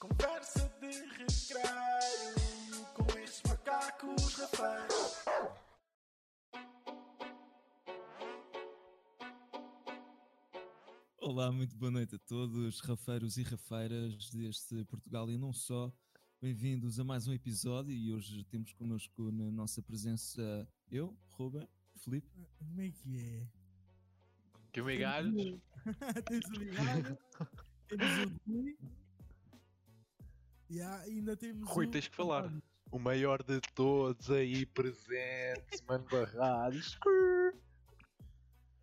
Conversa 0.00 0.66
de 0.80 0.92
recreio 1.18 2.86
com 2.94 3.18
estes 3.18 3.42
macacos 3.46 4.34
rafeiros. 4.34 5.24
Olá, 11.20 11.52
muito 11.52 11.76
boa 11.76 11.90
noite 11.90 12.14
a 12.14 12.18
todos, 12.18 12.80
rafeiros 12.80 13.36
e 13.36 13.42
rafeiras 13.42 14.30
deste 14.30 14.86
Portugal 14.86 15.30
e 15.30 15.36
não 15.36 15.52
só. 15.52 15.92
Bem-vindos 16.40 16.98
a 16.98 17.04
mais 17.04 17.28
um 17.28 17.34
episódio 17.34 17.92
e 17.92 18.10
hoje 18.10 18.42
temos 18.44 18.72
connosco 18.72 19.30
na 19.30 19.52
nossa 19.52 19.82
presença 19.82 20.66
eu, 20.90 21.14
Ruben, 21.28 21.68
Felipe. 21.96 22.48
Como 22.56 22.80
é 22.80 22.90
que 22.90 23.18
é? 23.18 23.46
Que 24.72 24.80
migalhos. 24.80 25.60
temos 26.24 26.46
o 26.46 26.58
Migalho, 26.58 27.18
temos 27.86 28.08
o 28.46 28.78
Rui. 30.70 30.82
Há- 30.82 31.00
ainda 31.02 31.36
temos 31.36 31.68
Rui, 31.68 31.86
o... 31.86 31.90
tens 31.90 32.08
que 32.08 32.16
falar. 32.16 32.52
O 32.90 32.98
maior 32.98 33.42
de 33.42 33.60
todos 33.74 34.30
aí 34.30 34.66
presente, 34.66 35.82
mano 35.86 36.04
barrados. 36.10 36.98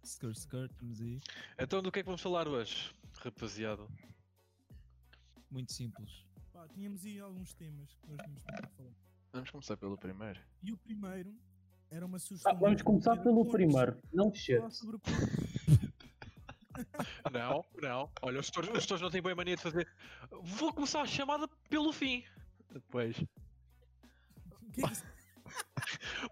Skr, 0.04 0.32
skr, 0.32 0.66
estamos 0.72 1.02
aí. 1.02 1.20
Então, 1.60 1.82
do 1.82 1.92
que 1.92 2.00
é 2.00 2.04
que 2.04 2.06
vamos 2.06 2.22
falar 2.22 2.48
hoje, 2.48 2.94
rapaziada? 3.16 3.86
Muito 5.52 5.74
simples. 5.74 6.26
Pá, 6.54 6.66
tínhamos 6.70 7.04
aí 7.06 7.20
alguns 7.20 7.54
temas 7.54 7.94
que 7.96 8.08
nós 8.10 8.18
tínhamos 8.22 8.44
para 8.44 8.68
falar. 8.70 8.92
Vamos 9.34 9.50
começar 9.52 9.76
pelo 9.78 9.98
primeiro. 9.98 10.40
E 10.64 10.72
o 10.72 10.78
primeiro 10.78 11.36
era 11.90 12.06
uma 12.06 12.20
sugestão. 12.20 12.52
Ah, 12.54 12.56
vamos 12.56 12.82
começar 12.82 13.18
pelo 13.18 13.36
pontos. 13.44 13.52
primeiro, 13.52 13.98
não 14.14 14.34
cheiro. 14.34 14.72
sobre 14.72 14.98
pontos. 15.00 15.47
Não, 17.32 17.66
não. 17.82 18.12
Olha, 18.22 18.40
os 18.40 18.46
gestores, 18.46 18.70
os 18.70 18.76
gestores 18.78 19.02
não 19.02 19.10
têm 19.10 19.22
bem 19.22 19.36
mania 19.36 19.56
de 19.56 19.62
fazer. 19.62 19.88
Vou 20.44 20.74
começar 20.74 21.02
a 21.02 21.06
chamada 21.06 21.48
pelo 21.70 21.92
fim. 21.94 22.24
Depois, 22.72 23.18
O 23.20 24.72
que 24.72 24.86
é 24.86 24.92
isso- 24.92 25.06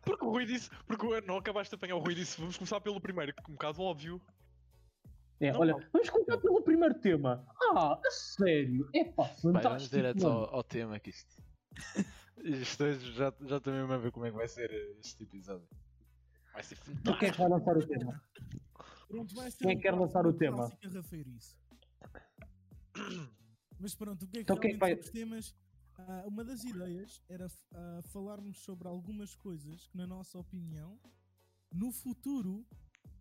Porque 0.04 0.26
o 0.26 0.30
Rui 0.30 0.46
disse. 0.46 0.70
Porque 0.88 1.06
o- 1.06 1.22
não 1.22 1.38
acabaste 1.38 1.72
de 1.72 1.76
apanhar 1.76 1.96
o 1.96 2.00
Rui 2.00 2.14
disse. 2.16 2.40
Vamos 2.40 2.58
começar 2.58 2.80
pelo 2.82 3.00
primeiro, 3.02 3.34
que 3.34 3.40
é 3.42 3.44
um 3.50 3.54
bocado 3.54 3.82
óbvio. 3.82 4.22
É, 5.40 5.52
Não, 5.52 5.60
olha, 5.60 5.74
não. 5.74 5.82
vamos 5.92 6.10
começar 6.10 6.38
pelo 6.38 6.62
primeiro 6.62 6.96
tema. 6.96 7.46
Ah, 7.74 8.00
a 8.06 8.12
sério? 8.12 8.90
É 8.94 9.04
pá, 9.06 9.24
vai, 9.24 9.36
vamos 9.44 9.62
fantástico. 9.64 9.96
direto 9.96 10.28
ao, 10.28 10.56
ao 10.56 10.64
tema 10.64 11.00
que 11.00 11.10
isto. 11.10 11.36
Isto 12.44 12.94
já, 13.14 13.34
já 13.42 13.60
mesmo 13.66 13.92
a 13.94 13.98
ver 13.98 14.12
como 14.12 14.26
é 14.26 14.32
que 14.32 14.38
vai 14.38 14.48
ser 14.48 14.70
este 15.00 15.24
episódio. 15.24 15.68
Vai 16.54 16.64
ser 16.64 16.78
Tu 16.78 17.18
quem 17.18 17.30
é 17.30 17.32
que 17.32 17.38
vai 17.38 17.50
lançar 17.50 17.76
o 17.78 17.86
tema? 17.88 18.22
Pronto, 19.08 19.36
vai 19.36 19.52
ser 19.52 19.58
Quem 19.60 19.72
é 19.72 19.74
um 19.74 19.78
que 19.78 19.82
quer 19.84 19.94
lançar 19.94 20.26
o 20.26 20.34
tema? 20.34 20.72
Mas 23.80 23.94
pronto, 23.96 24.24
o 24.24 24.28
que 24.28 24.38
é 24.40 24.44
que 24.44 24.52
Então 24.52 24.56
é 24.58 24.60
que 24.60 24.78
vai- 24.78 24.94
os 24.94 25.10
temas? 25.10 25.56
Ah, 25.98 26.24
uma 26.28 26.44
das 26.44 26.64
ideias 26.64 27.22
era 27.30 27.48
ah, 27.74 28.02
falarmos 28.12 28.60
sobre 28.60 28.88
algumas 28.88 29.34
coisas 29.36 29.88
que, 29.88 29.98
na 29.98 30.06
nossa 30.08 30.38
opinião, 30.38 31.00
no 31.72 31.92
futuro 31.92 32.66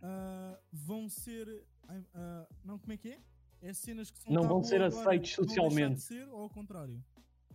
ah, 0.03 0.59
vão 0.73 1.09
ser. 1.09 1.65
ah, 1.89 2.01
ah, 2.15 2.49
não, 2.65 2.79
como 2.79 2.93
é 2.93 2.97
que 2.97 3.09
é? 3.11 3.21
É 3.63 3.73
cenas 3.73 4.11
que 4.11 4.19
são 4.19 4.33
Não 4.33 4.43
vão 4.43 4.63
ser 4.63 4.81
de 4.89 5.29
socialmente. 5.29 6.01
ser, 6.03 6.29
ou 6.29 6.43
ao 6.43 6.51
contrário? 6.51 7.03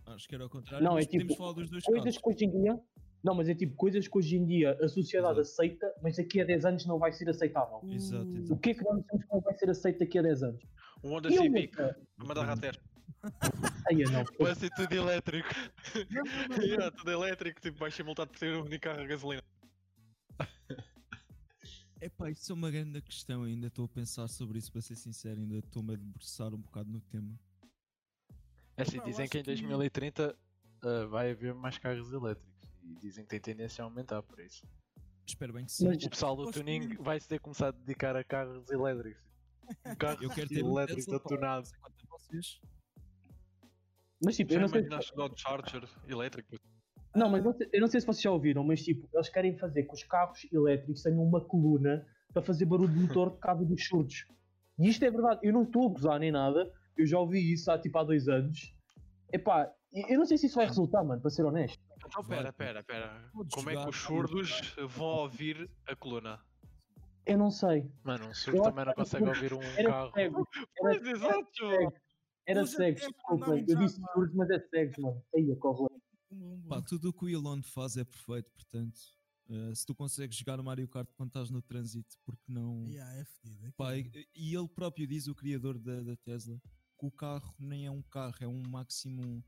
Acho 0.06 0.26
que 0.26 0.34
era 0.34 0.44
ao 0.44 0.50
contrário, 0.50 0.82
Não, 0.84 0.98
é 0.98 1.04
tipo, 1.04 1.36
falar 1.36 1.52
dos 1.52 1.70
dois 1.70 1.84
Coisas 1.84 2.04
casos. 2.04 2.20
que 2.22 2.28
hoje 2.28 2.44
em 2.46 2.50
dia. 2.62 2.80
Não, 3.22 3.34
mas 3.34 3.48
é 3.48 3.54
tipo 3.54 3.74
coisas 3.76 4.08
que 4.08 4.16
hoje 4.18 4.36
em 4.36 4.46
dia 4.46 4.72
a 4.82 4.88
sociedade 4.88 5.40
Exato. 5.40 5.40
aceita, 5.40 5.94
mas 6.02 6.16
daqui 6.16 6.40
a 6.40 6.44
10 6.44 6.64
anos 6.64 6.86
não 6.86 6.98
vai 6.98 7.12
ser 7.12 7.28
aceitável. 7.28 7.80
Exato, 7.90 8.24
O- 8.26 8.36
exato. 8.38 8.54
O 8.54 8.58
que 8.58 8.70
é 8.70 8.74
que 8.74 8.82
nós 8.84 8.98
achamos 9.04 9.24
que 9.26 9.32
não 9.32 9.40
vai 9.40 9.54
ser 9.56 9.70
aceito 9.70 9.98
daqui 9.98 10.18
a 10.18 10.22
10 10.22 10.42
anos? 10.42 10.62
Um 11.04 11.10
Honda 11.10 11.28
a 11.28 11.32
Civic. 11.32 11.76
mandar 12.18 12.44
rater. 12.46 12.80
Aí 13.90 14.02
não. 14.04 14.24
Vai 14.38 14.54
ser 14.54 14.70
tudo 14.70 14.92
elétrico. 14.94 15.48
yeah, 16.62 16.90
tudo 16.96 17.10
elétrico. 17.10 17.60
Tipo, 17.60 17.78
vais 17.78 17.94
ser 17.94 18.02
multado 18.04 18.30
por 18.30 18.38
ter 18.38 18.56
um 18.56 18.62
único 18.64 18.82
carro 18.84 19.00
a 19.02 19.06
gasolina. 19.06 19.42
Epá, 22.00 22.30
isso 22.30 22.50
é 22.52 22.54
uma 22.54 22.70
grande 22.70 23.02
questão 23.02 23.42
ainda. 23.42 23.66
Estou 23.66 23.84
a 23.84 23.88
pensar 23.88 24.26
sobre 24.28 24.58
isso, 24.58 24.72
para 24.72 24.80
ser 24.80 24.96
sincero, 24.96 25.38
ainda 25.40 25.58
estou-me 25.58 25.92
a 25.92 25.96
debruçar 25.96 26.54
um 26.54 26.58
bocado 26.58 26.90
no 26.90 27.00
tema. 27.02 27.38
É 28.76 28.82
assim, 28.82 28.98
dizem 29.04 29.28
que 29.28 29.38
em 29.38 29.42
que- 29.42 29.46
2030 29.54 30.34
ah, 30.82 31.06
vai 31.10 31.30
haver 31.32 31.52
mais 31.54 31.76
carros 31.76 32.10
elétricos. 32.10 32.49
E 32.90 32.94
dizem 33.00 33.24
que 33.24 33.30
tem 33.30 33.40
tendência 33.40 33.82
a 33.82 33.86
aumentar 33.86 34.22
por 34.22 34.40
isso. 34.40 34.66
Espero 35.26 35.52
bem 35.52 35.64
que 35.64 35.72
sim. 35.72 35.86
Mas- 35.86 36.04
O 36.04 36.10
pessoal 36.10 36.34
do 36.36 36.50
tuning 36.50 36.96
vai 36.96 37.20
se 37.20 37.28
ter 37.28 37.38
começado 37.38 37.74
a 37.76 37.78
dedicar 37.78 38.16
a 38.16 38.24
carros 38.24 38.68
elétricos. 38.70 39.22
Um 39.86 39.94
carro 39.94 40.18
Eu 40.22 40.30
quero 40.30 40.48
ter 40.48 40.64
um 40.64 40.70
elétrico 40.72 41.00
Tesla, 41.02 41.16
está 41.16 41.28
pá, 41.28 41.34
tunado. 41.36 41.58
não 41.60 41.64
sei 41.64 41.78
quanto 41.78 41.94
a 42.04 42.18
vocês. 42.18 42.60
Mas 44.22 44.36
tipo, 44.36 44.52
eu 44.52 44.60
não 44.60 44.68
sei. 44.68 44.82
Dodge 44.82 45.40
Charger 45.40 45.88
elétrico? 46.08 46.56
Não, 47.14 47.28
mas 47.30 47.42
não 47.44 47.52
sei- 47.52 47.68
eu 47.72 47.80
não 47.80 47.88
sei 47.88 48.00
se 48.00 48.06
vocês 48.06 48.22
já 48.22 48.30
ouviram, 48.30 48.62
mas 48.64 48.82
tipo, 48.82 49.08
eles 49.14 49.28
querem 49.28 49.56
fazer 49.56 49.84
que 49.84 49.94
os 49.94 50.02
carros 50.04 50.46
elétricos 50.52 51.02
tenham 51.02 51.22
uma 51.22 51.40
coluna 51.40 52.06
para 52.32 52.42
fazer 52.42 52.64
barulho 52.66 52.92
de 52.92 53.00
motor 53.00 53.30
por 53.32 53.40
causa 53.40 53.64
dos 53.64 53.86
surdos. 53.86 54.24
E 54.78 54.88
isto 54.88 55.04
é 55.04 55.10
verdade, 55.10 55.40
eu 55.42 55.52
não 55.52 55.62
estou 55.62 55.88
a 55.88 55.92
gozar 55.92 56.18
nem 56.20 56.30
nada, 56.30 56.70
eu 56.96 57.06
já 57.06 57.18
ouvi 57.18 57.52
isso 57.52 57.70
há 57.70 57.78
tipo 57.78 57.96
há 57.98 58.04
dois 58.04 58.28
anos. 58.28 58.74
Epá, 59.32 59.72
eu 59.92 60.18
não 60.18 60.26
sei 60.26 60.38
se 60.38 60.46
isso 60.46 60.56
vai 60.56 60.66
resultar, 60.66 61.02
mano, 61.04 61.20
para 61.20 61.30
ser 61.30 61.44
honesto. 61.44 61.80
Então, 62.10 62.24
pera, 62.24 62.52
pera, 62.52 62.82
pera. 62.82 63.30
Podes 63.32 63.54
Como 63.54 63.70
é 63.70 63.76
que 63.82 63.88
os 63.88 63.96
surdos 63.96 64.74
vão 64.88 65.06
ouvir 65.06 65.70
a 65.86 65.94
coluna? 65.94 66.40
Eu 67.24 67.38
não 67.38 67.50
sei. 67.50 67.88
Mano, 68.02 68.26
um 68.26 68.34
surdo 68.34 68.58
Eu 68.58 68.62
também 68.64 68.84
não 68.84 68.94
consegue 68.94 69.24
ouvir 69.28 69.52
um 69.52 69.62
Era 69.62 69.90
carro. 69.90 70.12
cego. 70.12 70.48
Pois, 70.78 70.96
Era, 70.96 71.10
exato! 71.10 71.70
cego. 71.70 71.92
era 72.46 72.66
cego, 72.66 72.98
desculpa. 72.98 73.46
Eu 73.50 73.76
disse 73.76 74.00
já, 74.00 74.12
surdos, 74.12 74.34
mas 74.34 74.50
é 74.50 74.58
cego, 74.68 75.02
mano. 75.02 75.22
Aí, 75.34 75.56
corre 75.56 75.82
lá. 75.82 75.88
Um, 76.32 76.54
um. 76.54 76.68
Pá, 76.68 76.82
tudo 76.82 77.10
o 77.10 77.12
que 77.12 77.24
o 77.24 77.28
Elon 77.28 77.62
faz 77.62 77.96
é 77.96 78.04
perfeito, 78.04 78.50
portanto, 78.50 78.98
eh, 79.48 79.74
se 79.74 79.86
tu 79.86 79.94
consegues 79.94 80.36
jogar 80.36 80.58
o 80.58 80.64
Mario 80.64 80.88
Kart 80.88 81.08
quando 81.16 81.28
estás 81.28 81.50
no 81.50 81.62
trânsito, 81.62 82.16
porque 82.24 82.42
não. 82.48 82.84
Yeah, 82.88 83.14
é 83.16 83.24
fedido. 83.24 83.72
Pá, 83.76 83.92
aquilo. 83.92 84.16
e, 84.16 84.28
e 84.34 84.56
ele 84.56 84.68
próprio 84.68 85.06
diz, 85.06 85.28
o 85.28 85.34
criador 85.34 85.78
da, 85.78 86.02
da 86.02 86.16
Tesla, 86.16 86.60
que 86.98 87.06
o 87.06 87.10
carro 87.10 87.54
nem 87.58 87.86
é 87.86 87.90
um 87.90 88.02
carro, 88.02 88.36
é 88.40 88.48
um 88.48 88.62
máximo. 88.68 89.44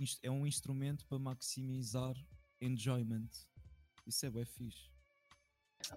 Ins- 0.00 0.18
É 0.22 0.30
um 0.30 0.46
instrumento 0.46 1.06
para 1.06 1.18
maximizar 1.18 2.14
enjoyment. 2.60 3.28
Isso 4.06 4.26
é 4.26 4.30
bem 4.30 4.44
fixe. 4.44 4.90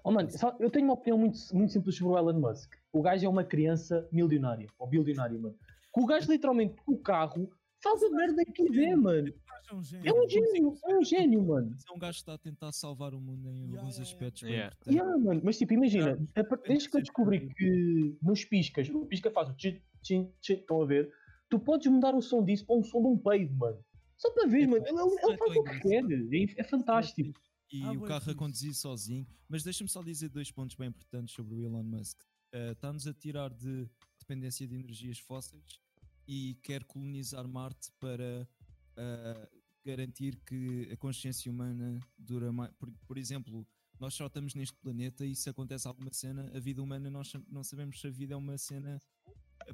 Oh, 0.02 0.10
mano, 0.10 0.30
só- 0.30 0.56
eu 0.60 0.70
tenho 0.70 0.86
uma 0.86 0.94
opinião 0.94 1.18
muito, 1.18 1.38
muito 1.54 1.72
simples 1.72 1.96
sobre 1.96 2.14
o 2.14 2.18
Elon 2.18 2.40
Musk. 2.40 2.72
O 2.92 3.02
gajo 3.02 3.24
é 3.26 3.28
uma 3.28 3.44
criança 3.44 4.08
milionária, 4.12 4.66
ou 4.78 4.86
bilionária, 4.86 5.38
mano. 5.38 5.56
Que 5.92 6.00
o 6.00 6.06
gajo 6.06 6.30
literalmente, 6.30 6.74
com 6.84 6.92
o 6.92 6.98
carro, 6.98 7.50
faz 7.82 8.02
a 8.02 8.08
merda 8.10 8.44
que 8.44 8.52
quiser, 8.52 8.96
mano. 8.96 9.32
É 9.70 9.74
um 9.74 9.82
gênio. 9.82 10.08
É 10.08 10.12
um 10.12 10.28
gênio, 10.28 10.78
é 10.86 10.96
um 10.98 11.04
gênio, 11.04 11.42
mano. 11.42 11.76
É 11.88 11.92
um 11.92 11.98
gajo 11.98 12.16
que 12.16 12.22
está 12.22 12.34
a 12.34 12.38
tentar 12.38 12.72
salvar 12.72 13.14
o 13.14 13.20
mundo 13.20 13.48
em 13.50 13.56
Yeah, 13.64 13.78
alguns 13.78 13.94
yeah, 13.96 14.10
aspectos. 14.10 14.42
Yeah. 14.42 14.66
importantes. 14.66 14.94
Yeah, 14.94 15.18
mano. 15.18 15.40
Mas 15.44 15.58
tipo, 15.58 15.72
imagina, 15.74 16.18
desde 16.66 16.90
que 16.90 16.96
eu 16.96 17.00
descobri 17.02 17.48
que 17.54 18.18
nos 18.22 18.44
piscas, 18.44 18.88
o 18.88 19.06
pisca 19.06 19.30
faz 19.30 19.48
o 19.50 19.54
tchim, 19.54 19.80
tchim, 20.02 20.32
tchim, 20.40 20.54
estão 20.54 20.82
a 20.82 20.86
ver? 20.86 21.12
Tu 21.50 21.58
podes 21.58 21.86
mudar 21.90 22.14
o 22.14 22.22
som 22.22 22.42
disso 22.44 22.64
para 22.66 22.76
um 22.76 22.82
som 22.82 23.00
de 23.00 23.06
um 23.08 23.18
peido, 23.18 23.54
mano. 23.54 23.78
Só 24.16 24.30
para 24.32 24.46
ver, 24.46 24.62
É, 24.62 24.66
mano. 24.66 24.84
Ele, 24.86 24.98
ele 24.98 25.14
é 25.16 25.36
faz 25.36 25.52
tão 25.52 25.62
o 25.62 25.64
que 25.64 25.80
quer. 25.80 26.04
É, 26.04 26.60
é 26.60 26.64
fantástico. 26.64 27.40
E 27.72 27.82
Ah, 27.82 27.92
o 27.92 28.00
carro 28.02 28.16
a 28.16 28.20
fixe. 28.20 28.34
conduzir 28.36 28.74
sozinho. 28.74 29.26
Mas 29.48 29.62
deixa-me 29.62 29.88
só 29.90 30.02
dizer 30.02 30.28
dois 30.28 30.50
pontos 30.50 30.76
bem 30.76 30.88
importantes 30.88 31.34
sobre 31.34 31.54
o 31.54 31.62
Elon 31.62 31.82
Musk. 31.82 32.20
Eh, 32.52 32.72
Está-nos 32.72 33.06
a 33.06 33.12
tirar 33.14 33.50
de 33.50 33.88
dependência 34.20 34.66
de 34.66 34.74
energias 34.74 35.18
fósseis 35.18 35.80
e 36.26 36.54
quer 36.62 36.84
colonizar 36.84 37.46
Marte 37.48 37.90
para 37.98 38.48
ah, 38.96 39.48
garantir 39.84 40.36
que 40.46 40.88
a 40.92 40.96
consciência 40.96 41.50
humana 41.50 41.98
dura 42.16 42.52
mais. 42.52 42.72
Por, 42.74 42.90
por 43.06 43.18
exemplo, 43.18 43.66
nós 43.98 44.14
só 44.14 44.26
estamos 44.26 44.54
neste 44.54 44.76
planeta 44.78 45.26
e 45.26 45.34
se 45.34 45.48
acontece 45.50 45.86
alguma 45.88 46.12
cena, 46.12 46.50
a 46.54 46.60
vida 46.60 46.82
humana 46.82 47.10
nós 47.10 47.32
não 47.48 47.62
sabemos 47.64 48.00
se 48.00 48.06
a 48.06 48.10
vida 48.10 48.34
é 48.34 48.36
uma 48.36 48.56
cena. 48.56 49.00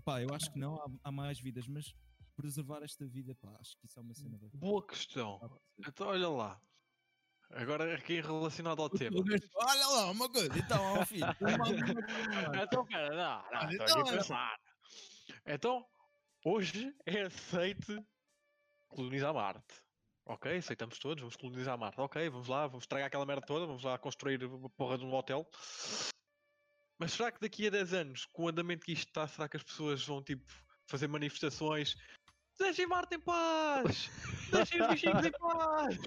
Pá, 0.05 0.23
eu 0.23 0.33
acho 0.35 0.51
que 0.53 0.59
não, 0.59 0.77
há, 0.77 0.91
há 1.05 1.13
mais 1.13 1.39
vidas, 1.41 1.67
mas 1.67 1.95
preservar 2.41 2.83
esta 2.83 3.07
vida, 3.07 3.35
pá, 3.35 3.57
acho 3.61 3.77
que 3.77 3.87
isso 3.87 3.99
é 3.99 4.03
uma 4.03 4.15
cena 4.15 4.39
bem. 4.39 4.51
Boa 4.55 4.87
questão. 4.87 5.61
Então, 5.79 6.09
olha 6.09 6.29
lá. 6.29 6.61
Agora, 7.53 7.95
aqui 7.95 8.21
relacionado 8.21 8.81
ao 8.81 8.89
tema. 8.89 9.17
Olha 9.55 9.87
lá, 9.89 10.11
uma 10.11 10.31
coisa, 10.31 10.57
então, 10.57 10.83
ó 10.95 11.05
filho. 11.05 11.27
Então, 12.63 12.87
pera, 12.87 13.11
não, 13.11 13.51
não, 13.51 13.61
aqui 13.61 13.75
então, 13.75 14.01
a 14.01 14.05
pensar. 14.05 14.61
Então, 15.47 15.87
hoje 16.45 16.95
é 17.05 17.23
aceite 17.23 18.01
colonizar 18.89 19.35
Marte. 19.35 19.83
Ok, 20.27 20.57
aceitamos 20.57 20.99
todos, 20.99 21.21
vamos 21.23 21.37
colonizar 21.37 21.77
Marte. 21.77 22.01
Ok, 22.01 22.29
vamos 22.29 22.47
lá, 22.47 22.67
vamos 22.69 22.85
estragar 22.85 23.09
aquela 23.09 23.27
merda 23.27 23.45
toda, 23.45 23.67
vamos 23.67 23.83
lá 23.83 23.99
construir 23.99 24.45
uma 24.45 24.71
porra 24.71 24.97
de 24.97 25.05
um 25.05 25.13
hotel. 25.13 25.49
Mas 27.01 27.13
será 27.13 27.33
que 27.33 27.41
daqui 27.41 27.67
a 27.67 27.71
10 27.71 27.95
anos, 27.95 28.27
com 28.27 28.45
o 28.45 28.49
andamento 28.49 28.85
que 28.85 28.93
isto 28.93 29.09
está, 29.09 29.27
será 29.27 29.49
que 29.49 29.57
as 29.57 29.63
pessoas 29.63 30.05
vão 30.07 30.23
tipo 30.23 30.45
fazer 30.87 31.09
manifestações? 31.09 31.97
Deixem 32.61 32.87
Marte 32.87 33.17
em 33.17 33.21
paz! 33.21 34.11
Deixem 34.53 34.83
os 34.83 34.89
bichinhos 34.89 35.25
em 35.25 35.33
paz! 35.33 35.99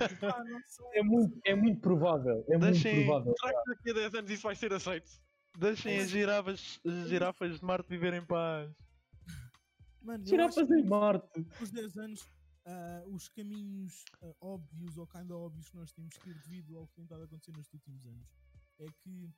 É 0.93 1.01
muito, 1.01 1.41
é 1.45 1.55
muito 1.55 1.81
provável. 1.81 2.45
É 2.47 2.57
Deixem- 2.57 2.95
muito 2.95 3.07
provável. 3.07 3.33
Será 3.39 3.63
que 3.63 3.69
daqui 3.69 3.89
a 3.89 3.93
10 3.93 4.15
anos 4.15 4.31
isso 4.31 4.43
vai 4.43 4.55
ser 4.55 4.71
aceito? 4.73 5.11
Deixem 5.57 5.99
as 5.99 6.09
girafas, 6.09 6.79
as 6.85 7.09
girafas 7.09 7.59
de 7.59 7.65
Marte 7.65 7.89
viver 7.89 8.13
em 8.13 8.25
paz. 8.25 8.71
Mano, 10.01 10.23
que 10.23 10.35
em 10.35 10.83
Marte. 10.85 11.47
os 11.61 11.71
10 11.71 11.97
anos, 11.97 12.27
ah, 12.65 13.03
os 13.07 13.29
caminhos 13.29 14.03
ah, 14.21 14.33
óbvios 14.41 14.97
ou 14.97 15.07
kinda 15.07 15.35
óbvios 15.35 15.69
que 15.69 15.77
nós 15.77 15.91
temos 15.91 16.17
que 16.17 16.29
ir 16.29 16.35
devido 16.35 16.77
ao 16.77 16.87
que 16.87 16.95
tem 16.95 17.03
estado 17.03 17.21
a 17.21 17.25
acontecer 17.25 17.51
nestes 17.55 17.73
últimos 17.73 18.05
anos 18.05 18.27
é 18.79 18.85
que 19.03 19.29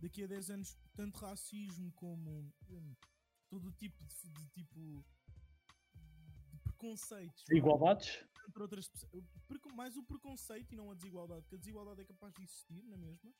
daqui 0.00 0.24
a 0.24 0.26
10 0.26 0.50
anos, 0.50 0.76
tanto 0.94 1.18
racismo 1.18 1.92
como 1.92 2.52
hum, 2.68 2.94
todo 3.48 3.68
o 3.68 3.72
tipo 3.72 4.02
de, 4.04 4.32
de 4.32 4.46
tipo 4.48 4.74
de 4.74 5.04
preconceitos 6.78 7.44
Desigualdades? 7.48 8.24
entre 8.48 8.62
outras 8.62 8.88
mais 9.78 9.96
o 9.96 10.02
preconceito 10.02 10.72
e 10.72 10.76
não 10.76 10.90
a 10.90 10.94
desigualdade, 10.94 11.42
porque 11.42 11.54
a 11.54 11.58
desigualdade 11.58 12.00
é 12.00 12.04
capaz 12.04 12.34
de 12.34 12.42
existir 12.42 12.82
na 12.88 12.96
mesma, 12.96 13.32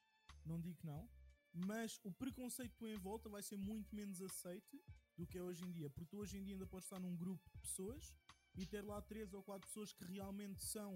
não 0.46 0.60
digo 0.60 0.76
que 0.76 0.86
não, 0.86 1.10
mas 1.52 1.98
o 2.04 2.12
preconceito 2.12 2.86
em 2.86 2.96
volta 2.96 3.28
vai 3.28 3.42
ser 3.42 3.56
muito 3.56 3.92
menos 3.92 4.22
aceite 4.22 4.80
do 5.16 5.26
que 5.26 5.36
é 5.36 5.42
hoje 5.42 5.64
em 5.64 5.72
dia, 5.72 5.90
porque 5.90 6.06
tu 6.06 6.18
hoje 6.18 6.38
em 6.38 6.44
dia 6.44 6.54
ainda 6.54 6.64
podes 6.64 6.86
estar 6.86 7.00
num 7.00 7.16
grupo 7.16 7.42
de 7.50 7.58
pessoas 7.58 8.14
e 8.54 8.64
ter 8.64 8.84
lá 8.84 9.02
três 9.02 9.34
ou 9.34 9.42
quatro 9.42 9.66
pessoas 9.66 9.92
que 9.92 10.04
realmente 10.04 10.64
são, 10.64 10.94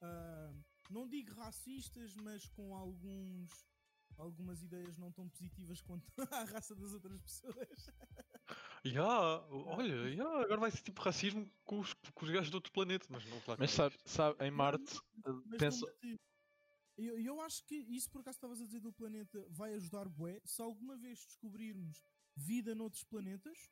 ah, 0.00 0.54
não 0.88 1.08
digo 1.08 1.34
racistas, 1.34 2.14
mas 2.14 2.48
com 2.50 2.76
alguns 2.76 3.50
algumas 4.16 4.62
ideias 4.62 4.96
não 4.96 5.10
tão 5.10 5.28
positivas 5.28 5.80
quanto 5.80 6.06
à 6.30 6.44
raça 6.44 6.72
das 6.76 6.92
outras 6.92 7.20
pessoas. 7.20 7.90
Ya, 8.84 9.08
olha, 9.50 10.14
ya, 10.14 10.28
agora 10.42 10.60
vai 10.60 10.70
ser 10.70 10.82
tipo 10.82 11.00
racismo 11.00 11.50
com 11.64 11.80
os, 11.80 11.94
com 11.94 12.24
os 12.26 12.30
gajos 12.30 12.50
de 12.50 12.56
outro 12.56 12.70
planeta, 12.70 13.06
mas 13.08 13.24
não 13.24 13.40
claro 13.40 13.56
que 13.56 13.62
Mas 13.62 13.70
sabe, 13.70 13.96
sabe, 14.04 14.44
em 14.44 14.50
Marte, 14.50 15.00
Mas 15.46 15.58
penso, 15.58 15.86
eu, 16.96 17.18
eu 17.18 17.40
acho 17.40 17.64
que 17.64 17.74
isso 17.74 18.10
por 18.10 18.20
acaso 18.20 18.36
estavas 18.36 18.60
a 18.60 18.64
dizer 18.64 18.80
do 18.80 18.92
planeta 18.92 19.44
vai 19.48 19.74
ajudar 19.74 20.08
bué. 20.08 20.40
Se 20.44 20.60
alguma 20.62 20.96
vez 20.96 21.24
descobrirmos 21.24 22.04
vida 22.36 22.74
noutros 22.74 23.04
planetas, 23.04 23.70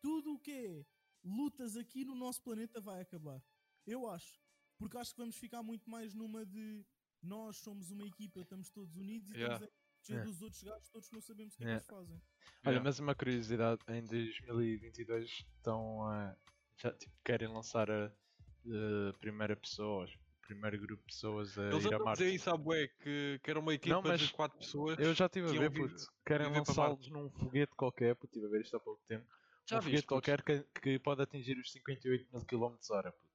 tudo 0.00 0.34
o 0.34 0.38
que 0.38 0.52
é 0.52 0.86
lutas 1.24 1.76
aqui 1.76 2.04
no 2.04 2.14
nosso 2.14 2.42
planeta 2.42 2.80
vai 2.80 3.00
acabar. 3.00 3.42
Eu 3.86 4.08
acho. 4.08 4.40
Porque 4.78 4.96
acho 4.96 5.12
que 5.12 5.20
vamos 5.20 5.36
ficar 5.36 5.62
muito 5.62 5.90
mais 5.90 6.14
numa 6.14 6.46
de 6.46 6.86
nós 7.22 7.56
somos 7.58 7.90
uma 7.90 8.06
equipa, 8.06 8.40
estamos 8.40 8.70
todos 8.70 8.96
unidos 8.96 9.30
e 9.30 9.34
Yeah. 9.34 9.54
estamos 9.56 9.74
a 9.74 9.85
proteger 10.06 10.14
Yeah. 10.16 10.30
dos 10.30 10.42
outros 10.42 10.62
gajos, 10.62 10.88
todos 10.90 11.10
não 11.12 11.20
sabemos 11.20 11.54
o 11.54 11.56
que 11.58 11.64
é 11.64 11.66
que 11.66 11.72
eles 11.72 11.86
fazem. 11.86 12.22
Olha, 12.64 12.74
Ya. 12.76 12.82
mas 12.82 12.98
uma 12.98 13.14
curiosidade, 13.14 13.80
em 13.88 14.04
2022 14.04 15.30
estão 15.56 16.02
a. 16.06 16.36
Já 16.78 16.92
tipo, 16.92 17.14
querem 17.24 17.48
lançar 17.48 17.90
a, 17.90 18.06
a 18.06 19.12
primeira 19.18 19.56
pessoa, 19.56 20.04
o 20.04 20.46
primeiro 20.46 20.78
grupo 20.78 21.00
de 21.02 21.06
pessoas 21.06 21.56
a 21.58 21.62
Eles 21.70 21.84
ir 21.84 21.94
a 21.94 21.98
Marte. 21.98 22.18
dizer 22.18 22.34
isso 22.34 22.50
à 22.50 22.56
bué, 22.56 22.88
que, 22.88 23.40
que 23.42 23.50
era 23.50 23.58
uma 23.60 23.72
equipa 23.74 24.02
mas 24.02 24.20
de 24.20 24.32
quatro 24.32 24.58
pessoas. 24.58 24.98
Eu 24.98 25.14
já 25.14 25.26
estive 25.26 25.48
a 25.48 25.60
ver, 25.60 25.70
puto. 25.72 26.06
Querem 26.24 26.50
lançá-los 26.52 27.08
num 27.08 27.30
foguete 27.30 27.74
qualquer, 27.74 28.14
puto. 28.14 28.26
Estive 28.26 28.46
a 28.46 28.50
ver 28.50 28.60
isto 28.62 28.76
há 28.76 28.80
pouco 28.80 29.02
tempo. 29.06 29.26
Já 29.68 29.78
um 29.78 29.80
viste, 29.80 29.90
foguete 29.90 30.06
qualquer 30.06 30.42
que, 30.42 30.62
que 30.80 30.98
pode 30.98 31.22
atingir 31.22 31.58
os 31.58 31.72
58 31.72 32.28
mil 32.32 32.44
km 32.44 32.76
hora, 32.90 33.10
puto. 33.12 33.26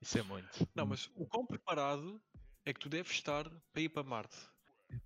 Isso 0.00 0.18
é 0.18 0.22
muito. 0.22 0.68
Não, 0.74 0.84
mas 0.84 1.08
o 1.14 1.24
quão 1.26 1.46
preparado 1.46 2.20
é 2.64 2.72
que 2.74 2.80
tu 2.80 2.88
deves 2.88 3.12
estar 3.12 3.48
para 3.72 3.82
ir 3.82 3.88
para 3.88 4.02
Marte? 4.02 4.36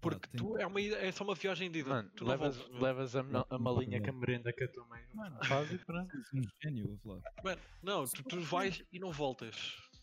Porque 0.00 0.28
tu 0.36 0.56
é, 0.58 0.66
uma, 0.66 0.80
é 0.80 1.12
só 1.12 1.24
uma 1.24 1.34
viagem 1.34 1.70
de 1.70 1.80
ida. 1.80 1.88
Mano, 1.90 2.10
tu 2.16 2.24
levas, 2.24 2.56
meu. 2.68 2.80
levas 2.80 3.16
a, 3.16 3.20
a 3.50 3.58
malinha 3.58 4.00
com 4.02 4.10
a 4.10 4.12
merenda 4.12 4.52
que 4.52 4.64
a 4.64 4.68
tua 4.72 4.86
mãe 4.86 5.02
Mano, 5.14 5.38
faz 5.44 5.70
e 5.72 5.78
pronto. 5.84 6.12
Um 6.34 6.42
gênio. 6.62 7.00
Mano, 7.04 7.60
não, 7.82 8.04
tu, 8.04 8.22
tu 8.24 8.40
vais 8.42 8.82
e 8.92 8.98
não 8.98 9.12
voltas. 9.12 9.54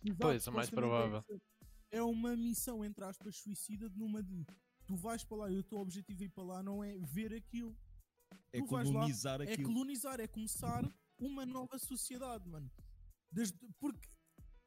Exato, 0.03 0.18
Pois, 0.21 0.47
o 0.47 0.51
mais 0.51 0.69
provável. 0.69 1.24
é. 1.30 1.97
É 1.97 2.01
uma 2.01 2.35
missão, 2.35 2.83
entre 2.83 3.03
aspas, 3.06 3.38
suicida 3.38 3.88
de 3.89 3.97
numa 3.97 4.24
de 4.24 4.44
tu 4.88 4.95
vais 4.95 5.24
para 5.24 5.38
lá 5.38 5.51
e 5.51 5.57
o 5.57 5.63
teu 5.63 5.77
objetivo 5.77 6.18
de 6.18 6.25
ir 6.25 6.30
para 6.30 6.44
lá 6.44 6.63
não 6.63 6.83
é 6.83 6.97
ver 6.97 7.33
aquilo, 7.33 7.75
É 8.51 8.59
Tu 8.59 8.65
vais 8.65 8.88
lá, 8.88 8.94
colonizar 8.94 9.41
é 9.41 9.44
aquilo. 9.53 9.71
colonizar, 9.71 10.19
é 10.19 10.27
começar 10.27 10.83
uma 11.19 11.45
nova 11.45 11.77
sociedade, 11.77 12.50
mano. 12.50 12.69
Desde- 13.31 13.57
porque 13.80 14.09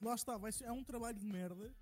lá 0.01 0.15
está, 0.15 0.37
vai 0.39 0.53
ser, 0.53 0.65
é 0.67 0.73
um 0.73 0.85
trabalho 0.85 1.19
de 1.19 1.27
merda 1.27 1.75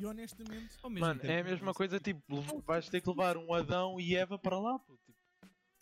e 0.00 0.06
honestamente 0.06 0.76
Ao 0.82 0.90
mesmo 0.90 1.06
Mano, 1.06 1.20
tempo, 1.20 1.32
é 1.32 1.40
a 1.40 1.44
mesma 1.44 1.74
coisa, 1.74 2.00
tipo, 2.00 2.22
vais 2.66 2.88
ter 2.88 3.00
que 3.00 3.08
levar 3.08 3.36
um 3.36 3.52
Adão 3.52 4.00
e 4.00 4.16
Eva 4.16 4.38
para 4.38 4.58
lá, 4.58 4.78
puto. 4.78 5.00
Tipo, 5.04 5.20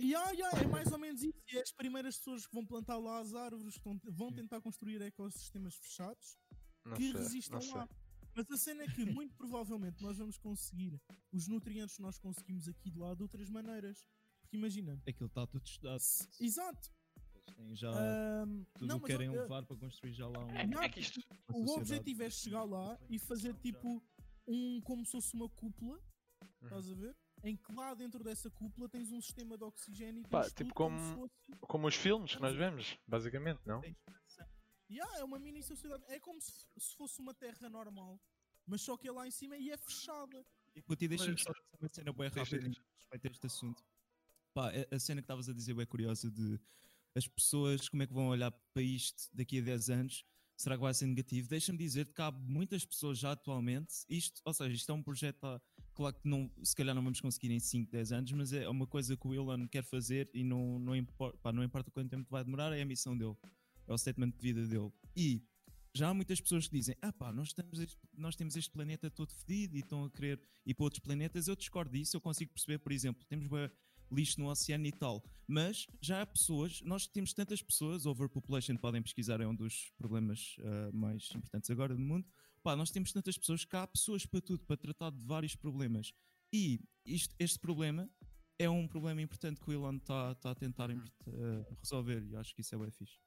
Yeah, 0.01 0.31
yeah, 0.31 0.61
é 0.61 0.67
mais 0.69 0.93
ou 0.93 0.99
menos 0.99 1.23
isso. 1.25 1.43
E 1.53 1.59
é 1.59 1.63
as 1.63 1.73
primeiras 1.73 2.17
pessoas 2.19 2.47
que 2.47 2.55
vão 2.55 2.65
plantar 2.65 2.99
lá 2.99 3.19
as 3.19 3.35
árvores, 3.35 3.77
vão 4.05 4.33
tentar 4.33 4.61
construir 4.61 5.03
ecossistemas 5.03 5.75
fechados 5.75 6.39
não 6.85 6.97
que 6.97 7.11
sei, 7.11 7.21
resistam 7.21 7.59
lá. 7.75 7.89
Mas 8.35 8.49
a 8.49 8.57
cena 8.57 8.85
é 8.85 8.87
que 8.87 9.05
muito 9.05 9.35
provavelmente 9.35 10.01
nós 10.01 10.17
vamos 10.19 10.39
conseguir 10.39 11.01
os 11.33 11.49
nutrientes 11.49 11.97
que 11.97 12.03
nós 12.03 12.17
conseguimos 12.17 12.69
aqui 12.69 12.91
de 12.91 12.99
lá 12.99 13.13
de 13.15 13.23
outras 13.23 13.51
maneiras. 13.51 14.07
Porque 14.43 14.57
imagina, 14.57 15.03
Aquilo 15.07 15.27
está 15.27 15.45
tudo 15.49 15.67
estudado. 15.67 16.01
exato. 16.41 16.91
Eles 17.49 17.57
têm 17.57 17.75
já 17.75 17.91
ahm, 17.91 18.63
tudo 18.75 18.87
não, 18.87 19.01
querem 19.01 19.29
ah, 19.29 19.33
levar 19.33 19.65
para 19.65 19.77
construir 19.77 20.13
já 20.13 20.29
lá 20.29 20.45
um, 20.45 20.51
É, 20.51 20.67
Não, 20.67 20.81
é 20.81 20.89
que 20.89 21.01
isto. 21.01 21.21
o 21.49 21.73
objetivo 21.77 22.23
é 22.23 22.31
chegar 22.31 22.63
lá 22.63 22.97
e 23.11 23.19
fazer 23.19 23.55
tipo 23.55 24.01
um 24.49 24.81
como 24.81 25.05
se 25.05 25.13
fosse 25.13 25.35
uma 25.35 25.49
cúpula, 25.51 26.01
estás 26.63 26.91
a 26.91 26.95
ver? 26.95 27.17
Em 27.45 27.57
que 27.57 27.73
lá 27.73 27.95
dentro 27.95 28.25
dessa 28.25 28.51
cúpula 28.51 28.89
tens 28.89 29.13
um 29.13 29.21
sistema 29.21 29.57
de 29.57 29.63
oxigênio 29.63 30.23
e 30.23 30.27
Pá, 30.29 30.41
tens 30.43 30.53
tipo 30.55 30.65
tudo 30.65 30.75
como 30.75 30.99
como- 30.99 31.09
se 31.09 31.15
fosse 31.15 31.61
Como 31.61 31.87
os 31.87 31.95
filmes 31.95 32.35
que 32.35 32.43
nós 32.43 32.57
vemos, 32.57 32.99
basicamente, 33.07 33.61
não? 33.65 33.81
Yeah, 34.91 35.19
é 35.19 35.25
uma 35.25 35.39
mini 35.39 35.63
sociedade. 35.63 36.03
É 36.09 36.19
como 36.19 36.41
se, 36.41 36.51
se 36.79 36.97
fosse 36.97 37.21
uma 37.21 37.35
terra 37.35 37.69
normal, 37.69 38.19
mas 38.67 38.81
só 38.81 38.97
que 38.97 39.07
é 39.07 39.13
lá 39.13 39.27
em 39.27 39.31
cima 39.31 39.57
e 39.57 39.71
é 39.71 39.77
fechada. 39.77 40.45
E 40.75 40.81
puto, 40.83 41.05
e 41.05 41.09
deixa-me 41.09 41.39
só 41.39 41.53
dizer 41.53 41.65
uma 41.79 41.89
cena 41.93 42.13
bem 42.13 42.29
rápida 42.29 42.57
respeito 42.67 43.27
a 43.27 43.31
este 43.31 43.47
assunto. 43.47 43.85
Pá, 44.55 44.71
a, 44.71 44.97
a 44.97 44.99
cena 44.99 45.21
que 45.21 45.25
estavas 45.25 45.49
a 45.49 45.53
dizer 45.53 45.79
é 45.79 45.87
curiosa 45.87 46.31
de 46.31 46.59
as 47.15 47.27
pessoas, 47.29 47.89
como 47.89 48.03
é 48.03 48.07
que 48.07 48.13
vão 48.15 48.29
olhar 48.29 48.51
para 48.51 48.83
isto 48.83 49.29
daqui 49.35 49.59
a 49.59 49.63
10 49.63 49.91
anos? 49.91 50.25
Será 50.59 50.75
que 50.75 50.83
vai 50.83 50.93
ser 50.93 51.07
negativo? 51.07 51.49
Deixa-me 51.49 51.79
dizer 51.79 52.13
que 52.13 52.21
há 52.21 52.33
muitas 52.33 52.85
pessoas 52.85 53.17
já 53.17 53.31
atualmente, 53.31 53.95
isto, 54.09 54.43
ou 54.45 54.53
seja, 54.53 54.75
isto 54.75 54.91
é 54.91 54.93
um 54.93 55.01
projeto, 55.01 55.45
ah, 55.45 55.61
claro 55.95 56.17
que 56.17 56.29
não, 56.29 56.51
se 56.65 56.75
calhar 56.75 56.93
não 56.97 57.03
vamos 57.05 57.21
conseguir 57.21 57.53
em 57.53 57.61
5, 57.61 57.93
10 57.93 58.11
anos, 58.11 58.33
mas 58.33 58.53
é 58.53 58.69
uma 58.69 58.85
coisa 58.85 59.17
que 59.17 59.29
o 59.29 59.33
Elon 59.33 59.69
quer 59.69 59.85
fazer 59.85 60.29
e 60.35 60.43
não, 60.43 60.81
não, 60.81 60.97
importa, 60.97 61.39
pá, 61.39 61.53
não 61.53 61.63
importa 61.63 61.93
quanto 61.93 62.11
tempo 62.11 62.27
vai 62.29 62.43
demorar, 62.43 62.77
é 62.77 62.83
a 62.83 62.85
missão 62.85 63.17
dele, 63.17 63.37
é 63.87 63.93
o 63.93 63.97
statement 63.97 64.31
de 64.31 64.43
vida 64.43 64.67
dele. 64.67 64.91
E 65.15 65.47
já 65.95 66.09
há 66.09 66.15
muitas 66.15 66.41
pessoas 66.41 66.67
que 66.67 66.77
dizem: 66.77 66.97
ah 67.01 67.13
pá, 67.13 67.33
nós, 67.33 67.49
estamos 67.49 67.97
nós 68.17 68.35
temos 68.35 68.57
este 68.57 68.73
planeta 68.73 69.09
todo 69.09 69.33
fedido 69.33 69.77
e 69.77 69.81
estão 69.81 70.05
a 70.05 70.11
querer 70.11 70.43
ir 70.67 70.75
para 70.75 70.85
outros 70.85 71.01
planetas. 71.01 71.47
Eu 71.47 71.55
discordo 71.55 71.93
disso, 71.93 72.17
eu 72.17 72.21
consigo 72.21 72.53
perceber, 72.53 72.79
por 72.79 72.91
exemplo, 72.91 73.25
temos 73.27 73.47
lixo 74.11 74.41
no 74.41 74.49
oceano 74.49 74.87
e 74.87 74.93
tal, 74.93 75.23
mas 75.47 75.87
já 76.01 76.23
há 76.23 76.27
pessoas, 76.27 76.81
nós 76.83 77.07
temos 77.07 77.33
tantas 77.33 77.63
pessoas, 77.63 78.07
overpopulation 78.07 78.77
podem 78.77 79.03
pesquisar, 79.03 79.41
é 79.41 79.47
um 79.47 79.55
dos 79.55 79.91
problemas 79.97 80.57
ah, 80.61 80.91
mais 80.93 81.29
importantes 81.35 81.71
agora 81.71 81.95
do 81.95 82.01
mundo. 82.01 82.27
Pá, 82.63 82.75
nós 82.77 82.91
temos 82.91 83.13
tantas 83.13 83.39
pessoas 83.39 83.65
que 83.65 83.77
há 83.77 83.87
pessoas 83.87 84.27
para 84.27 84.41
tudo, 84.41 84.65
para 84.65 84.77
tratar 84.77 85.11
de 85.11 85.21
vários 85.23 85.55
problemas. 85.55 86.13
E 86.53 86.81
isto- 87.05 87.35
este 87.39 87.59
problema 87.59 88.11
é 88.59 88.69
um 88.69 88.87
problema 88.89 89.23
importante 89.23 89.61
que 89.61 89.71
o 89.71 89.73
Elon 89.73 89.97
está 89.97 90.35
tá 90.35 90.51
a 90.51 90.55
tentar 90.55 90.91
ah, 90.91 91.75
resolver 91.83 92.25
e 92.27 92.37
acho 92.37 92.55
que 92.55 92.61
isso 92.61 92.75
é 92.75 92.79
bem 92.79 92.91
fixe. 92.91 93.19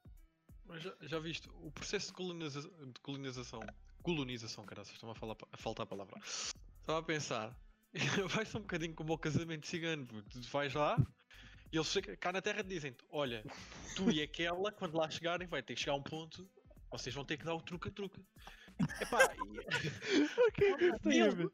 Mas 0.65 0.83
já, 0.83 0.95
já 1.01 1.19
viste, 1.19 1.49
o 1.49 1.71
processo 1.71 2.07
de, 2.07 2.13
coloniza 2.13 2.61
de 2.61 2.99
colonização. 3.01 3.61
Colonização, 4.03 4.65
caraças, 4.65 4.93
estão 4.93 5.09
a, 5.11 5.15
falar, 5.15 5.35
a 5.51 5.57
faltar 5.57 5.83
a 5.83 5.87
palavra. 5.87 6.19
Estava 6.79 6.99
a 6.99 7.03
pensar, 7.03 7.55
vai 8.29 8.45
ser 8.45 8.57
um 8.57 8.61
bocadinho 8.61 8.93
como 8.95 9.13
o 9.13 9.17
casamento 9.17 9.67
cigano. 9.67 10.05
porque 10.07 10.39
Tu 10.39 10.47
vais 10.49 10.73
lá 10.73 10.97
e 11.71 11.77
eles 11.77 11.93
cá 12.19 12.31
na 12.31 12.41
Terra 12.41 12.63
dizem-te: 12.63 13.03
Olha, 13.09 13.43
tu 13.95 14.09
e 14.11 14.21
aquela, 14.21 14.71
quando 14.71 14.97
lá 14.97 15.09
chegarem, 15.09 15.47
vai 15.47 15.61
ter 15.63 15.75
que 15.75 15.81
chegar 15.81 15.93
a 15.93 15.97
um 15.97 16.03
ponto, 16.03 16.49
vocês 16.91 17.13
vão 17.15 17.25
ter 17.25 17.37
que 17.37 17.45
dar 17.45 17.53
o 17.55 17.61
truca-truca. 17.61 18.21
Epá, 19.01 19.19
e- 19.35 19.59
O 20.47 20.51
que 20.51 20.63
é 20.65 21.17
Eles-? 21.17 21.49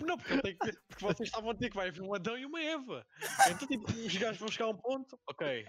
Não, 0.00 0.18
porque, 0.18 0.40
tenho 0.42 0.58
que- 0.58 0.72
porque 0.88 1.04
vocês 1.04 1.28
estavam 1.28 1.50
a 1.50 1.54
dizer 1.54 1.70
que 1.70 1.76
vai 1.76 1.88
haver 1.88 2.02
um 2.02 2.12
Adão 2.14 2.36
e 2.36 2.44
uma 2.44 2.60
Eva. 2.60 3.06
Então, 3.48 3.68
tipo, 3.68 3.90
os 3.92 4.16
gajos 4.16 4.38
vão 4.38 4.48
chegar 4.48 4.64
a 4.66 4.70
um 4.70 4.76
ponto. 4.76 5.18
Ok, 5.28 5.64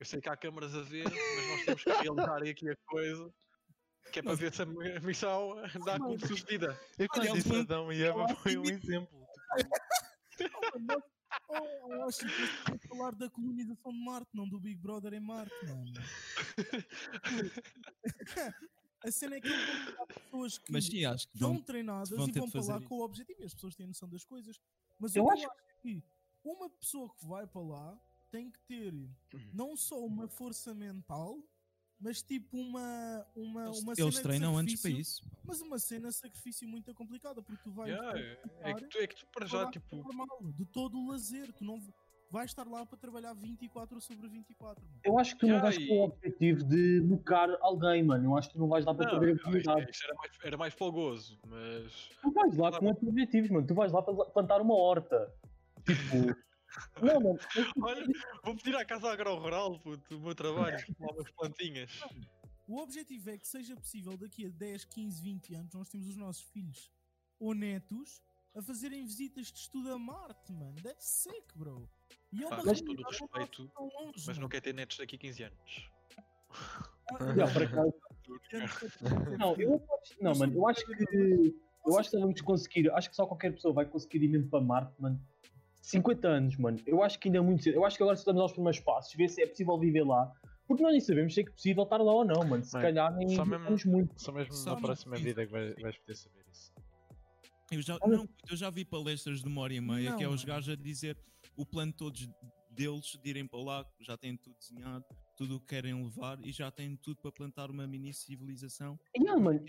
eu 0.00 0.06
sei 0.06 0.20
que 0.20 0.28
há 0.30 0.36
câmaras 0.36 0.74
a 0.74 0.80
ver, 0.82 1.04
mas 1.04 1.48
nós 1.48 1.64
temos 1.66 1.84
que 1.84 1.90
realizar 1.90 2.42
aqui 2.42 2.70
a 2.70 2.76
coisa. 2.86 3.34
Que 4.12 4.20
é 4.20 4.22
para 4.22 4.34
ver 4.34 4.52
se 4.54 4.62
a 4.62 4.66
mi- 4.66 4.92
a 4.92 5.00
missão 5.00 5.54
dá 5.84 5.98
como 5.98 6.18
sucedida. 6.18 6.78
Eu 6.98 7.08
quando 7.08 7.22
Olha, 7.22 7.32
disse 7.34 7.54
Adão 7.54 7.92
e 7.92 8.02
Eva 8.02 8.28
foi 8.36 8.56
um 8.56 8.64
exemplo. 8.64 9.26
Oh, 11.48 11.58
oh, 11.88 11.92
acho 12.04 12.20
que 12.20 12.26
estou 12.26 12.74
a 12.74 12.78
falar 12.96 13.14
da 13.14 13.28
colonização 13.28 13.92
de 13.92 13.98
Marte, 14.04 14.28
não 14.32 14.48
do 14.48 14.58
Big 14.60 14.80
Brother 14.80 15.12
em 15.12 15.20
Marte, 15.20 15.54
mano. 15.66 15.92
A 19.04 19.10
cena 19.10 19.36
é 19.36 19.40
que 19.40 19.48
pegar 19.48 20.06
pessoas 20.06 20.58
que 20.58 20.72
Mas 20.72 20.86
sim, 20.86 21.04
acho 21.04 21.28
que 21.28 21.34
estão 21.34 21.52
vão, 21.54 21.62
treinadas 21.62 22.10
vão 22.10 22.26
e 22.28 22.32
vão 22.32 22.50
para 22.50 22.60
lá 22.60 22.66
fazer 22.74 22.84
com 22.88 22.94
o 22.96 23.02
objetivo 23.04 23.42
e 23.42 23.44
as 23.44 23.54
pessoas 23.54 23.74
têm 23.76 23.86
noção 23.86 24.08
das 24.08 24.24
coisas. 24.24 24.58
Mas 24.98 25.14
Eu 25.14 25.24
o 25.24 25.28
que 25.28 25.34
acho- 25.34 25.44
eu 25.44 25.50
acho 25.50 25.60
é 25.60 25.80
que 25.82 26.02
uma 26.44 26.70
pessoa 26.70 27.08
que 27.14 27.26
vai 27.26 27.46
para 27.46 27.60
lá 27.60 28.00
tem 28.30 28.50
que 28.50 28.58
ter 28.60 28.94
não 29.52 29.76
só 29.76 30.04
uma 30.04 30.26
força 30.28 30.74
mental, 30.74 31.38
mas 32.00 32.22
tipo 32.22 32.56
uma, 32.56 33.26
uma, 33.34 33.64
eles, 33.66 33.82
uma 33.82 33.92
eles 33.96 34.20
treinam 34.20 34.56
antes 34.56 34.80
para 34.80 34.90
isso. 34.90 35.22
Mas 35.44 35.60
uma 35.60 35.78
cena 35.78 36.08
de 36.08 36.14
sacrifício 36.14 36.68
muito 36.68 36.92
complicada, 36.94 37.42
porque 37.42 37.62
tu 37.62 37.70
vais 37.72 37.90
Yeah, 37.90 38.18
é, 38.18 38.22
que 38.22 38.48
é 38.62 38.74
que 38.74 38.84
tu, 38.88 38.98
é 38.98 39.06
que 39.06 39.16
tu 39.16 39.26
para 39.32 39.46
já, 39.46 39.70
tipo. 39.70 39.96
normal, 39.96 40.38
de 40.42 40.64
todo 40.66 40.98
o 40.98 41.08
lazer. 41.10 41.52
Tu 41.52 41.64
não, 41.64 41.80
vais 42.30 42.50
estar 42.50 42.66
lá 42.66 42.84
para 42.84 42.98
trabalhar 42.98 43.32
24 43.34 44.00
sobre 44.00 44.28
24, 44.28 44.82
mano. 44.84 45.00
Eu 45.04 45.18
acho 45.18 45.34
que 45.34 45.40
tu 45.40 45.46
não 45.46 45.54
Yeah, 45.56 45.70
vais 45.70 45.78
com 45.88 45.94
o 45.94 45.96
e- 45.96 46.00
objetivo 46.08 46.64
de 46.64 47.00
locar 47.00 47.48
alguém, 47.60 48.02
mano. 48.02 48.24
Eu 48.24 48.36
acho 48.36 48.48
que 48.48 48.54
tu 48.54 48.60
não 48.60 48.68
vais 48.68 48.84
lá 48.84 48.94
para 48.94 49.06
Não, 49.12 49.18
oportunidade. 49.32 49.90
isto 49.90 50.04
era 50.04 50.14
mais, 50.14 50.30
era 50.42 50.56
mais 50.56 50.74
para 50.74 50.86
o 50.86 50.92
gozo, 50.92 51.38
mas. 51.46 52.10
Tu 52.20 52.30
vais 52.32 52.56
lá 52.56 52.78
com 52.78 52.86
outros 52.86 53.08
objetivos, 53.08 53.50
mano. 53.50 53.66
Tu 53.66 53.74
vais 53.74 53.92
lá 53.92 54.02
para 54.02 54.14
plantar 54.26 54.60
uma 54.60 54.74
horta. 54.74 55.32
Tipo. 55.84 55.94
não, 57.02 57.20
mano. 57.20 57.38
Olha, 57.82 58.06
vou 58.44 58.56
pedir 58.56 58.76
à 58.76 58.84
casa 58.84 59.10
agro-rural, 59.10 59.78
puto, 59.80 60.16
o 60.16 60.20
meu 60.20 60.34
trabalho, 60.34 60.76
umas 60.98 61.30
plantinhas. 61.32 62.00
O 62.68 62.78
objetivo 62.80 63.30
é 63.30 63.38
que 63.38 63.46
seja 63.46 63.76
possível 63.76 64.16
daqui 64.16 64.46
a 64.46 64.48
10, 64.48 64.84
15, 64.86 65.22
20 65.22 65.54
anos 65.54 65.74
nós 65.74 65.88
temos 65.88 66.08
os 66.08 66.16
nossos 66.16 66.42
filhos 66.42 66.90
ou 67.38 67.54
netos 67.54 68.20
a 68.56 68.62
fazerem 68.62 69.04
visitas 69.04 69.52
de 69.52 69.58
estudo 69.58 69.92
a 69.92 69.98
Marte, 69.98 70.52
mano. 70.52 70.74
That's 70.82 71.06
sick, 71.06 71.46
bro. 71.54 71.88
E 72.32 72.42
é 72.42 72.46
uma 72.46 72.56
Pá, 72.56 72.62
com 72.62 72.62
realidade 72.64 72.84
todo 72.84 72.98
o 72.98 73.02
não 73.02 73.10
respeito, 73.10 73.72
longe, 73.78 74.24
Mas 74.26 74.38
não 74.38 74.48
quer 74.48 74.60
ter 74.60 74.74
netos 74.74 74.96
daqui 74.96 75.16
a 75.16 75.18
15 75.18 75.42
anos. 75.44 75.90
Já, 77.36 77.52
por 77.52 77.62
acaso, 77.62 77.94
Não, 79.38 79.54
eu 79.56 79.74
acho, 79.74 80.22
não, 80.22 80.34
mano, 80.34 80.54
eu 80.54 80.68
acho 80.68 80.84
que 80.84 81.54
eu 81.86 81.98
acho 81.98 82.10
que 82.10 82.18
vamos 82.18 82.40
conseguir, 82.40 82.90
acho 82.90 83.08
que 83.08 83.14
só 83.14 83.26
qualquer 83.26 83.52
pessoa 83.52 83.72
vai 83.72 83.86
conseguir 83.86 84.24
ir 84.24 84.28
mesmo 84.28 84.50
para 84.50 84.60
Marte, 84.60 85.00
mano. 85.00 85.20
50 85.90 86.26
anos, 86.28 86.56
mano. 86.56 86.78
Eu 86.86 87.02
acho 87.02 87.18
que 87.18 87.28
ainda 87.28 87.38
é 87.38 87.40
muito 87.40 87.62
cedo. 87.62 87.74
Eu 87.76 87.84
acho 87.84 87.96
que 87.96 88.02
agora 88.02 88.16
estamos 88.18 88.42
aos 88.42 88.52
primeiros 88.52 88.80
passos, 88.80 89.14
ver 89.14 89.28
se 89.28 89.42
é 89.42 89.46
possível 89.46 89.78
viver 89.78 90.04
lá. 90.04 90.30
Porque 90.66 90.82
nós 90.82 90.90
nem 90.90 91.00
sabemos 91.00 91.32
se 91.32 91.40
é 91.40 91.44
que 91.44 91.50
é 91.50 91.52
possível 91.52 91.84
estar 91.84 91.98
lá 91.98 92.12
ou 92.12 92.24
não, 92.24 92.44
mano. 92.44 92.64
Se 92.64 92.72
Mano, 92.74 92.86
calhar 92.86 93.14
nem 93.14 93.28
só 93.28 93.44
mesmo- 93.44 93.92
muito. 93.92 94.20
Só 94.20 94.32
mesmo 94.32 94.52
Só 94.52 94.74
na 94.74 94.80
próxima 94.80 95.14
vida 95.16 95.46
que 95.46 95.52
vai- 95.52 95.74
vais 95.74 95.96
poder 95.98 96.14
saber 96.16 96.44
isso. 96.50 96.72
Eu 97.70 97.82
já, 97.82 97.98
não, 98.04 98.28
eu 98.50 98.56
já 98.56 98.68
vi 98.70 98.84
palestras 98.84 99.40
de 99.42 99.46
uma 99.48 99.60
hora 99.60 99.74
e 99.74 99.80
meia 99.80 100.10
Não, 100.10 100.18
que 100.18 100.24
é 100.24 100.28
os 100.28 100.44
gajos 100.44 100.68
a 100.70 100.76
dizer 100.76 101.16
o 101.56 101.64
plano 101.64 101.92
todos 101.92 102.28
deles 102.70 103.16
de 103.22 103.30
irem 103.30 103.46
para 103.46 103.60
lá, 103.60 103.86
já 104.00 104.16
têm 104.16 104.36
tudo 104.36 104.56
desenhado, 104.58 105.04
tudo 105.36 105.56
o 105.56 105.60
que 105.60 105.66
querem 105.66 105.94
levar 106.02 106.42
e 106.44 106.50
já 106.50 106.70
têm 106.70 106.96
tudo 106.96 107.20
para 107.20 107.30
plantar 107.30 107.70
uma 107.70 107.86
mini 107.86 108.12
civilização. 108.12 108.98
Yeah, 109.16 109.40
mano, 109.40 109.60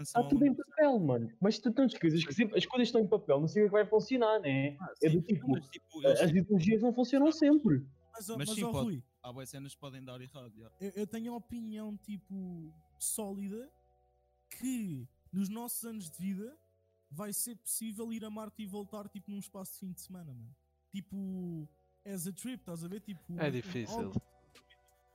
está 0.00 0.22
tudo 0.24 0.44
em 0.44 0.54
papel, 0.54 0.98
mano. 0.98 1.30
Mas 1.40 1.58
tu 1.58 1.72
te 1.72 1.82
esqueças 1.82 2.24
que 2.24 2.34
sempre 2.34 2.58
as 2.58 2.66
coisas 2.66 2.88
estão 2.88 3.00
em 3.00 3.06
papel, 3.06 3.40
não 3.40 3.48
sei 3.48 3.62
o 3.62 3.66
que 3.66 3.72
vai 3.72 3.86
funcionar, 3.86 4.40
né? 4.40 4.76
Ah, 4.80 4.92
É 5.02 5.08
do 5.10 5.22
tipo, 5.22 5.48
mas, 5.48 5.68
tipo, 5.68 6.06
As 6.06 6.18
têm- 6.18 6.38
ideologias 6.38 6.82
não 6.82 6.92
funcionam 6.92 7.30
sempre. 7.32 7.86
Mas, 8.12 8.28
ó- 8.28 8.36
Mas 8.38 8.48
mas 8.48 8.56
sim, 8.56 8.64
ó, 8.64 8.72
pode. 8.72 8.84
Rui, 8.86 9.02
há 9.22 9.32
boas 9.32 9.48
cenas 9.48 9.74
que 9.74 9.80
podem 9.80 10.04
dar 10.04 10.20
errado. 10.20 10.52
eu, 10.80 10.90
eu 10.90 11.06
tenho 11.06 11.32
a 11.32 11.36
opinião, 11.36 11.96
tipo, 11.96 12.72
sólida 12.98 13.70
que 14.50 15.06
nos 15.32 15.48
nossos 15.48 15.84
anos 15.84 16.10
de 16.10 16.18
vida 16.18 16.56
vai 17.10 17.32
ser 17.32 17.56
possível 17.56 18.12
ir 18.12 18.24
a 18.24 18.30
Marte 18.30 18.62
e 18.62 18.66
voltar, 18.66 19.08
tipo, 19.08 19.30
num 19.30 19.38
espaço 19.38 19.74
de 19.74 19.78
fim 19.80 19.92
de 19.92 20.00
semana, 20.00 20.32
mano. 20.34 20.54
Tipo, 20.92 21.68
as 22.04 22.26
a 22.26 22.32
trip, 22.32 22.60
estás 22.60 22.84
a 22.84 22.88
ver? 22.88 23.00
Tipo, 23.00 23.38
É 23.40 23.50
difícil. 23.50 24.12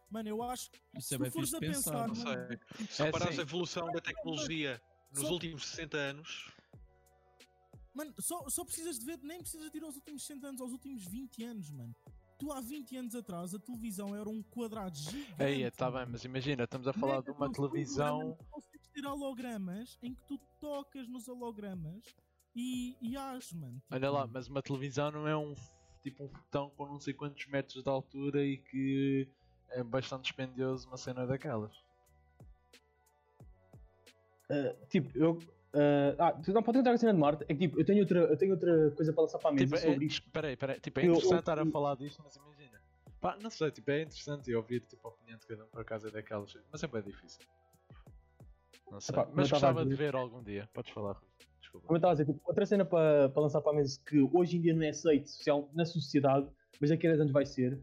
Mano, 0.10 0.28
eu 0.30 0.42
acho 0.44 0.72
que 0.72 0.80
Isso 0.98 1.08
se 1.10 1.16
é 1.16 1.18
tu 1.18 1.22
bem 1.24 1.32
fores 1.32 1.54
a 1.54 1.60
pensar. 1.60 2.08
Não 2.08 2.16
mano, 2.16 2.48
sei. 2.76 2.88
Se 2.88 3.02
É 3.02 3.06
reparares 3.06 3.34
assim. 3.34 3.40
a 3.40 3.44
evolução 3.44 3.92
da 3.92 4.02
tecnologia 4.02 4.82
nos 5.12 5.22
Só- 5.22 5.34
últimos 5.34 5.66
60 5.68 5.98
anos, 5.98 6.52
Mano, 7.94 8.14
só, 8.20 8.48
só 8.50 8.64
precisas 8.64 9.00
de 9.00 9.06
ver, 9.06 9.20
nem 9.24 9.40
precisas 9.42 9.70
de 9.72 9.78
ir 9.78 9.84
aos 9.84 9.96
últimos 9.96 10.22
60 10.26 10.48
anos, 10.48 10.62
aos 10.62 10.72
últimos 10.72 11.06
20 11.06 11.44
anos, 11.44 11.70
mano. 11.72 11.94
Tu 12.38 12.50
há 12.52 12.62
20 12.62 12.96
anos 12.96 13.16
atrás, 13.16 13.54
a 13.54 13.60
televisão 13.60 14.16
era 14.16 14.30
um 14.30 14.42
quadrado 14.42 14.96
gigante. 14.98 15.44
Aí, 15.44 15.64
está 15.64 15.92
bem, 15.92 16.06
mas 16.10 16.24
imagina, 16.24 16.64
estamos 16.64 16.88
a 16.88 16.94
falar 16.94 17.22
de 17.22 17.32
uma 17.32 17.52
televisão. 17.52 18.38
tu 18.38 18.46
Consegues 18.52 18.88
ter 18.90 19.06
hologramas 19.06 19.98
em 20.02 20.14
que 20.14 20.22
tu 20.28 20.40
tocas 20.62 21.08
nos 21.10 21.28
hologramas 21.28 22.02
e, 22.56 22.96
e 23.02 23.18
age, 23.18 23.54
mano. 23.58 23.82
Olha 23.92 24.10
lá, 24.12 24.22
tipo, 24.22 24.34
mas 24.34 24.48
uma 24.48 24.62
televisão 24.62 25.12
não 25.12 25.28
é 25.28 25.36
um 25.36 25.54
tipo 26.02 26.24
um 26.24 26.28
botão 26.30 26.70
com 26.78 26.86
não 26.86 27.00
sei 27.00 27.14
quantos 27.14 27.46
metros 27.48 27.84
de 27.84 27.90
altura 27.90 28.46
e 28.46 28.58
que 28.60 29.28
é 29.72 29.84
bastante 29.84 30.24
dispendioso 30.24 30.88
uma 30.88 30.98
cena 30.98 31.26
daquelas. 31.26 31.72
Uh, 34.50 34.74
tipo, 34.90 35.16
eu. 35.18 35.34
uh, 35.34 36.16
ah, 36.18 36.32
tu 36.34 36.52
não 36.52 36.64
pode 36.64 36.80
entrar 36.80 36.92
na 36.92 36.98
cena 36.98 37.14
de 37.14 37.20
Marte. 37.20 37.44
É 37.44 37.54
que 37.54 37.60
tipo, 37.60 37.80
eu 37.80 37.86
tenho 37.86 38.00
outra, 38.02 38.20
eu 38.22 38.38
tenho 38.38 38.54
outra 38.54 38.92
coisa 38.92 39.14
para 39.14 39.22
lançar 39.24 39.38
para 39.40 39.50
a 39.50 39.54
mesa 39.54 39.66
Tipo, 39.66 39.76
é, 39.78 39.80
sobre 39.92 40.06
isto. 40.06 40.30
peraí, 40.32 40.56
peraí, 40.58 40.80
tipo, 40.80 41.00
é 41.00 41.04
Eu- 41.04 41.08
interessante 41.12 41.34
eu- 41.34 41.40
estar 41.40 41.60
a 41.60 41.66
falar 41.68 41.96
disto, 41.96 42.22
mas 42.24 42.36
imagina. 42.36 42.82
Pá, 43.22 43.38
não 43.42 43.50
sei, 43.50 43.70
tipo, 43.70 43.92
é 43.92 44.02
interessante 44.02 44.50
eu 44.50 44.60
ouvir 44.60 44.80
tipo, 44.86 45.06
a 45.08 45.12
opinião 45.12 45.38
de 45.38 45.46
cada 45.46 45.66
um 45.66 45.68
por 45.68 45.82
acaso 45.82 46.08
é 46.08 46.12
daquelas, 46.12 46.58
mas 46.72 46.82
é 46.82 46.88
bem 46.88 47.02
difícil. 47.04 47.46
Não 48.90 49.00
sei, 49.00 49.14
Epá, 49.14 49.24
eu 49.24 49.32
mas 49.36 49.52
gostava 49.52 49.86
de 49.86 49.94
ver 49.94 50.16
algum 50.16 50.42
dia. 50.42 50.68
Podes 50.74 50.92
falar. 50.92 51.22
Desculpa. 51.60 51.86
Como 51.86 51.96
eu 51.98 52.00
estava 52.00 52.14
a 52.14 52.16
dizer, 52.16 52.26
tipo, 52.26 52.42
outra 52.48 52.66
cena 52.66 52.86
para, 52.86 53.30
para 53.30 53.42
lançar 53.42 53.62
para 53.62 53.72
a 53.74 53.76
mesa 53.76 54.00
que 54.04 54.20
hoje 54.34 54.58
em 54.58 54.62
dia 54.62 54.74
não 54.74 54.82
é 54.82 54.90
aceito 54.90 55.30
social, 55.30 55.70
na 55.74 55.86
sociedade, 55.86 56.50
mas 56.82 56.90
daqui 56.90 57.06
a 57.06 57.10
10 57.12 57.22
anos 57.22 57.34
vai 57.34 57.46
ser. 57.46 57.80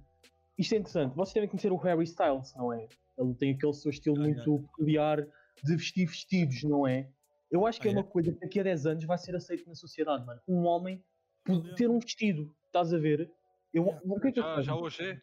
Isto 0.59 0.75
é 0.75 0.79
interessante. 0.79 1.15
Vocês 1.15 1.35
devem 1.35 1.49
conhecer 1.49 1.73
o 1.73 1.77
Harry 1.77 2.05
Styles, 2.05 2.55
não 2.57 2.73
é? 2.73 2.89
Ele 3.19 3.35
tem 3.35 3.53
aquele 3.53 3.73
seu 3.73 3.91
estilo 3.91 4.17
Ah, 4.17 4.21
muito 4.21 4.59
peculiar 4.69 5.27
de 5.65 5.77
vestir 5.77 6.07
vestidos, 6.07 6.63
não 6.63 6.87
é? 6.87 7.09
Eu 7.51 7.67
acho 7.67 7.81
que 7.81 7.89
Ah, 7.89 7.91
é 7.91 7.95
é? 7.95 7.99
uma 7.99 8.05
coisa 8.05 8.33
que 8.33 8.41
daqui 8.41 8.61
a 8.61 8.63
10 8.63 8.87
anos 8.87 9.05
vai 9.05 9.19
ser 9.19 9.35
aceito 9.37 9.67
na 9.69 9.75
sociedade, 9.75 10.25
mano. 10.27 10.41
Um 10.49 10.65
homem 10.67 11.03
Aliás. 11.49 11.75
ter 11.77 11.89
um 11.91 11.99
vestido, 11.99 12.53
estás 12.67 12.93
a 12.93 12.99
ver? 12.99 13.31
Eu, 13.73 13.85
Yeah. 13.85 14.01
o 14.05 14.21
que 14.21 14.29
é 14.29 14.33
que 14.33 14.41
já, 14.41 14.63
já 14.63 14.75
hoje 14.75 15.03
é. 15.11 15.21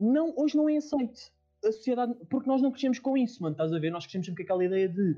não, 0.00 0.32
hoje 0.36 0.56
não 0.56 0.68
é 0.68 0.76
aceito. 0.76 1.32
A 1.64 1.70
sociedade, 1.72 2.14
porque 2.28 2.48
nós 2.48 2.60
não 2.60 2.70
crescemos 2.72 2.98
com 2.98 3.16
isso, 3.16 3.42
mano, 3.42 3.54
estás 3.54 3.72
a 3.72 3.78
ver? 3.78 3.90
Nós 3.90 4.04
crescemos 4.04 4.26
sempre 4.26 4.44
com 4.44 4.52
aquela 4.52 4.64
ideia 4.64 4.88
de 4.88 5.16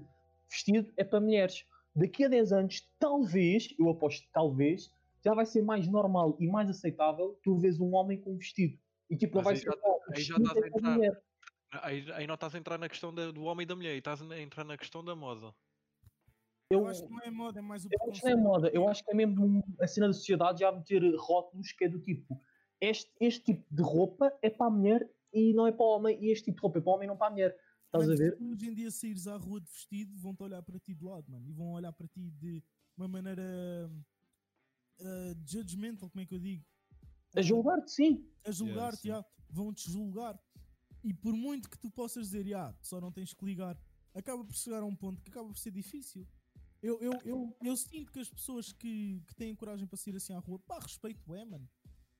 vestido 0.48 0.92
é 0.96 1.04
para 1.04 1.20
mulheres. 1.20 1.64
Daqui 1.96 2.24
a 2.24 2.28
10 2.28 2.52
anos, 2.52 2.90
talvez, 2.98 3.74
eu 3.78 3.88
aposto 3.88 4.26
que 4.26 4.32
talvez, 4.32 4.92
já 5.24 5.32
vai 5.32 5.46
ser 5.46 5.62
mais 5.62 5.86
normal 5.88 6.36
e 6.38 6.46
mais 6.48 6.68
aceitável 6.68 7.38
tu 7.42 7.56
vês 7.56 7.80
um 7.80 7.94
homem 7.94 8.20
com 8.20 8.32
um 8.32 8.36
vestido. 8.36 8.76
E 9.10 9.16
tipo, 9.16 9.36
não 9.36 9.42
Mas 9.42 9.44
vai 9.44 9.54
aí 9.54 9.60
ser 9.60 9.70
aí 10.12 10.22
já 10.22 10.36
estás 10.36 10.62
a 10.62 10.66
entrar. 10.68 10.96
mulher. 10.96 11.22
Aí, 11.82 12.12
aí 12.12 12.26
não 12.26 12.34
estás 12.34 12.54
a 12.54 12.58
entrar 12.58 12.78
na 12.78 12.88
questão 12.88 13.12
da- 13.12 13.30
do 13.30 13.42
homem 13.44 13.64
e 13.64 13.66
da 13.66 13.74
mulher, 13.74 13.96
estás 13.96 14.22
a 14.22 14.40
entrar 14.40 14.64
na 14.64 14.76
questão 14.76 15.04
da 15.04 15.14
moda. 15.14 15.54
eu, 16.70 16.80
Eu, 16.80 16.86
acho 16.86 17.04
que 17.04 17.10
não 17.10 17.20
é 17.20 17.30
moda, 17.30 17.58
é 17.58 17.62
mais 17.62 17.84
o 17.84 17.88
eu 17.90 18.10
acho 18.10 18.20
que 18.20 18.26
não 18.26 18.32
é 18.32 18.36
moda, 18.42 18.70
eu 18.72 18.88
acho 18.88 19.04
que 19.04 19.10
é 19.10 19.14
mesmo 19.14 19.64
a 19.80 19.86
cena 19.86 20.06
da 20.06 20.12
sociedade 20.12 20.60
já 20.60 20.72
meter 20.72 21.02
rótulos 21.16 21.72
que 21.72 21.84
é 21.84 21.88
do 21.88 22.00
tipo, 22.00 22.40
este, 22.80 23.12
este 23.20 23.44
tipo 23.44 23.66
de 23.74 23.82
roupa 23.82 24.32
é 24.40 24.50
para 24.50 24.66
a 24.66 24.70
mulher 24.70 25.10
e 25.32 25.52
não 25.52 25.66
é 25.66 25.72
para 25.72 25.84
o 25.84 25.88
homem, 25.96 26.18
e 26.22 26.30
este 26.30 26.46
tipo 26.46 26.56
de 26.56 26.62
roupa 26.62 26.78
é 26.78 26.82
para 26.82 26.90
o 26.90 26.94
homem 26.94 27.06
e 27.06 27.08
não 27.08 27.16
para 27.16 27.26
a 27.26 27.30
mulher. 27.30 27.58
Estás 27.86 28.10
a 28.10 28.14
ver? 28.14 28.36
hoje 28.40 28.66
em 28.66 28.74
dia 28.74 28.90
saíres 28.90 29.26
à 29.26 29.36
rua 29.36 29.60
de 29.60 29.70
vestido, 29.70 30.16
vão-te 30.18 30.42
olhar 30.42 30.62
para 30.62 30.78
ti 30.80 30.94
de 30.94 31.04
lado, 31.04 31.30
mano. 31.30 31.48
E 31.48 31.52
vão 31.52 31.72
olhar 31.72 31.92
para 31.92 32.08
ti 32.08 32.30
de 32.30 32.62
uma 32.96 33.06
maneira 33.06 33.42
uh, 35.00 35.34
judgmental, 35.46 36.10
como 36.10 36.22
é 36.22 36.26
que 36.26 36.34
eu 36.34 36.40
digo? 36.40 36.64
A 37.34 37.42
julgar-te, 37.42 37.90
sim. 37.90 38.24
a 38.44 38.50
julgar-te, 38.50 39.08
já, 39.08 39.24
vão-te 39.50 39.90
julgar. 39.90 40.38
E 41.02 41.12
por 41.12 41.34
muito 41.34 41.68
que 41.68 41.78
tu 41.78 41.90
possas 41.90 42.26
dizer, 42.26 42.46
já, 42.46 42.74
só 42.80 43.00
não 43.00 43.12
tens 43.12 43.34
que 43.34 43.44
ligar, 43.44 43.76
acaba 44.14 44.44
por 44.44 44.54
chegar 44.54 44.82
a 44.82 44.86
um 44.86 44.94
ponto 44.94 45.20
que 45.22 45.30
acaba 45.30 45.48
por 45.48 45.58
ser 45.58 45.70
difícil. 45.70 46.26
Eu, 46.82 47.00
eu, 47.00 47.12
eu, 47.24 47.56
eu 47.62 47.76
sinto 47.76 48.12
que 48.12 48.20
as 48.20 48.28
pessoas 48.28 48.72
que, 48.72 49.22
que 49.26 49.34
têm 49.34 49.54
coragem 49.54 49.86
para 49.86 49.96
sair 49.96 50.16
assim 50.16 50.34
à 50.34 50.38
rua, 50.38 50.58
pá, 50.66 50.78
respeito 50.78 51.34
é, 51.34 51.44
mano. 51.44 51.68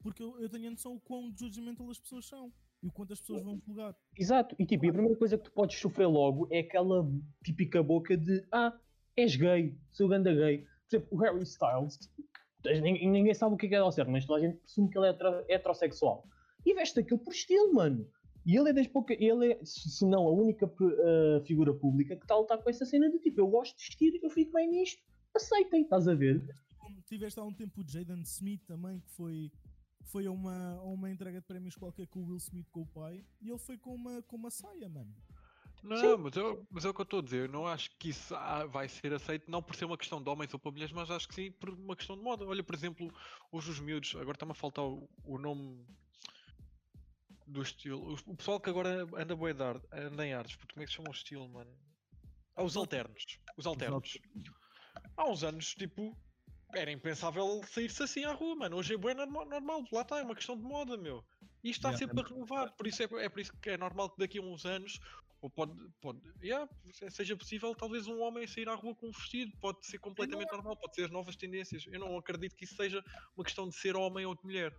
Porque 0.03 0.23
eu, 0.23 0.39
eu 0.39 0.49
tenho 0.49 0.69
a 0.69 0.71
noção 0.71 0.95
o 0.95 1.01
quão 1.01 1.35
judgmental 1.37 1.91
as 1.91 1.99
pessoas 1.99 2.27
são 2.27 2.53
e 2.83 2.87
o 2.87 2.93
quanto 2.93 3.13
as 3.13 3.21
pessoas 3.21 3.43
vão 3.43 3.59
julgar. 3.67 3.97
Exato, 4.19 4.55
e 4.59 4.67
tipo, 4.67 4.85
e 4.85 4.89
a 4.89 4.93
primeira 4.93 5.17
coisa 5.17 5.39
que 5.39 5.45
tu 5.45 5.53
podes 5.53 5.79
sofrer 5.79 6.07
logo 6.07 6.47
é 6.51 6.61
aquela 6.61 7.11
típica 7.43 7.83
boca 7.83 8.17
de 8.17 8.47
ah, 8.53 8.79
és 9.17 9.37
gay, 9.37 9.79
sou 9.93 10.09
ganda 10.09 10.35
gay. 10.35 10.59
Por 10.59 10.97
exemplo, 10.97 11.09
o 11.11 11.17
Harry 11.23 11.43
Styles, 11.43 11.99
ninguém, 12.65 13.35
sabe 13.35 13.55
o 13.55 13.57
que 13.59 13.67
é 13.67 13.75
é 13.75 13.77
ao 13.79 13.93
certo, 13.93 14.11
mas 14.11 14.25
toda 14.25 14.41
a 14.41 14.43
gente 14.43 14.59
presume 14.59 14.91
que 14.91 14.99
ele 14.99 15.07
é 15.07 15.11
hetero- 15.11 15.45
heterossexual. 15.49 16.27
E 16.65 16.75
veste 16.75 17.01
aquilo 17.01 17.19
por 17.19 17.33
estilo, 17.33 17.75
mano. 17.75 18.09
E 18.47 18.57
ele 18.57 18.71
é 18.71 18.73
das 18.73 18.87
poucas, 18.87 19.17
ele 19.19 19.53
é, 19.53 19.65
se 19.65 20.05
não 20.05 20.27
a 20.27 20.31
única 20.31 20.67
uh, 20.67 21.45
figura 21.47 21.73
pública 21.73 22.15
que 22.15 22.25
está 22.25 22.59
com 22.59 22.71
essa 22.71 22.85
cena 22.85 23.11
de 23.11 23.19
tipo, 23.19 23.41
eu 23.41 23.49
gosto 23.49 23.77
de 23.77 23.85
vestir, 23.85 24.21
eu 24.23 24.29
fico 24.29 24.53
bem 24.53 24.71
nisto, 24.71 25.03
aceitem, 25.35 25.83
estás 25.83 26.07
a 26.07 26.15
ver? 26.15 26.43
Tiveste 27.07 27.41
há 27.41 27.43
um 27.45 27.53
tempo 27.53 27.81
o 27.81 27.89
Jaden 27.89 28.23
Smith 28.23 28.63
também, 28.67 29.01
que 29.01 29.11
foi, 29.13 29.51
foi 30.05 30.27
a, 30.27 30.31
uma, 30.31 30.81
uma 30.83 31.11
entrega 31.11 31.41
de 31.41 31.47
prémios 31.47 31.75
qualquer 31.75 32.07
com 32.07 32.21
o 32.21 32.27
Will 32.27 32.37
Smith 32.37 32.69
com 32.71 32.83
o 32.83 32.87
pai, 32.87 33.25
e 33.41 33.49
ele 33.49 33.59
foi 33.59 33.79
com 33.79 33.95
uma, 33.95 34.23
com 34.23 34.37
uma 34.37 34.51
saia, 34.51 34.89
mano. 34.89 35.15
Não, 35.85 36.17
mas, 36.17 36.35
eu, 36.35 36.67
mas 36.71 36.85
é 36.87 36.89
o 36.89 36.95
que 36.95 37.01
eu 37.03 37.05
estou 37.05 37.19
a 37.19 37.23
dizer. 37.23 37.43
Eu 37.43 37.53
não 37.53 37.67
acho 37.67 37.91
que 37.99 38.09
isso 38.09 38.35
ah, 38.35 38.65
vai 38.65 38.89
ser 38.89 39.13
aceito, 39.13 39.51
não 39.51 39.63
por 39.63 39.77
ser 39.77 39.85
uma 39.85 39.99
questão 39.99 40.23
de 40.23 40.31
homens 40.31 40.53
ou 40.55 40.59
para 40.59 40.73
mulheres, 40.73 40.93
mas 40.93 41.11
acho 41.11 41.29
que 41.29 41.35
sim 41.35 41.53
por 41.53 41.69
uma 41.69 41.95
questão 41.95 42.17
de 42.17 42.23
moda. 42.23 42.47
Olha, 42.47 42.65
por 42.65 42.75
exemplo, 42.75 43.13
hoje 43.53 43.71
os 43.71 43.81
miúdos, 43.81 44.17
agora 44.17 44.33
está-me 44.33 44.53
a 44.53 44.55
faltar 44.55 44.83
o, 44.83 45.07
o 45.25 45.37
nome 45.37 45.87
do 47.47 47.61
estilo. 47.61 48.15
O, 48.15 48.33
o 48.33 48.37
pessoal 48.37 48.59
que 48.59 48.71
agora 48.71 49.07
anda 49.15 49.37
de 49.37 49.63
arte, 49.63 49.87
anda 49.93 50.27
em 50.27 50.33
artes, 50.33 50.57
porque 50.57 50.73
como 50.73 50.83
é 50.83 50.87
que 50.87 50.91
se 50.91 50.97
chama 50.97 51.11
o 51.11 51.15
estilo, 51.15 51.49
mano? 51.51 51.71
Ah, 52.57 52.63
os 52.63 52.79
alternos. 52.79 53.39
Os 53.55 53.67
alternos. 53.67 54.19
Há 55.19 55.29
uns 55.29 55.45
anos, 55.45 55.75
tipo, 55.75 56.17
era 56.75 56.91
impensável 56.91 57.61
sair-se 57.69 58.03
assim 58.03 58.25
à 58.25 58.33
rua, 58.33 58.57
mano. 58.57 58.79
Hoje 58.79 58.95
é 58.95 58.97
bué 58.97 59.13
normal, 59.13 59.45
normal. 59.45 59.85
Lá 59.93 60.01
está, 60.01 60.19
é 60.19 60.23
uma 60.23 60.35
questão 60.35 60.57
de 60.57 60.63
moda, 60.63 60.97
meu. 60.97 61.23
E 61.63 61.71
isto 61.71 61.81
está 61.87 61.91
Yeah. 61.91 62.07
sempre 62.07 62.21
a 62.21 62.29
renovar, 62.35 62.73
por 62.73 62.87
isso 62.87 63.03
é, 63.03 63.25
é 63.25 63.29
por 63.29 63.41
isso 63.41 63.53
que 63.61 63.71
é 63.71 63.77
normal 63.77 64.11
que 64.11 64.19
daqui 64.19 64.39
a 64.39 64.43
uns 64.43 64.65
anos 64.65 64.99
ou 65.45 65.51
pode, 65.51 65.75
pode 66.01 66.21
yeah, 66.43 66.67
se- 66.91 67.11
seja 67.11 67.37
possível 67.37 67.75
talvez 67.75 68.07
um 68.07 68.23
homem 68.23 68.47
sair 68.47 68.67
à 68.67 68.75
rua 68.75 68.95
com 68.95 69.09
um 69.09 69.13
vestido, 69.13 69.53
pode 69.61 69.85
ser 69.87 69.99
completamente 69.99 70.51
normal, 70.51 70.75
pode 70.75 70.95
ser 70.95 71.05
as 71.05 71.11
novas 71.11 71.37
tendências. 71.37 71.85
Eu 71.93 72.01
não 72.01 72.17
acredito 72.17 72.57
que 72.57 72.65
isso 72.65 72.75
seja 72.77 73.05
uma 73.37 73.45
questão 73.45 73.69
de 73.69 73.77
ser 73.77 73.95
homem 73.95 74.25
ou 74.25 74.35
de 74.35 74.43
mulher. 74.43 74.75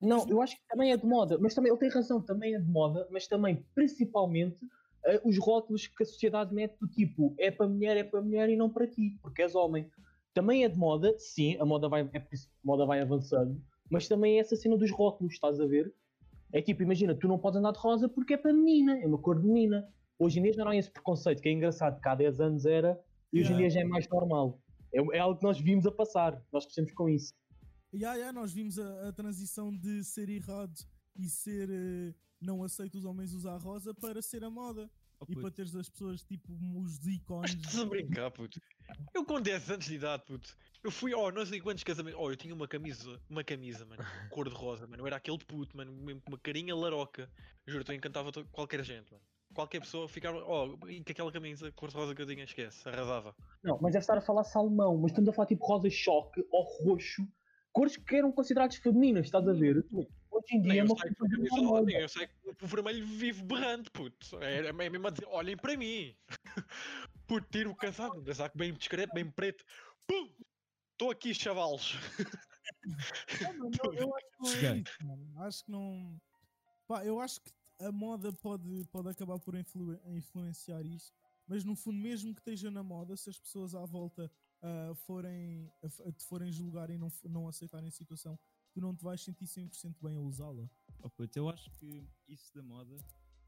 Não, 0.00 0.26
eu 0.26 0.40
acho 0.40 0.56
que 0.56 0.66
também 0.66 0.90
é 0.90 0.96
de 0.96 1.04
moda, 1.04 1.36
mas 1.38 1.54
também 1.54 1.70
ele 1.70 1.78
tem 1.78 1.90
razão, 1.90 2.22
também 2.22 2.54
é 2.54 2.58
de 2.58 2.66
moda, 2.66 3.06
mas 3.10 3.26
também, 3.26 3.62
principalmente, 3.74 4.66
eh, 5.04 5.20
os 5.22 5.36
rótulos 5.36 5.86
que 5.86 6.02
a 6.02 6.06
sociedade 6.06 6.54
mete 6.54 6.78
do 6.78 6.88
tipo 6.88 7.34
é 7.38 7.50
para 7.50 7.68
mulher, 7.68 7.98
é 7.98 8.04
para 8.04 8.22
mulher 8.22 8.48
e 8.48 8.56
não 8.56 8.70
para 8.70 8.86
ti, 8.86 9.18
porque 9.20 9.42
és 9.42 9.54
homem. 9.54 9.90
Também 10.32 10.64
é 10.64 10.68
de 10.70 10.78
moda, 10.78 11.14
sim, 11.18 11.58
a 11.60 11.66
moda 11.66 11.90
vai, 11.90 12.08
é 12.14 12.18
a 12.18 12.22
moda 12.64 12.86
vai 12.86 13.00
avançando, 13.00 13.62
mas 13.90 14.08
também 14.08 14.38
é 14.38 14.40
essa 14.40 14.56
cena 14.56 14.78
dos 14.78 14.90
rótulos, 14.90 15.34
estás 15.34 15.60
a 15.60 15.66
ver? 15.66 15.94
É 16.52 16.60
tipo, 16.60 16.82
imagina, 16.82 17.14
tu 17.14 17.28
não 17.28 17.38
podes 17.38 17.58
andar 17.58 17.72
de 17.72 17.78
rosa 17.78 18.08
porque 18.08 18.34
é 18.34 18.36
para 18.36 18.52
menina, 18.52 18.98
é 18.98 19.06
uma 19.06 19.18
cor 19.18 19.40
de 19.40 19.46
menina. 19.46 19.88
Hoje 20.18 20.38
em 20.38 20.42
dia 20.42 20.52
já 20.52 20.64
não 20.64 20.72
há 20.72 20.76
esse 20.76 20.90
preconceito, 20.90 21.40
que 21.40 21.48
é 21.48 21.52
engraçado, 21.52 22.00
que 22.00 22.08
há 22.08 22.14
10 22.14 22.40
anos 22.40 22.66
era 22.66 23.00
e 23.32 23.40
hoje 23.40 23.52
em 23.52 23.56
Yeah. 23.56 23.58
dia 23.58 23.70
já 23.70 23.80
é 23.80 23.84
mais 23.84 24.08
normal. 24.08 24.60
É, 24.92 25.16
é 25.16 25.20
algo 25.20 25.38
que 25.38 25.44
nós 25.44 25.60
vimos 25.60 25.86
a 25.86 25.92
passar, 25.92 26.42
nós 26.52 26.64
crescemos 26.64 26.92
com 26.92 27.08
isso. 27.08 27.32
Ya, 27.94 28.14
ya, 28.14 28.32
nós 28.32 28.52
vimos 28.52 28.78
a, 28.78 29.08
a 29.08 29.12
transição 29.12 29.74
de 29.76 30.04
ser 30.04 30.28
errado 30.28 30.74
e 31.16 31.28
ser 31.28 31.68
eh, 31.70 32.14
não 32.40 32.62
aceito 32.62 32.96
os 32.96 33.04
homens 33.04 33.32
usar 33.32 33.56
rosa 33.58 33.92
para 33.94 34.20
ser 34.22 34.44
a 34.44 34.50
moda. 34.50 34.90
Oh, 35.20 35.26
E 35.28 35.36
para 35.36 35.50
teres 35.50 35.76
as 35.76 35.88
pessoas 35.88 36.22
tipo 36.22 36.52
os 36.52 36.98
Mas 36.98 37.06
ícones. 37.06 37.50
estás 37.54 37.78
a 37.78 37.84
brincar, 37.84 38.30
puto. 38.30 38.60
Eu 39.14 39.24
com 39.24 39.40
10 39.40 39.70
anos 39.70 39.84
de 39.84 39.94
idade, 39.94 40.22
puto. 40.24 40.56
Eu 40.82 40.90
fui, 40.90 41.14
oh, 41.14 41.30
não 41.30 41.44
sei 41.44 41.60
quantos 41.60 41.84
casamentos. 41.84 42.18
Oh, 42.18 42.30
eu 42.30 42.36
tinha 42.36 42.54
uma 42.54 42.66
camisa, 42.66 43.20
uma 43.28 43.44
camisa, 43.44 43.84
mano, 43.84 44.02
cor 44.30 44.48
de 44.48 44.54
rosa, 44.54 44.86
mano. 44.86 45.02
Eu 45.02 45.06
era 45.06 45.16
aquele 45.16 45.38
puto, 45.38 45.76
mano, 45.76 45.92
mesmo 45.92 46.22
com 46.22 46.32
uma 46.32 46.38
carinha 46.38 46.74
laroca. 46.74 47.30
Juro, 47.66 47.84
eu 47.86 47.94
encantava 47.94 48.32
qualquer 48.50 48.82
gente, 48.82 49.12
mano. 49.12 49.22
Qualquer 49.52 49.80
pessoa 49.80 50.08
ficava, 50.08 50.38
oh, 50.46 50.78
e 50.88 51.02
com 51.02 51.10
aquela 51.10 51.32
camisa 51.32 51.72
cor 51.72 51.90
de 51.90 51.96
rosa 51.96 52.14
que 52.14 52.22
eu 52.22 52.26
tinha, 52.26 52.44
esquece, 52.44 52.88
arrasava. 52.88 53.34
Não, 53.62 53.78
mas 53.80 53.92
deve 53.92 54.04
estar 54.04 54.16
a 54.16 54.20
falar 54.20 54.44
salmão, 54.44 54.96
mas 54.96 55.10
estamos 55.10 55.28
a 55.28 55.32
falar 55.32 55.48
tipo 55.48 55.66
rosa 55.66 55.90
choque 55.90 56.46
ou 56.52 56.62
roxo, 56.84 57.26
cores 57.72 57.96
que 57.96 58.14
eram 58.14 58.30
consideradas 58.30 58.76
femininas, 58.76 59.26
estás 59.26 59.46
a 59.46 59.52
ver? 59.52 59.84
Hoje 60.42 60.56
em 60.56 60.62
dia 60.62 60.72
Nem 60.72 60.78
é 60.80 60.82
eu 60.82 60.96
saio 60.96 61.16
com 61.16 61.26
a 61.26 61.28
camisa 61.30 61.56
normal. 61.56 61.72
rosa, 61.72 61.86
nem 61.86 62.00
eu 62.00 62.08
saio 62.08 62.28
com 62.42 62.64
o 62.64 62.68
vermelho 62.68 63.06
vivo 63.06 63.44
berrante, 63.44 63.90
puto. 63.90 64.38
É, 64.42 64.66
é 64.66 64.72
mesmo 64.72 65.06
a 65.06 65.10
dizer, 65.10 65.26
olhem 65.26 65.56
para 65.56 65.76
mim. 65.76 66.16
Puto, 67.26 67.46
tiro 67.50 67.70
o 67.70 67.76
casaco, 67.76 68.18
um 68.18 68.24
casaco 68.24 68.58
bem 68.58 68.74
discreto, 68.74 69.14
bem 69.14 69.30
preto. 69.30 69.64
Pum! 70.06 70.34
Estou 70.92 71.10
aqui, 71.10 71.32
chavalos. 71.32 71.94
Não, 73.56 73.70
eu, 73.84 73.94
eu 73.94 74.16
acho 74.16 74.26
que 74.26 74.42
não 74.42 74.52
é 74.52 74.78
isso, 74.78 75.06
mano. 75.06 75.42
Acho 75.42 75.64
que 75.64 75.70
não. 75.70 76.20
Pá, 76.88 77.04
eu 77.04 77.20
acho 77.20 77.40
que 77.40 77.52
a 77.78 77.92
moda 77.92 78.32
pode, 78.32 78.84
pode 78.90 79.08
acabar 79.08 79.38
por 79.38 79.54
influ- 79.54 79.98
influenciar 80.06 80.84
isso, 80.84 81.12
mas 81.46 81.64
no 81.64 81.76
fundo, 81.76 81.98
mesmo 81.98 82.34
que 82.34 82.40
esteja 82.40 82.70
na 82.70 82.82
moda, 82.82 83.16
se 83.16 83.30
as 83.30 83.38
pessoas 83.38 83.74
à 83.74 83.84
volta 83.86 84.30
ah, 84.60 84.92
forem, 84.94 85.72
te 86.18 86.24
forem 86.26 86.52
julgar 86.52 86.90
e 86.90 86.98
não, 86.98 87.08
não 87.24 87.48
aceitarem 87.48 87.88
a 87.88 87.92
situação, 87.92 88.38
tu 88.72 88.80
não 88.80 88.94
te 88.94 89.02
vais 89.04 89.20
sentir 89.20 89.46
100% 89.46 89.96
bem 90.02 90.16
a 90.16 90.20
usá-la. 90.20 90.68
oh, 91.02 91.10
puto, 91.10 91.38
eu 91.38 91.48
acho 91.48 91.70
que 91.72 92.06
isso 92.28 92.52
da 92.54 92.62
moda, 92.62 92.96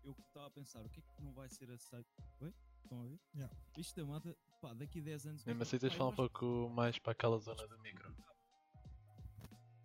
eu 0.02 0.12
estava 0.26 0.46
a 0.46 0.50
pensar, 0.50 0.84
o 0.84 0.88
que 0.90 1.00
é 1.00 1.02
que 1.02 1.22
não 1.22 1.32
vai 1.32 1.48
ser 1.48 1.70
aceito? 1.70 2.08
Oi? 2.40 2.52
Estão 2.82 3.02
a 3.02 3.06
ver? 3.06 3.20
Yeah. 3.34 3.56
Isto 3.78 3.96
da 4.00 4.04
moda, 4.06 4.36
pá, 4.60 4.74
daqui 4.74 4.98
a 4.98 5.02
10 5.02 5.26
anos. 5.26 5.44
Mesmo 5.44 5.62
assim 5.62 5.78
tens 5.78 5.92
de 5.92 5.98
falar 5.98 6.10
um 6.10 6.16
pouco 6.16 6.68
mais 6.70 6.98
para 6.98 7.12
aquela 7.12 7.38
zona 7.38 7.66
do 7.68 7.78
micro. 7.80 8.14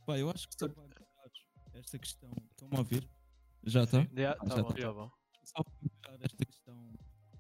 Pá, 0.05 0.17
eu 0.17 0.29
acho 0.29 0.47
que 0.47 0.55
só 0.57 0.67
vai 0.67 0.87
esta 1.73 1.99
questão. 1.99 2.31
Estão-me 2.51 2.75
a 2.75 2.79
ouvir? 2.79 3.07
Já 3.63 3.83
está? 3.83 3.99
Yeah, 4.15 4.39
Ah, 4.41 4.45
tá 4.47 4.55
já 4.55 4.61
bom, 4.63 4.69
tá. 4.69 4.75
tá 4.81 4.93
bom. 4.93 5.11
só 5.43 5.63
para 6.01 6.15
esta 6.25 6.45
questão 6.45 6.93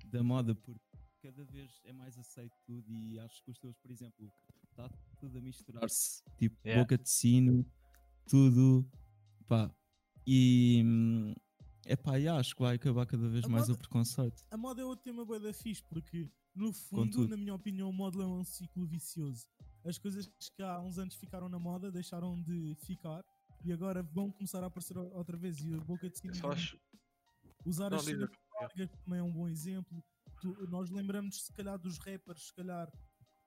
da 0.05 0.21
moda, 0.23 0.53
porque 0.53 0.79
cada 1.21 1.43
vez 1.45 1.81
é 1.85 1.93
mais 1.93 2.17
aceito 2.17 2.55
tudo 2.65 2.91
e 2.93 3.19
acho 3.19 3.41
que 3.43 3.49
os 3.51 3.57
teus, 3.57 3.75
por 3.77 3.89
exemplo, 3.89 4.31
está 4.69 4.87
tudo 5.19 5.37
a 5.39 5.41
misturar-se, 5.41 6.21
tipo 6.37 6.55
Yeah. 6.63 6.83
boca 6.83 6.97
de 6.97 7.09
sino, 7.09 7.65
tudo, 8.27 8.89
pá, 9.47 9.71
e 10.25 10.83
é 11.85 11.95
pá, 11.95 12.19
e 12.19 12.27
acho 12.27 12.55
que 12.55 12.61
vai 12.61 12.75
acabar 12.75 13.05
cada 13.05 13.27
vez 13.29 13.45
A 13.45 13.49
mais 13.49 13.65
o 13.65 13.71
moda- 13.71 13.79
preconceito. 13.79 14.43
A 14.51 14.57
moda 14.57 14.81
é 14.81 14.85
outro 14.85 15.03
tema 15.03 15.23
bué 15.25 15.39
da 15.39 15.53
fixe, 15.53 15.83
porque 15.89 16.29
no 16.55 16.73
fundo, 16.73 17.03
Contudo. 17.03 17.29
na 17.29 17.37
minha 17.37 17.53
opinião, 17.55 17.89
o 17.89 17.93
moda 17.93 18.21
é 18.21 18.25
um 18.25 18.43
ciclo 18.43 18.85
vicioso. 18.85 19.47
As 19.85 19.97
coisas 19.97 20.27
que 20.55 20.61
há 20.63 20.79
uns 20.81 20.97
anos 20.97 21.15
ficaram 21.15 21.47
na 21.47 21.59
moda 21.59 21.91
deixaram 21.91 22.41
de 22.41 22.75
ficar 22.81 23.23
e 23.63 23.71
agora 23.71 24.03
vão 24.03 24.31
começar 24.31 24.61
a 24.63 24.67
aparecer 24.67 24.97
o- 24.97 25.13
outra 25.15 25.37
vez. 25.37 25.57
E 25.61 25.73
a 25.73 25.77
boca 25.79 26.09
de 26.09 26.45
acho. 26.45 26.77
Usar 27.65 27.89
Não, 27.91 27.97
as 27.97 28.03
cenas 28.05 28.29
largas 28.61 28.89
também 29.03 29.19
é 29.19 29.23
um 29.23 29.31
bom 29.31 29.47
exemplo. 29.47 30.03
Tu- 30.41 30.67
nós 30.69 30.89
lembramos 30.89 31.45
se 31.45 31.53
calhar 31.53 31.77
dos 31.79 31.97
rappers, 31.99 32.47
se 32.47 32.53
calhar 32.53 32.91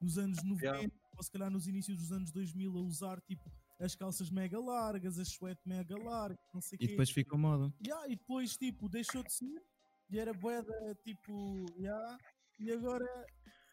nos 0.00 0.16
anos 0.18 0.42
90 0.42 0.64
Yeah. 0.76 0.94
ou 1.16 1.22
se 1.22 1.30
calhar 1.30 1.50
nos 1.50 1.66
inícios 1.66 1.98
dos 1.98 2.10
anos 2.12 2.30
2000 2.32 2.76
a 2.76 2.80
usar 2.80 3.20
tipo 3.22 3.50
as 3.80 3.94
calças 3.94 4.30
mega 4.30 4.58
largas, 4.60 5.18
as 5.18 5.28
suéte 5.28 5.60
mega 5.66 5.96
largas, 6.02 6.38
não 6.54 6.60
sei 6.60 6.76
o 6.76 6.82
E 6.82 6.86
quê. 6.86 6.86
depois 6.88 7.10
fica 7.10 7.36
moda. 7.36 7.72
Yeah, 7.84 8.06
e 8.08 8.16
depois 8.16 8.56
tipo 8.56 8.88
deixou 8.88 9.22
de 9.22 9.32
ser 9.32 9.62
e 10.10 10.18
era 10.18 10.32
boeda 10.34 10.72
tipo 11.04 11.64
yeah, 11.78 12.18
e 12.58 12.70
agora 12.72 13.06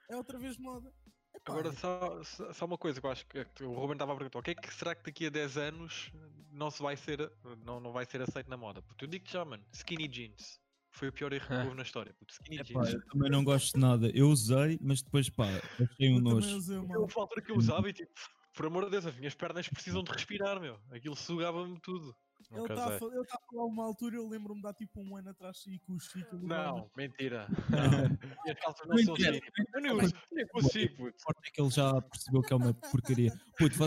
é 0.09 0.15
outra 0.15 0.37
vez 0.39 0.57
moda. 0.57 0.91
Epá, 1.35 1.53
Agora, 1.53 1.71
só, 1.73 2.23
só 2.23 2.53
só 2.53 2.65
uma 2.65 2.77
coisa 2.77 2.99
que 2.99 3.05
eu 3.05 3.11
acho 3.11 3.25
que 3.27 3.63
o 3.63 3.73
Ruben 3.73 3.93
estava 3.93 4.13
a 4.13 4.15
perguntar: 4.15 4.39
o 4.39 4.41
que 4.43 4.51
é 4.51 4.55
que 4.55 4.73
será 4.73 4.95
que 4.95 5.03
daqui 5.03 5.27
a 5.27 5.29
10 5.29 5.57
anos 5.57 6.11
não, 6.51 6.71
se 6.71 6.81
vai, 6.81 6.95
ser, 6.97 7.31
não, 7.63 7.79
não 7.79 7.91
vai 7.91 8.05
ser 8.05 8.21
aceito 8.21 8.49
na 8.49 8.57
moda? 8.57 8.81
Porque 8.81 9.05
eu 9.05 9.09
digo 9.09 9.25
já, 9.27 9.43
mano, 9.45 9.63
skinny 9.73 10.07
jeans 10.07 10.59
foi 10.91 11.09
o 11.09 11.13
pior 11.13 11.31
erro 11.33 11.45
que 11.45 11.53
houve 11.53 11.75
na 11.75 11.83
história. 11.83 12.11
Puto, 12.17 12.33
skinny 12.33 12.57
Epá, 12.61 12.81
jeans. 12.83 12.93
eu 12.93 13.05
também 13.07 13.29
não 13.29 13.43
gosto 13.43 13.73
de 13.75 13.79
nada. 13.79 14.09
Eu 14.15 14.29
usei, 14.29 14.79
mas 14.81 15.01
depois 15.03 15.29
pá, 15.29 15.45
achei 15.79 16.09
um 16.09 16.15
eu 16.15 16.21
nojo. 16.21 16.57
usei 16.57 16.77
uma 16.77 16.97
Houve 16.97 17.13
uma 17.13 17.23
altura 17.23 17.41
que 17.41 17.51
eu 17.51 17.57
usava 17.57 17.87
e 17.89 17.93
tipo, 17.93 18.11
por 18.57 18.65
amor 18.65 18.85
de 18.85 18.91
Deus, 18.91 19.05
as 19.05 19.15
minhas 19.15 19.35
pernas 19.35 19.69
precisam 19.69 20.03
de 20.03 20.11
respirar, 20.11 20.59
meu. 20.59 20.79
Aquilo 20.91 21.15
sugava-me 21.15 21.79
tudo. 21.79 22.13
Ele 22.51 22.59
Nunca 22.61 22.73
está 22.73 22.83
a 22.85 22.87
usei. 22.87 22.99
fa- 22.99 23.15
ele 23.15 23.25
tá 23.25 23.35
a 23.35 23.45
falar 23.51 23.65
uma 23.65 23.85
altura, 23.85 24.15
eu 24.15 24.27
lembro-me 24.27 24.61
de 24.61 24.67
há 24.67 24.73
tipo 24.73 25.01
um 25.01 25.15
ano 25.15 25.29
atrás 25.29 25.57
e 25.67 25.79
com 25.79 25.93
o 25.93 25.99
Chico. 25.99 26.35
Não, 26.37 26.89
mentira. 26.97 27.47
Não. 27.69 28.43
Minhas 28.43 28.59
calças 28.59 28.87
não 28.87 28.97
são 28.97 29.13
Mentira. 29.13 29.35
skinny. 29.37 29.67
Eu 29.75 29.81
nem 29.81 29.91
uso, 29.91 30.13
nem 30.31 30.47
consigo. 30.47 31.07
O 31.07 31.13
forte 31.21 31.47
é 31.47 31.51
que 31.51 31.61
ele 31.61 31.69
já 31.69 32.01
percebeu 32.01 32.41
que 32.41 32.53
é 32.53 32.55
uma 32.55 32.73
porcaria. 32.73 33.31
Puto, 33.57 33.77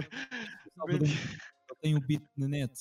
tem 1.81 1.97
um 1.97 2.01
beat 2.01 2.23
na 2.37 2.47
net 2.49 2.73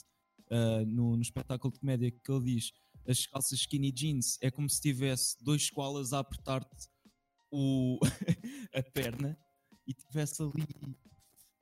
ah, 0.52 0.84
no, 0.86 1.16
no 1.16 1.22
espetáculo 1.22 1.74
de 1.74 1.80
comédia 1.80 2.12
que 2.12 2.32
ele 2.32 2.56
diz 2.56 2.72
as 3.08 3.26
calças 3.26 3.60
skinny 3.60 3.92
jeans 3.92 4.38
é 4.42 4.52
como 4.52 4.70
se 4.70 4.82
tivesse 4.82 5.42
dois 5.44 5.70
koalas 5.70 6.14
a 6.14 6.20
apertar-te 6.20 6.88
o, 7.52 7.98
a 8.76 8.84
perna 8.94 9.38
e 9.88 9.94
tivesse 9.94 10.42
ali 10.44 10.98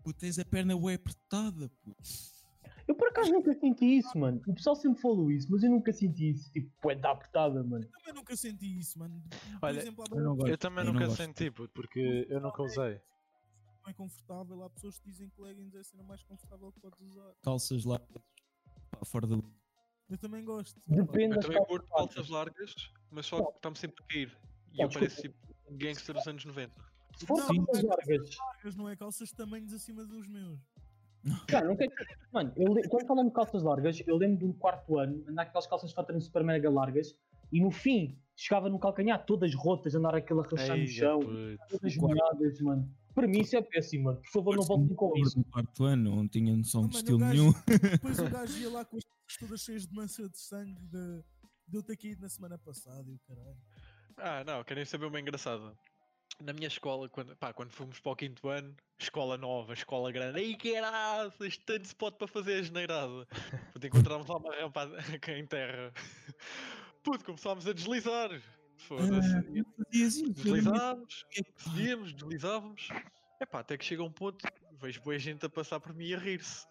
puto, 0.07 0.19
tens 0.19 0.39
a 0.39 0.45
perna 0.45 0.77
bem 0.79 0.93
apertada 0.95 1.69
puto. 1.81 2.01
Eu 2.87 2.95
por 2.95 3.09
acaso 3.09 3.29
nunca 3.33 3.53
senti 3.53 3.97
isso, 3.97 4.17
mano. 4.17 4.41
O 4.47 4.53
pessoal 4.53 4.73
sempre 4.77 5.01
falou 5.01 5.29
isso, 5.29 5.51
mas 5.51 5.61
eu 5.61 5.69
nunca 5.69 5.91
senti 5.91 6.29
isso. 6.29 6.49
Tipo, 6.53 6.89
é 6.89 6.95
da 6.95 7.11
apertada, 7.11 7.61
mano. 7.61 7.83
Eu 7.83 7.91
também 7.91 8.13
nunca 8.13 8.37
senti 8.37 8.79
isso, 8.79 8.97
mano. 8.97 9.21
Por 9.59 9.67
Olha, 9.67 9.79
exemplo, 9.81 10.05
há 10.09 10.15
eu 10.15 10.23
não 10.23 10.35
gosto 10.37 10.49
Eu 10.49 10.57
também 10.57 10.79
eu 10.79 10.85
não 10.85 10.93
nunca 10.93 11.07
gosto. 11.07 11.21
senti, 11.21 11.51
puto, 11.51 11.69
porque 11.73 12.25
eu 12.29 12.39
nunca 12.39 12.63
usei. 12.63 13.01
não 13.83 13.89
é 13.89 13.93
confortável. 13.93 14.63
Há 14.63 14.69
pessoas 14.69 14.97
que 14.99 15.09
dizem 15.11 15.29
que 15.29 15.41
leggings 15.41 15.75
é 15.75 15.79
a 15.79 15.83
cena 15.83 16.03
mais 16.03 16.23
confortável 16.23 16.71
que 16.71 16.79
podes 16.79 17.01
usar. 17.01 17.33
calças 17.43 17.83
largas 17.83 18.07
pá, 18.89 19.03
fora 19.03 19.27
do 19.27 19.43
Eu 20.09 20.17
também 20.17 20.45
gosto. 20.45 20.81
Depende 20.87 21.35
Eu 21.35 21.41
também 21.41 21.65
curto 21.65 21.89
calças. 21.89 22.15
calças 22.15 22.29
largas, 22.29 22.73
mas 23.11 23.25
só 23.25 23.43
que 23.51 23.57
está-me 23.57 23.77
sempre 23.77 24.01
a 24.01 24.07
cair. 24.07 24.37
E 24.71 24.81
eu 24.81 24.89
pareço 24.89 25.21
tipo 25.23 25.35
um 25.69 25.75
gangster 25.77 26.15
dos 26.15 26.25
anos 26.25 26.45
90. 26.45 26.73
Se 27.17 27.25
for 27.25 27.37
Não, 27.37 27.47
calças 27.47 27.83
não 27.83 27.89
largas, 27.89 28.37
Largas, 28.37 28.75
não 28.75 28.89
é 28.89 28.95
calças 28.95 29.29
de 29.29 29.35
tamanhos 29.35 29.73
acima 29.73 30.05
dos 30.05 30.27
meus. 30.27 30.59
cara, 31.47 31.67
não 31.67 31.75
quero... 31.75 31.91
Mano, 32.31 32.53
eu 32.55 32.73
le- 32.73 32.87
quando 32.87 33.07
falam 33.07 33.25
de 33.25 33.31
calças 33.33 33.63
largas, 33.63 34.01
eu 34.05 34.15
lembro 34.17 34.47
do 34.47 34.53
quarto 34.53 34.97
ano, 34.97 35.23
andar 35.27 35.45
com 35.45 35.49
aquelas 35.49 35.67
calças 35.67 35.91
fatras 35.91 36.23
super 36.25 36.43
mega 36.43 36.69
largas, 36.69 37.15
e 37.51 37.59
no 37.59 37.71
fim, 37.71 38.17
chegava 38.35 38.69
no 38.69 38.77
calcanhar, 38.77 39.25
todas 39.25 39.53
rotas, 39.55 39.95
andar 39.95 40.13
aquela 40.15 40.43
rachar 40.43 40.77
no 40.77 40.87
chão, 40.87 41.19
todas 41.69 41.97
molhadas, 41.97 42.59
mano. 42.61 42.89
Para 43.15 43.27
mim 43.27 43.39
isso 43.39 43.55
é 43.57 43.61
péssimo, 43.63 44.03
mano. 44.05 44.21
Por 44.21 44.29
favor, 44.31 44.55
não 44.55 44.63
voltem 44.63 44.95
com 44.95 45.17
isso. 45.17 45.39
no 45.39 45.45
quarto 45.45 45.83
ano 45.85 46.15
não 46.15 46.27
tinha 46.27 46.55
noção 46.55 46.83
Ah, 46.83 46.87
de 46.87 46.95
estilo 46.97 47.17
gajo- 47.17 47.33
nenhum 47.33 47.53
Depois 47.91 48.19
o 48.19 48.29
gajo 48.29 48.57
ia 48.59 48.69
lá 48.69 48.85
com 48.85 48.97
as 48.97 49.03
calças 49.03 49.37
todas 49.39 49.61
cheias 49.61 49.87
de 49.87 49.95
mancha 49.95 50.29
de 50.29 50.37
sangue 50.37 50.79
de, 50.85 51.23
de 51.67 51.77
eu 51.77 51.81
ter 51.81 51.97
caído 51.97 52.21
na 52.21 52.29
semana 52.29 52.59
passada 52.59 53.09
e 53.09 53.15
o 53.15 53.19
caralho. 53.27 53.57
Ah, 54.17 54.43
não, 54.45 54.63
querem 54.63 54.85
saber 54.85 55.07
uma 55.07 55.19
engraçada. 55.19 55.73
Na 56.43 56.53
minha 56.53 56.67
escola, 56.67 57.09
quando, 57.09 57.35
pá, 57.35 57.51
quando 57.51 57.71
fomos 57.71 57.99
para 57.99 58.11
o 58.11 58.15
quinto 58.15 58.47
ano, 58.47 58.75
escola 58.99 59.37
nova, 59.37 59.73
escola 59.73 60.11
grande, 60.11 60.39
aí 60.39 60.55
que 60.55 60.75
era 60.75 61.31
tanto 61.65 61.85
spot 61.85 62.15
para 62.15 62.27
fazer 62.27 62.59
a 62.59 62.61
geneirada. 62.61 63.27
Puto, 63.73 63.87
encontramos 63.87 64.27
lá 64.27 64.37
uma 64.37 64.55
rampa 64.55 64.87
em 65.35 65.45
terra. 65.47 65.91
Puto, 67.03 67.25
começámos 67.25 67.67
a 67.67 67.73
deslizar. 67.73 68.29
Foda-se. 68.77 69.35
Eu 69.35 69.41
lembro-me 69.51 69.85
Deslizámos, 69.89 71.25
que 71.31 71.41
é 71.41 71.95
deslizávamos. 71.95 72.89
Epá, 73.41 73.59
até 73.59 73.77
que 73.77 73.85
chega 73.85 74.03
um 74.03 74.11
ponto, 74.11 74.45
vejo 74.79 75.01
boa 75.01 75.17
gente 75.17 75.45
a 75.45 75.49
passar 75.49 75.79
por 75.79 75.93
mim 75.93 76.05
e 76.05 76.15
a 76.15 76.19
rir-se. 76.19 76.65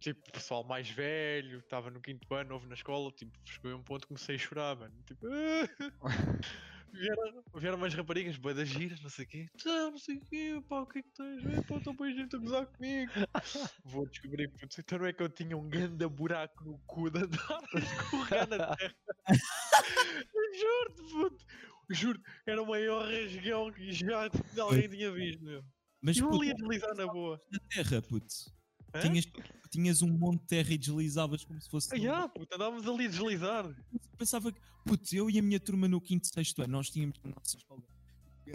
Tipo, 0.00 0.30
pessoal 0.30 0.62
mais 0.62 0.88
velho, 0.88 1.58
estava 1.58 1.90
no 1.90 2.00
quinto 2.00 2.32
ano, 2.32 2.50
novo 2.50 2.66
na 2.68 2.74
escola, 2.74 3.10
tipo, 3.10 3.36
chegou 3.44 3.72
a 3.72 3.76
um 3.76 3.82
ponto 3.82 4.02
que 4.02 4.08
comecei 4.08 4.36
a 4.36 4.38
chorar, 4.38 4.76
mano. 4.76 4.94
Tipo, 5.04 5.26
Vieram, 6.92 7.44
vieram 7.54 7.76
umas 7.76 7.94
raparigas, 7.94 8.36
bué 8.36 8.54
das 8.54 8.68
giras, 8.68 9.00
não 9.00 9.10
sei 9.10 9.24
o 9.24 9.28
quê. 9.28 9.46
Não, 9.64 9.90
não 9.92 9.98
sei 9.98 10.16
o 10.16 10.20
quê, 10.20 10.62
pá, 10.68 10.80
o 10.80 10.86
que 10.86 10.98
é 10.98 11.02
que 11.02 11.10
tens? 11.10 11.44
É, 11.46 11.62
pá, 11.62 11.76
estou 11.76 11.94
bem 11.94 12.14
gente 12.14 12.34
a 12.34 12.38
gozar 12.38 12.66
comigo. 12.66 13.12
Vou 13.84 14.06
descobrir, 14.06 14.48
putz, 14.48 14.78
então 14.78 14.98
não 14.98 15.06
é 15.06 15.12
que 15.12 15.22
eu 15.22 15.28
tinha 15.28 15.56
um 15.56 15.68
grande 15.68 16.06
buraco 16.08 16.64
no 16.64 16.78
cu 16.86 17.10
de 17.10 17.20
andar 17.20 17.60
a 17.74 17.78
escorrer 17.78 18.48
na 18.48 18.76
terra. 18.76 18.94
Juro-te, 20.58 21.02
puto. 21.12 21.44
Juro, 21.90 22.20
era 22.46 22.62
o 22.62 22.66
maior 22.66 23.04
rasgão 23.06 23.72
que 23.72 23.92
já 23.92 24.28
alguém 24.58 24.88
tinha 24.88 25.10
visto, 25.10 25.42
meu. 25.42 25.64
Mas 26.00 26.16
eu 26.18 26.28
puto, 26.28 26.42
ali 26.42 26.50
a 26.50 26.54
deslizar 26.54 26.94
na 26.94 27.06
boa. 27.06 27.40
na 27.50 27.58
terra, 27.70 28.02
puto. 28.02 28.57
Hã? 28.94 29.00
Tinhas, 29.00 29.26
tinhas 29.70 30.02
um 30.02 30.08
monte 30.08 30.40
de 30.40 30.46
terra 30.46 30.72
e 30.72 30.78
deslizavas 30.78 31.44
como 31.44 31.60
se 31.60 31.68
fosse. 31.68 31.94
Ah, 31.94 31.98
já, 31.98 32.28
puto, 32.28 32.54
andávamos 32.54 32.86
ali 32.88 33.06
a 33.06 33.08
deslizar. 33.08 33.76
Pensava 34.16 34.50
que, 34.50 34.60
putz, 34.84 35.12
eu 35.12 35.28
e 35.30 35.38
a 35.38 35.42
minha 35.42 35.60
turma 35.60 35.86
no 35.86 36.00
quinto, 36.00 36.26
sexto 36.26 36.62
ano, 36.62 36.72
nós 36.72 36.90
tínhamos 36.90 37.18
na 37.22 37.30
nossa 37.30 37.56
escola 37.56 37.82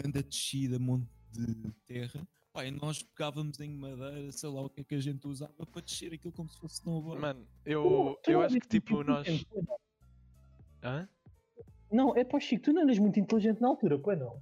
anda 0.04 0.22
descida, 0.24 0.76
monte 0.78 1.06
de 1.30 1.54
terra. 1.86 2.26
E 2.64 2.70
nós 2.70 3.02
pegávamos 3.02 3.58
em 3.60 3.70
madeira, 3.70 4.30
sei 4.32 4.48
lá 4.48 4.62
o 4.62 4.68
que 4.70 4.80
é 4.80 4.84
que 4.84 4.94
a 4.96 5.00
gente 5.00 5.26
usava 5.26 5.52
para 5.66 5.82
descer 5.82 6.12
aquilo 6.12 6.32
como 6.32 6.48
se 6.48 6.58
fosse 6.58 6.74
snowboard. 6.80 7.20
Mano, 7.20 7.46
eu, 7.64 7.82
não- 7.84 8.16
eu 8.26 8.32
não 8.38 8.40
acho 8.42 8.58
que 8.60 8.68
tipo 8.68 9.02
nós. 9.04 9.26
não? 9.54 9.78
Hã? 10.82 11.08
Não, 11.90 12.16
é 12.16 12.24
pá, 12.24 12.40
Chico, 12.40 12.64
tu 12.64 12.72
não 12.72 12.82
eras 12.82 12.98
muito 12.98 13.18
inteligente 13.20 13.60
na 13.60 13.68
altura, 13.68 13.98
pois 13.98 14.18
não? 14.18 14.40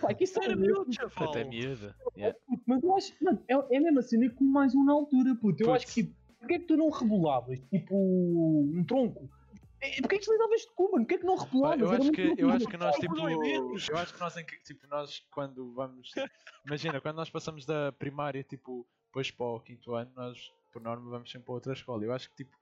Pá, 0.00 0.10
é 0.10 0.14
que 0.14 0.24
isso 0.24 0.42
Era 0.42 0.52
é 0.52 0.56
miúdo, 0.56 0.92
chaval. 0.92 1.30
Até 1.30 1.44
miúda. 1.44 1.94
Yeah. 2.16 2.38
Puto, 2.46 2.62
Mas 2.66 2.82
eu 2.82 2.96
acho, 2.96 3.24
mano, 3.24 3.42
é, 3.48 3.76
é 3.76 3.80
mesmo 3.80 3.98
assim, 3.98 4.16
nem 4.18 4.30
como 4.30 4.50
mais 4.52 4.74
um 4.74 4.84
na 4.84 4.92
altura, 4.92 5.34
puto. 5.34 5.62
Eu 5.62 5.66
Puto. 5.66 5.72
acho 5.72 5.86
que, 5.86 6.02
tipo, 6.04 6.14
porquê 6.38 6.54
é 6.54 6.58
que 6.58 6.64
tu 6.66 6.76
não 6.76 6.90
rebolavas, 6.90 7.58
tipo, 7.70 7.94
um 7.94 8.84
tronco? 8.86 9.28
É, 9.80 9.90
Porquê 10.00 10.16
é 10.16 10.18
que 10.18 10.24
deslizavas 10.26 10.60
de 10.62 10.72
cu, 10.74 10.84
mano? 10.92 11.04
Porquê 11.04 11.14
é 11.14 11.18
que 11.18 11.24
não 11.26 11.36
rebolavas? 11.36 11.80
eu 11.80 11.86
Era 11.88 11.94
acho 11.96 12.02
muito 12.04 12.14
que 12.16 12.22
eu 12.22 12.28
rápido. 12.48 12.50
acho 12.56 12.66
que 12.68 12.76
nós 12.78 12.96
tipo 12.96 13.28
é 13.28 13.56
eu 13.92 13.98
acho 13.98 14.14
que 14.14 14.20
nós 14.20 14.36
em 14.38 14.44
que 14.46 14.62
tipo 14.62 14.86
nós 14.88 15.20
quando 15.30 15.72
vamos 15.74 16.10
imagina 16.64 17.00
quando 17.00 17.16
nós 17.16 17.28
passamos 17.30 17.66
da 17.66 17.92
primária 17.92 18.42
tipo 18.42 18.86
depois 19.08 19.30
para 19.30 19.46
o 19.46 19.60
quinto 19.60 19.92
ano 19.94 20.10
nós 20.16 20.50
por 20.72 20.80
norma 20.80 21.10
vamos 21.10 21.30
sempre 21.30 21.44
para 21.44 21.54
outra 21.54 21.72
escola 21.74 22.02
eu 22.04 22.12
acho 22.12 22.30
que 22.30 22.36
tipo 22.36 22.56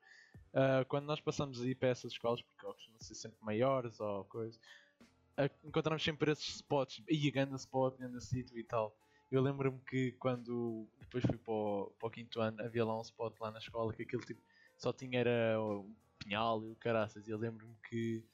ah, 0.54 0.84
quando 0.88 1.06
nós 1.06 1.20
passamos 1.20 1.62
aí 1.62 1.72
para 1.74 1.90
essas 1.90 2.12
escolas 2.12 2.42
porque 2.42 2.64
elas 2.66 2.74
costumam 2.76 3.00
ser 3.00 3.14
sempre 3.14 3.38
maiores 3.42 4.00
ou 4.00 4.24
coisa 4.24 4.58
encontramos 5.64 6.02
sempre 6.02 6.30
esses 6.32 6.56
spots 6.56 7.02
e 7.08 7.30
ganda 7.30 7.56
spot 7.56 7.96
ganda 7.98 8.20
sítio 8.20 8.58
e 8.58 8.64
tal 8.64 8.96
eu 9.30 9.42
lembro-me 9.42 9.80
que 9.80 10.12
quando 10.12 10.88
depois 11.00 11.24
fui 11.24 11.38
para 11.38 11.52
o, 11.52 11.94
para 11.98 12.06
o 12.06 12.10
quinto 12.10 12.40
ano 12.40 12.62
havia 12.62 12.84
lá 12.84 12.98
um 12.98 13.02
spot 13.02 13.34
lá 13.40 13.50
na 13.50 13.58
escola 13.58 13.92
que 13.92 14.02
aquele 14.02 14.24
tipo 14.24 14.42
só 14.76 14.92
tinha 14.92 15.20
era 15.20 15.60
o 15.60 15.90
pinhal 16.18 16.64
e 16.64 16.70
o 16.70 16.76
caraças 16.76 17.26
e 17.26 17.30
eu 17.30 17.38
lembro-me 17.38 17.76
que 17.88 18.24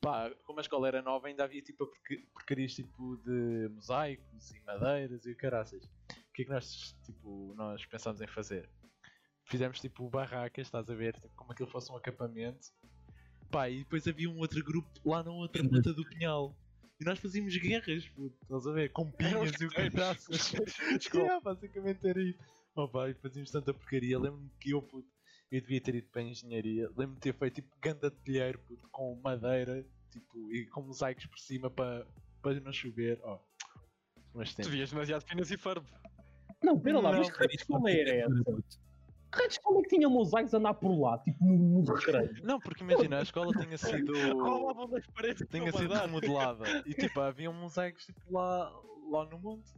pá, 0.00 0.30
como 0.44 0.58
a 0.58 0.62
escola 0.62 0.88
era 0.88 1.02
nova, 1.02 1.28
ainda 1.28 1.44
havia 1.44 1.62
tipo 1.62 1.86
porcarias 2.32 2.74
tipo 2.74 3.16
de 3.18 3.68
mosaicos 3.70 4.50
e 4.50 4.60
madeiras 4.60 5.26
e 5.26 5.32
o 5.32 5.36
caraças. 5.36 5.84
O 5.84 6.32
que 6.32 6.42
é 6.42 6.44
que 6.46 6.50
nós, 6.50 6.96
tipo, 7.04 7.54
nós 7.56 7.84
pensámos 7.86 8.20
em 8.20 8.26
fazer? 8.26 8.68
Fizemos 9.44 9.80
tipo 9.80 10.08
barracas, 10.08 10.66
estás 10.66 10.88
a 10.88 10.94
ver, 10.94 11.14
tipo, 11.14 11.28
como 11.36 11.52
aquilo 11.52 11.68
fosse 11.68 11.92
um 11.92 11.96
acampamento. 11.96 12.68
Pá, 13.50 13.68
e 13.68 13.78
depois 13.78 14.06
havia 14.06 14.30
um 14.30 14.38
outro 14.38 14.62
grupo 14.64 14.88
lá 15.04 15.22
na 15.22 15.30
outra 15.30 15.62
ponta 15.62 15.92
do 15.92 16.04
pinhal. 16.04 16.54
E 17.00 17.04
nós 17.04 17.18
fazíamos 17.18 17.56
guerras, 17.56 18.06
puto, 18.08 18.36
estás 18.42 18.66
a 18.66 18.72
ver? 18.72 18.92
Com 18.92 19.10
pinhas 19.10 19.52
e 19.60 19.64
o 19.64 19.70
caraças. 19.70 20.52
yeah, 21.14 21.40
basicamente 21.42 22.06
era 22.06 22.22
isso. 22.22 22.38
Oh, 22.76 22.86
pá, 22.86 23.08
e 23.08 23.14
fazíamos 23.14 23.50
tanta 23.50 23.72
porcaria. 23.74 24.18
Lembro-me 24.18 24.50
que 24.60 24.70
eu, 24.70 24.82
puto, 24.82 25.08
eu 25.50 25.60
devia 25.60 25.80
ter 25.80 25.94
ido 25.94 26.08
para 26.08 26.20
a 26.20 26.24
engenharia. 26.24 26.88
Lembro-me 26.88 27.14
de 27.14 27.20
ter 27.20 27.34
feito 27.34 27.54
tipo 27.54 27.74
ganda 27.80 28.10
de 28.10 28.16
telheiro, 28.18 28.58
puto, 28.60 28.88
com 28.90 29.18
madeira 29.22 29.84
tipo, 30.10 30.52
e 30.52 30.66
com 30.66 30.82
mosaicos 30.82 31.26
por 31.26 31.38
cima 31.38 31.70
para, 31.70 32.06
para 32.42 32.60
não 32.60 32.72
chover. 32.72 33.18
Oh. 33.24 33.38
Mas 34.34 34.54
Tu 34.54 34.62
tem. 34.62 34.70
vias 34.70 34.90
demasiado 34.90 35.22
finas 35.22 35.50
e 35.50 35.56
farbo. 35.56 35.86
Não, 36.62 36.78
pera 36.78 37.00
lá, 37.00 37.12
Não, 37.12 37.18
mas 37.18 37.30
que 37.30 37.48
de 37.48 37.56
escola 37.56 37.90
era 37.90 38.10
essa? 38.10 38.62
De 39.36 39.46
escola 39.46 39.78
é 39.78 39.82
que 39.82 39.88
tinha 39.96 40.08
mosaicos 40.08 40.52
a 40.54 40.58
andar 40.58 40.74
por 40.74 40.98
lá, 40.98 41.18
tipo, 41.18 41.44
no, 41.44 41.82
no 41.82 41.94
recreio? 41.94 42.34
Não, 42.42 42.58
porque 42.58 42.82
imagina, 42.82 43.18
a 43.20 43.22
escola 43.22 43.52
tinha 43.52 43.78
sido. 43.78 44.12
Rolavam 44.34 44.88
das 44.90 45.06
paredes. 45.06 45.46
tinha 45.48 45.72
sido 45.72 45.94
remodelada. 45.94 46.64
E 46.86 46.94
tipo, 46.94 47.20
havia 47.20 47.50
mosaicos 47.50 48.06
tipo, 48.06 48.20
lá, 48.32 48.72
lá 49.10 49.24
no 49.26 49.38
monte. 49.38 49.72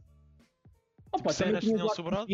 Pá, 1.11 1.17
também 1.19 1.33
cenas 1.33 1.63
tinha 1.63 1.75
tinham 1.75 1.89
sobrado? 1.89 2.27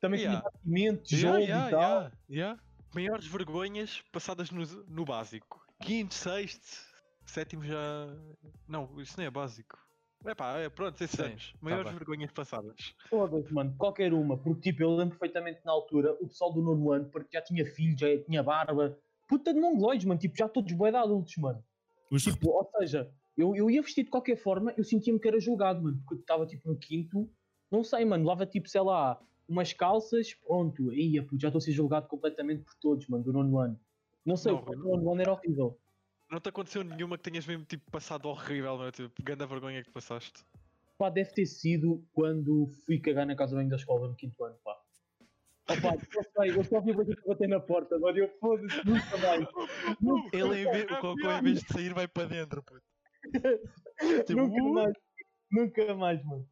Também 0.00 0.20
Yeah. 0.20 0.40
tinha 0.40 0.60
cimento, 0.62 0.80
Yeah, 0.80 1.06
tijolo 1.06 1.38
yeah, 1.38 1.68
e 1.68 1.70
tal. 1.70 1.80
yeah, 1.80 2.12
yeah. 2.28 2.62
Maiores 2.94 3.26
vergonhas 3.26 4.02
passadas 4.12 4.50
no, 4.50 4.64
no 4.88 5.04
básico. 5.04 5.64
Quinto, 5.80 6.14
sexto, 6.14 6.66
sétimo 7.26 7.64
já. 7.64 7.76
Não, 8.68 9.00
isso 9.00 9.14
não 9.18 9.24
é 9.24 9.30
básico. 9.30 9.78
É 10.24 10.34
pá, 10.34 10.58
é, 10.58 10.68
pronto, 10.70 11.00
esses 11.02 11.16
Sim, 11.16 11.22
anos. 11.24 11.52
tá 11.52 11.58
Maiores 11.60 11.90
bem. 11.90 11.98
vergonhas 11.98 12.30
passadas. 12.32 12.94
Foda-se, 13.10 13.52
mano, 13.52 13.74
qualquer 13.76 14.12
uma. 14.14 14.38
Porque, 14.38 14.70
tipo, 14.70 14.82
eu 14.82 14.90
lembro 14.96 15.18
perfeitamente 15.18 15.60
na 15.64 15.72
altura, 15.72 16.14
o 16.14 16.28
pessoal 16.28 16.52
do 16.52 16.62
nono 16.62 16.92
ano, 16.92 17.08
porque 17.10 17.36
já 17.36 17.42
tinha 17.42 17.66
filho, 17.66 17.98
já 17.98 18.06
tinha 18.24 18.42
barba. 18.42 18.98
Puta 19.28 19.52
de 19.52 19.60
mongoloides, 19.60 20.06
mano, 20.06 20.18
tipo, 20.18 20.36
já 20.36 20.48
todos 20.48 20.72
bué 20.72 20.90
de 20.90 20.96
adultos, 20.96 21.36
mano. 21.36 21.62
Os 22.10 22.22
Tipo, 22.22 22.50
ou 22.50 22.70
seja, 22.78 23.10
eu, 23.36 23.54
eu 23.54 23.70
ia 23.70 23.82
vestir 23.82 24.04
de 24.04 24.10
qualquer 24.10 24.36
forma, 24.36 24.72
eu 24.76 24.84
sentia-me 24.84 25.18
que 25.18 25.28
era 25.28 25.38
julgado, 25.40 25.82
mano, 25.82 25.98
porque 25.98 26.14
eu 26.14 26.20
estava, 26.20 26.46
tipo, 26.46 26.68
no 26.68 26.76
quinto, 26.76 27.28
não 27.70 27.82
sei, 27.84 28.04
mano, 28.04 28.24
lava, 28.24 28.46
tipo, 28.46 28.68
sei 28.68 28.80
lá, 28.80 29.20
umas 29.48 29.72
calças, 29.72 30.34
pronto, 30.34 30.92
ia, 30.92 31.22
puto, 31.22 31.40
já 31.40 31.48
estou 31.48 31.58
a 31.58 31.62
ser 31.62 31.72
julgado 31.72 32.06
completamente 32.06 32.62
por 32.62 32.74
todos, 32.76 33.06
mano, 33.08 33.24
do 33.24 33.32
nono 33.32 33.58
ano. 33.58 33.80
Não 34.24 34.36
sei, 34.36 34.52
Não, 34.52 34.62
o 34.62 34.96
nono 34.96 35.12
ano 35.12 35.20
era 35.20 35.32
horrível. 35.32 35.78
Não 36.30 36.40
te 36.40 36.48
aconteceu 36.48 36.82
nenhuma 36.82 37.16
que 37.18 37.24
tenhas 37.24 37.46
mesmo 37.46 37.64
tipo 37.64 37.90
passado 37.90 38.28
horrível, 38.28 38.78
não 38.78 38.86
é? 38.86 38.92
Tipo, 38.92 39.22
grande 39.22 39.42
a 39.42 39.46
vergonha 39.46 39.82
que 39.82 39.90
passaste. 39.90 40.44
Pá, 40.98 41.10
deve 41.10 41.30
ter 41.32 41.46
sido 41.46 42.04
quando 42.12 42.66
fui 42.86 42.98
cagar 42.98 43.26
na 43.26 43.36
casa 43.36 43.56
banho 43.56 43.68
da 43.68 43.76
escola 43.76 44.08
no 44.08 44.14
quinto 44.14 44.42
ano, 44.44 44.56
pá. 44.64 44.76
Opa, 45.68 45.96
eu 46.14 46.24
sei, 46.24 46.58
eu 46.58 46.64
só 46.64 46.80
vi 46.80 46.94
que 46.94 47.26
bater 47.26 47.48
na 47.48 47.58
porta, 47.58 47.98
mano, 47.98 48.18
eu 48.18 48.28
foda-se, 48.38 48.76
nunca 48.84 49.16
mais. 49.16 49.46
Nunca, 50.00 50.36
Ele 50.36 50.62
em 50.62 50.70
vez, 50.70 50.84
o 50.84 51.00
cocô 51.00 51.30
em 51.30 51.42
vez 51.42 51.62
de 51.62 51.72
sair 51.72 51.94
vai 51.94 52.06
para 52.06 52.28
dentro, 52.28 52.62
puto. 52.62 52.82
Tipo, 54.26 54.42
nunca 54.42 54.62
uh. 54.62 54.74
mais, 54.74 54.94
nunca 55.50 55.94
mais, 55.94 56.24
mano. 56.24 56.46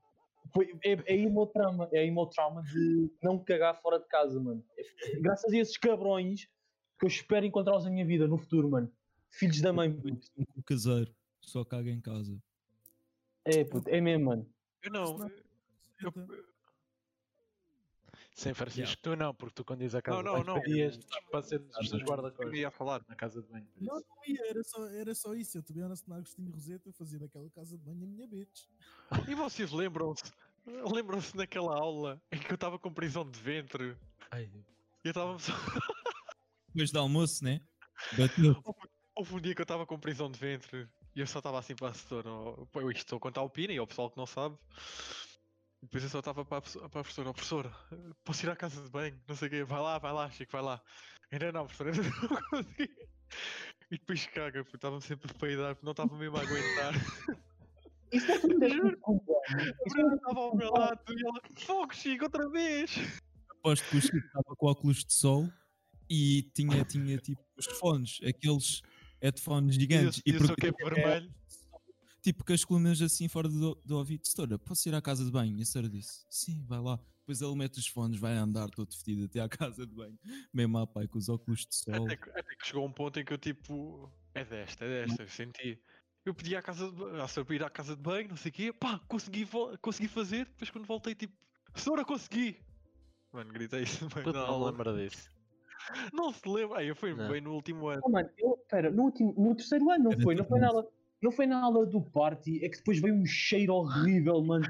Foi, 0.55 0.67
é, 0.85 0.93
é 0.93 1.13
aí 1.13 1.27
o 1.27 1.33
meu 1.33 1.47
trauma, 1.47 1.89
é 1.93 2.01
aí 2.01 2.11
o 2.11 2.15
meu 2.15 2.27
trauma 2.27 2.63
de 2.63 3.11
não 3.23 3.39
cagar 3.39 3.81
fora 3.81 3.99
de 3.99 4.07
casa, 4.07 4.41
mano. 4.41 4.65
Graças 5.21 5.53
a 5.53 5.57
esses 5.57 5.77
cabrões 5.77 6.47
que 6.99 7.05
eu 7.05 7.09
espero 7.09 7.45
encontrá-los 7.45 7.85
na 7.85 7.91
minha 7.91 8.07
vida 8.07 8.27
no 8.27 8.39
futuro, 8.39 8.71
mano. 8.71 8.91
Filhos 9.33 9.61
da 9.63 9.73
mãe, 9.73 9.89
um 10.57 10.63
caseiro, 10.63 11.13
só 11.41 11.65
caga 11.65 11.91
em 11.91 12.01
casa. 12.01 12.41
É, 13.45 13.65
puto, 13.65 13.89
é 13.89 14.01
mesmo, 14.01 14.27
mano. 14.27 14.47
Eu 14.83 14.93
não. 14.93 15.19
Não. 15.19 15.31
Eu, 16.01 16.13
Sem 18.35 18.53
Francisco, 18.55 19.01
tu 19.03 19.17
não, 19.17 19.35
porque 19.35 19.55
tu 19.55 19.65
quando 19.65 19.81
dizes 19.81 19.95
a 19.95 20.03
casa 20.03 20.23
não, 20.23 20.39
de 20.39 20.45
banho, 20.45 20.57
não. 20.57 20.63
pedias 20.63 20.99
para 21.31 21.43
ser 21.43 21.61
os 21.61 21.89
teus 21.89 22.03
eu 22.03 22.07
guarda-costas 22.07 22.59
ia 22.59 22.71
falar. 22.71 23.05
na 23.09 23.17
casa 23.17 23.43
de 23.43 23.49
banho. 23.49 23.67
Não, 23.81 23.95
não 23.95 24.03
ia, 24.27 24.51
era 24.51 24.63
só, 24.65 24.87
era 24.89 25.15
só 25.15 25.35
isso. 25.35 25.59
Eu 25.59 25.63
também 25.63 25.83
honest 25.83 26.09
na 26.09 26.17
Agostinho 26.17 26.51
Roseta, 26.51 26.89
eu 26.89 26.93
fazia 26.93 27.19
daquela 27.19 27.49
casa 27.51 27.77
de 27.77 27.83
banho 27.83 28.05
a 28.05 28.07
minha 28.07 28.27
bitch. 28.29 28.67
E 29.33 29.35
vocês 29.35 29.71
lembram-se? 29.73 30.31
Lembram-se 30.67 31.37
naquela 31.37 31.75
aula 31.75 32.23
em 32.31 32.39
que 32.39 32.51
eu 32.51 32.55
estava 32.55 32.79
com 32.79 32.93
prisão 32.93 33.29
de 33.29 33.39
ventre? 33.41 33.97
Ai, 34.31 34.45
E 35.05 35.09
eu 35.09 35.11
estava 35.11 35.39
só. 35.39 35.53
Depois 36.69 36.91
do 36.91 36.99
almoço, 37.01 37.43
né? 37.45 37.61
Bateu. 38.17 38.55
Houve 39.15 39.35
um 39.35 39.41
dia 39.41 39.55
que 39.55 39.61
eu 39.61 39.65
estava 39.65 39.87
com 39.87 39.99
prisão 39.99 40.31
de 40.31 40.39
ventre 40.39 40.89
e 41.15 41.21
eu 41.21 41.27
só 41.27 41.39
estava 41.39 41.59
assim 41.59 41.75
para 41.75 41.89
a 41.89 42.67
pô, 42.67 42.81
Eu 42.81 42.91
isto 42.91 43.01
estou 43.01 43.19
a 43.19 43.21
contar 43.21 43.43
o 43.43 43.51
Pina 43.51 43.73
e 43.73 43.79
ao 43.79 43.87
pessoal 43.87 44.11
que 44.11 44.17
não 44.17 44.27
sabe. 44.27 44.57
E 45.83 45.87
depois 45.87 46.03
eu 46.05 46.09
só 46.11 46.21
estava 46.21 46.45
para 46.45 46.59
a 46.59 46.61
para 46.63 46.87
a 46.87 46.89
professora, 46.89 47.29
ó 47.29 47.33
professora, 47.33 47.73
posso 48.25 48.47
ir 48.47 48.51
à 48.51 48.57
casa 48.57 48.83
de 48.83 48.89
banho? 48.89 49.21
Não 49.29 49.37
sei 49.37 49.49
o 49.49 49.51
quê, 49.51 49.65
vai 49.65 49.81
lá, 49.81 49.99
vai 49.99 50.13
lá, 50.13 50.31
Chico, 50.31 50.53
vai 50.53 50.63
lá. 50.63 50.83
Ainda 51.31 51.53
não, 51.53 51.67
professora, 51.67 51.91
ainda 51.91 52.03
não 52.03 52.41
consegui. 52.51 52.91
E 53.91 53.99
depois 53.99 54.27
caga, 54.27 54.65
porque 54.65 54.77
estava 54.77 55.01
sempre 55.01 55.31
a 55.31 55.35
peidar, 55.35 55.75
porque 55.75 55.85
não 55.85 55.91
estava 55.91 56.17
mesmo 56.17 56.37
a 56.37 56.41
aguentar. 56.41 56.95
Isso 58.13 58.31
é 58.31 58.39
tudo 58.39 58.69
Juro. 58.69 58.99
A 59.07 59.91
Bruna 59.91 60.15
estava 60.15 60.41
ao 60.41 60.57
meu 60.57 60.71
lado 60.71 61.01
e 61.11 61.27
ela, 61.27 61.41
fogo, 61.57 61.95
Chico, 61.95 62.25
outra 62.25 62.49
vez! 62.49 62.97
Aposto 63.51 63.89
que 63.89 63.97
o 63.97 64.01
Chico 64.01 64.17
estava 64.17 64.57
com 64.57 64.67
óculos 64.67 65.05
de 65.05 65.13
sol 65.13 65.49
e 66.09 66.43
tinha, 66.55 66.85
tinha 66.85 67.19
tipo 67.19 67.43
os 67.57 67.67
fones, 67.79 68.21
aqueles 68.23 68.83
headphones 69.23 69.75
gigantes. 69.77 70.21
E 70.27 70.33
o- 70.33 70.35
e 70.35 70.39
porque- 70.39 70.73
cape 70.73 70.85
vermelho? 70.85 71.33
Tipo 72.21 72.45
com 72.45 72.53
as 72.53 72.65
colunas 72.65 73.03
assim 73.03 73.27
fora 73.27 73.49
do, 73.49 73.75
do 73.85 73.97
ouvido. 73.97 74.25
Setora, 74.27 74.57
posso 74.59 74.89
ir 74.89 74.95
à 74.95 75.03
casa 75.03 75.25
de 75.25 75.31
banho? 75.31 75.59
E 75.59 75.63
a 75.63 75.65
senhora 75.65 75.89
disse, 75.89 76.25
sim, 76.31 76.65
vai 76.69 76.79
lá. 76.81 76.97
Depois 77.21 77.41
ele 77.41 77.55
mete 77.57 77.79
os 77.79 77.87
fones, 77.87 78.19
vai 78.19 78.35
andar 78.35 78.69
todo 78.71 78.91
vestido 78.91 79.25
até 79.25 79.41
à 79.41 79.49
casa 79.75 79.85
de 79.87 79.93
banho. 79.95 80.17
Mesmo 80.53 80.79
à 80.79 80.87
pai, 80.87 81.09
com 81.09 81.19
os 81.19 81.29
óculos 81.29 81.67
de 81.67 81.75
sol. 81.75 82.07
Até 82.07 82.17
que, 82.17 82.31
até 82.31 82.55
que 82.55 82.67
chegou 82.67 82.87
um 82.87 82.93
ponto 82.93 83.19
em 83.19 83.25
que 83.25 83.33
eu 83.33 83.39
tipo, 83.39 84.09
é 84.35 84.45
desta, 84.45 84.85
é 84.85 85.05
desta, 85.07 85.23
eu 85.25 85.29
senti. 85.29 85.81
Eu 86.25 86.33
pedi 86.33 86.55
à 86.55 86.63
casa 86.63 86.89
de 86.89 86.97
banho, 86.97 87.45
para 87.45 87.55
ir 87.57 87.65
à 87.65 87.71
casa 87.71 87.97
de 87.97 88.03
banho, 88.03 88.29
não 88.29 88.37
sei 88.37 88.51
o 88.51 88.55
quê, 88.55 88.73
pá, 88.73 89.01
consegui, 89.09 89.45
consegui 89.81 90.07
fazer, 90.07 90.47
depois 90.47 90.71
quando 90.71 90.87
voltei 90.87 91.17
tipo, 91.17 91.35
senhora 91.75 92.05
consegui! 92.05 92.57
Mano, 93.33 93.53
gritei 93.53 93.83
isso 93.83 94.07
na 94.25 94.33
não 94.33 94.41
aula. 94.41 94.71
lembra 94.71 94.95
disso. 94.97 95.29
Não 96.13 96.33
se 96.33 96.49
lembra, 96.49 96.79
aí 96.79 96.89
eu 96.89 96.97
fui 96.97 97.15
Não. 97.15 97.29
bem 97.31 97.41
no 97.41 97.55
último 97.55 97.89
ano. 97.89 98.03
Oh, 98.05 98.09
mano, 98.11 98.29
eu, 98.39 98.57
pera, 98.69 98.91
no, 98.91 99.05
último, 99.05 99.35
no 99.37 99.55
terceiro 99.55 99.91
ano 99.91 100.05
não 100.05 100.13
Era 100.13 100.23
foi, 100.23 100.35
não 100.35 100.45
foi 100.45 100.61
tudo 100.61 100.75
nada. 100.75 100.89
não 101.23 101.33
foi 101.33 101.47
na 101.47 101.63
aula 101.63 101.87
do 101.87 102.01
party, 102.01 102.65
é 102.65 102.69
que 102.69 102.79
depois 102.79 103.01
veio 103.01 103.15
um 103.15 103.27
cheiro 103.27 103.75
horrível, 103.75 104.43
mano. 104.43 104.65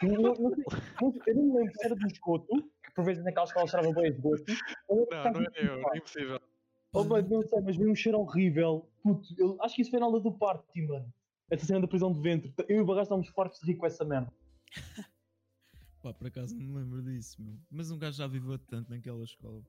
Eu 0.00 0.08
sei- 0.08 0.16
não- 0.16 1.14
eu 1.26 1.34
não 1.34 1.42
me 1.44 1.58
lembro 1.58 1.72
se 1.74 1.86
era 1.86 1.94
do 1.94 2.06
esgoto, 2.06 2.70
que 2.82 2.92
por 2.94 3.04
vezes 3.04 3.24
naquela 3.24 3.46
escola 3.46 3.66
cheirava 3.66 3.92
bem 3.92 4.04
a 4.04 4.08
esgoto. 4.08 4.44
Não, 4.88 5.32
não 5.32 5.40
é 5.42 5.50
eu, 5.56 5.90
é 5.92 5.98
impossível. 5.98 6.40
Oh, 6.94 7.04
mano, 7.04 7.28
não 7.28 7.42
sei, 7.42 7.60
mas 7.60 7.76
veio 7.76 7.90
um 7.90 7.94
cheiro 7.94 8.18
horrível. 8.18 8.88
Puto, 9.02 9.26
eu 9.38 9.56
acho 9.62 9.76
que 9.76 9.82
isso 9.82 9.90
foi 9.90 9.98
na 10.00 10.06
aula 10.06 10.20
do 10.20 10.32
party, 10.32 10.82
mano. 10.82 11.12
Essa 11.50 11.66
cena 11.66 11.80
da 11.80 11.88
prisão 11.88 12.12
de 12.12 12.20
ventre. 12.20 12.52
Eu 12.68 12.78
e 12.78 12.80
o 12.80 12.84
Barras 12.84 13.04
estávamos 13.04 13.28
fartos 13.28 13.60
de 13.60 13.66
rir 13.66 13.76
com 13.76 13.86
essa 13.86 14.04
merda. 14.04 14.32
Pá, 16.02 16.12
por 16.12 16.26
acaso 16.26 16.54
não 16.56 16.66
me 16.66 16.78
lembro 16.80 17.02
disso, 17.02 17.40
meu. 17.40 17.54
Mas 17.70 17.90
um 17.90 17.98
gajo 17.98 18.16
já 18.18 18.26
viveu 18.26 18.58
tanto 18.58 18.90
naquela 18.90 19.22
escola. 19.24 19.62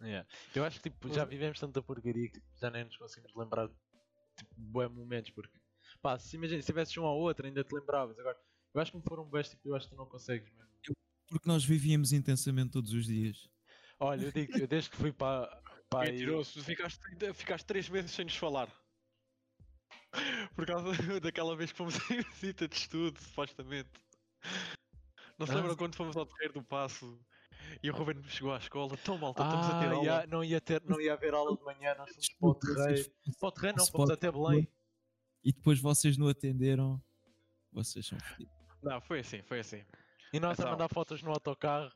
Yeah. 0.00 0.26
Eu 0.54 0.64
acho 0.64 0.80
que 0.80 0.88
tipo, 0.90 1.12
já 1.12 1.24
vivemos 1.24 1.60
tanta 1.60 1.82
porcaria 1.82 2.28
que 2.28 2.40
tipo, 2.40 2.46
já 2.58 2.70
nem 2.70 2.84
nos 2.84 2.96
conseguimos 2.96 3.34
lembrar 3.36 3.68
de 3.68 3.74
tipo, 4.36 4.54
bons 4.56 4.90
momentos, 4.90 5.30
porque 5.30 5.52
pá, 6.00 6.18
se 6.18 6.36
imagina, 6.36 6.60
se 6.62 6.66
tivesses 6.66 6.96
um 6.96 7.04
ao 7.04 7.18
outro 7.18 7.46
ainda 7.46 7.62
te 7.62 7.74
lembravas. 7.74 8.18
Agora, 8.18 8.38
eu 8.72 8.80
acho 8.80 8.92
que 8.92 8.96
me 8.96 9.02
foram 9.04 9.24
bons, 9.24 9.50
tipo, 9.50 9.68
eu 9.68 9.74
acho 9.76 9.86
que 9.88 9.94
tu 9.94 9.98
não 9.98 10.06
consegues 10.06 10.50
mesmo. 10.52 10.70
Porque 11.28 11.46
nós 11.48 11.64
vivíamos 11.64 12.12
intensamente 12.12 12.70
todos 12.72 12.92
os 12.92 13.06
dias. 13.06 13.48
Olha, 14.00 14.24
eu 14.24 14.32
digo, 14.32 14.58
eu 14.58 14.66
desde 14.66 14.90
que 14.90 14.96
fui 14.96 15.12
para, 15.12 15.46
para 15.88 16.08
aí, 16.08 16.12
Mentiroso, 16.12 16.64
ficaste, 16.64 17.00
ficaste 17.34 17.66
três 17.66 17.88
meses 17.88 18.10
sem 18.10 18.24
nos 18.24 18.34
falar. 18.36 18.68
Por 20.56 20.66
causa 20.66 20.90
daquela 21.20 21.54
vez 21.54 21.70
que 21.70 21.78
fomos 21.78 21.94
em 22.10 22.22
visita 22.22 22.66
de 22.66 22.74
estudo, 22.74 23.20
supostamente. 23.20 23.90
Não 25.38 25.46
se 25.46 25.52
Ah. 25.52 25.56
lembram 25.56 25.76
quando 25.76 25.94
fomos 25.94 26.16
ao 26.16 26.26
terreiro 26.26 26.54
do 26.54 26.64
Passo 26.64 27.20
e 27.82 27.90
o 27.90 27.94
Ruben 27.94 28.22
chegou 28.24 28.52
à 28.52 28.58
escola? 28.58 28.96
Tão 28.98 29.18
mal, 29.18 29.30
estamos 29.32 29.66
a 29.66 29.80
ter 29.80 29.86
ah, 29.86 29.92
aula. 29.92 30.04
ia- 30.04 30.26
não, 30.26 30.44
ia 30.44 30.60
ter, 30.60 30.82
não 30.84 31.00
ia 31.00 31.12
haver 31.14 31.34
aula 31.34 31.56
de 31.56 31.62
manhã, 31.62 31.94
nós 31.96 32.10
fomos 32.10 32.28
para 32.38 32.48
o 32.48 32.54
terreiro. 32.54 33.10
Para 33.38 33.48
o 33.48 33.52
terreiro 33.52 33.78
não, 33.78 33.86
fomos 33.86 34.10
até 34.10 34.30
Belém. 34.30 34.68
E 35.44 35.52
depois 35.52 35.80
vocês 35.80 36.16
não 36.16 36.28
atenderam. 36.28 37.02
Vocês 37.72 38.06
são 38.06 38.18
fodidos. 38.18 38.52
Não, 38.82 39.00
foi 39.00 39.20
assim, 39.20 39.42
foi 39.42 39.60
assim. 39.60 39.84
E 40.32 40.40
nós 40.40 40.58
a 40.58 40.62
Então. 40.62 40.72
mandar 40.72 40.88
fotos 40.88 41.22
no 41.22 41.30
autocarro. 41.30 41.90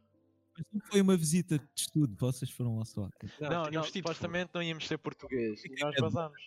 Mas 0.56 0.66
não 0.72 0.80
foi 0.86 1.00
uma 1.00 1.16
visita 1.16 1.58
de 1.58 1.68
estudo, 1.74 2.14
vocês 2.16 2.50
foram 2.50 2.78
lá 2.78 2.84
só. 2.84 3.08
Não, 3.40 3.64
não, 3.70 3.82
tido 3.82 3.94
supostamente 3.94 4.50
não 4.54 4.62
íamos 4.62 4.86
ser 4.86 4.98
português. 4.98 5.64
E 5.64 5.80
nós 5.82 5.94
vazámos. 6.00 6.40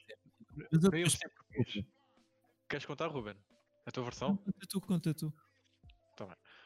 Mas 0.71 0.83
eu 0.83 0.95
Íamos 0.95 1.13
ser 1.13 1.29
português. 1.29 1.85
Queres 2.69 2.85
contar, 2.85 3.07
Ruben? 3.07 3.35
A 3.85 3.91
tua 3.91 4.03
versão? 4.03 4.37
Conta 4.37 4.67
tu, 4.67 4.81
conta 4.81 5.13
tu. 5.13 5.33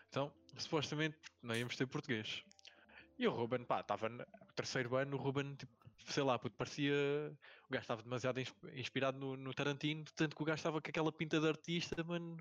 Então, 0.07 0.33
supostamente 0.57 1.17
não 1.41 1.55
íamos 1.55 1.75
ter 1.75 1.87
português. 1.87 2.43
E 3.17 3.27
o 3.27 3.31
Ruben, 3.31 3.63
pá, 3.65 3.81
estava 3.81 4.09
no 4.09 4.25
terceiro 4.55 4.95
ano, 4.95 5.15
o 5.15 5.19
Ruben, 5.19 5.55
tipo, 5.55 5.71
sei 6.07 6.23
lá, 6.23 6.39
puto, 6.39 6.55
parecia. 6.55 6.93
O 7.67 7.71
gajo 7.71 7.83
estava 7.83 8.01
demasiado 8.01 8.39
ins- 8.39 8.53
inspirado 8.73 9.17
no, 9.19 9.37
no 9.37 9.53
Tarantino, 9.53 10.03
tanto 10.15 10.35
que 10.35 10.41
o 10.41 10.45
gajo 10.45 10.57
estava 10.57 10.81
com 10.81 10.89
aquela 10.89 11.11
pinta 11.11 11.39
de 11.39 11.47
artista, 11.47 12.03
mano. 12.03 12.37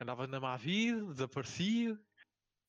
Andava 0.00 0.26
na 0.26 0.40
má 0.40 0.56
vida, 0.56 1.04
desaparecia. 1.12 1.94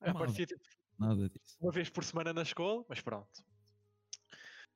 Má 0.01 0.11
Aparecia 0.11 0.45
tipo, 0.45 0.61
Nada 0.99 1.27
disso. 1.29 1.57
uma 1.59 1.71
vez 1.71 1.89
por 1.89 2.03
semana 2.03 2.31
na 2.33 2.43
escola, 2.43 2.85
mas 2.87 3.01
pronto. 3.01 3.43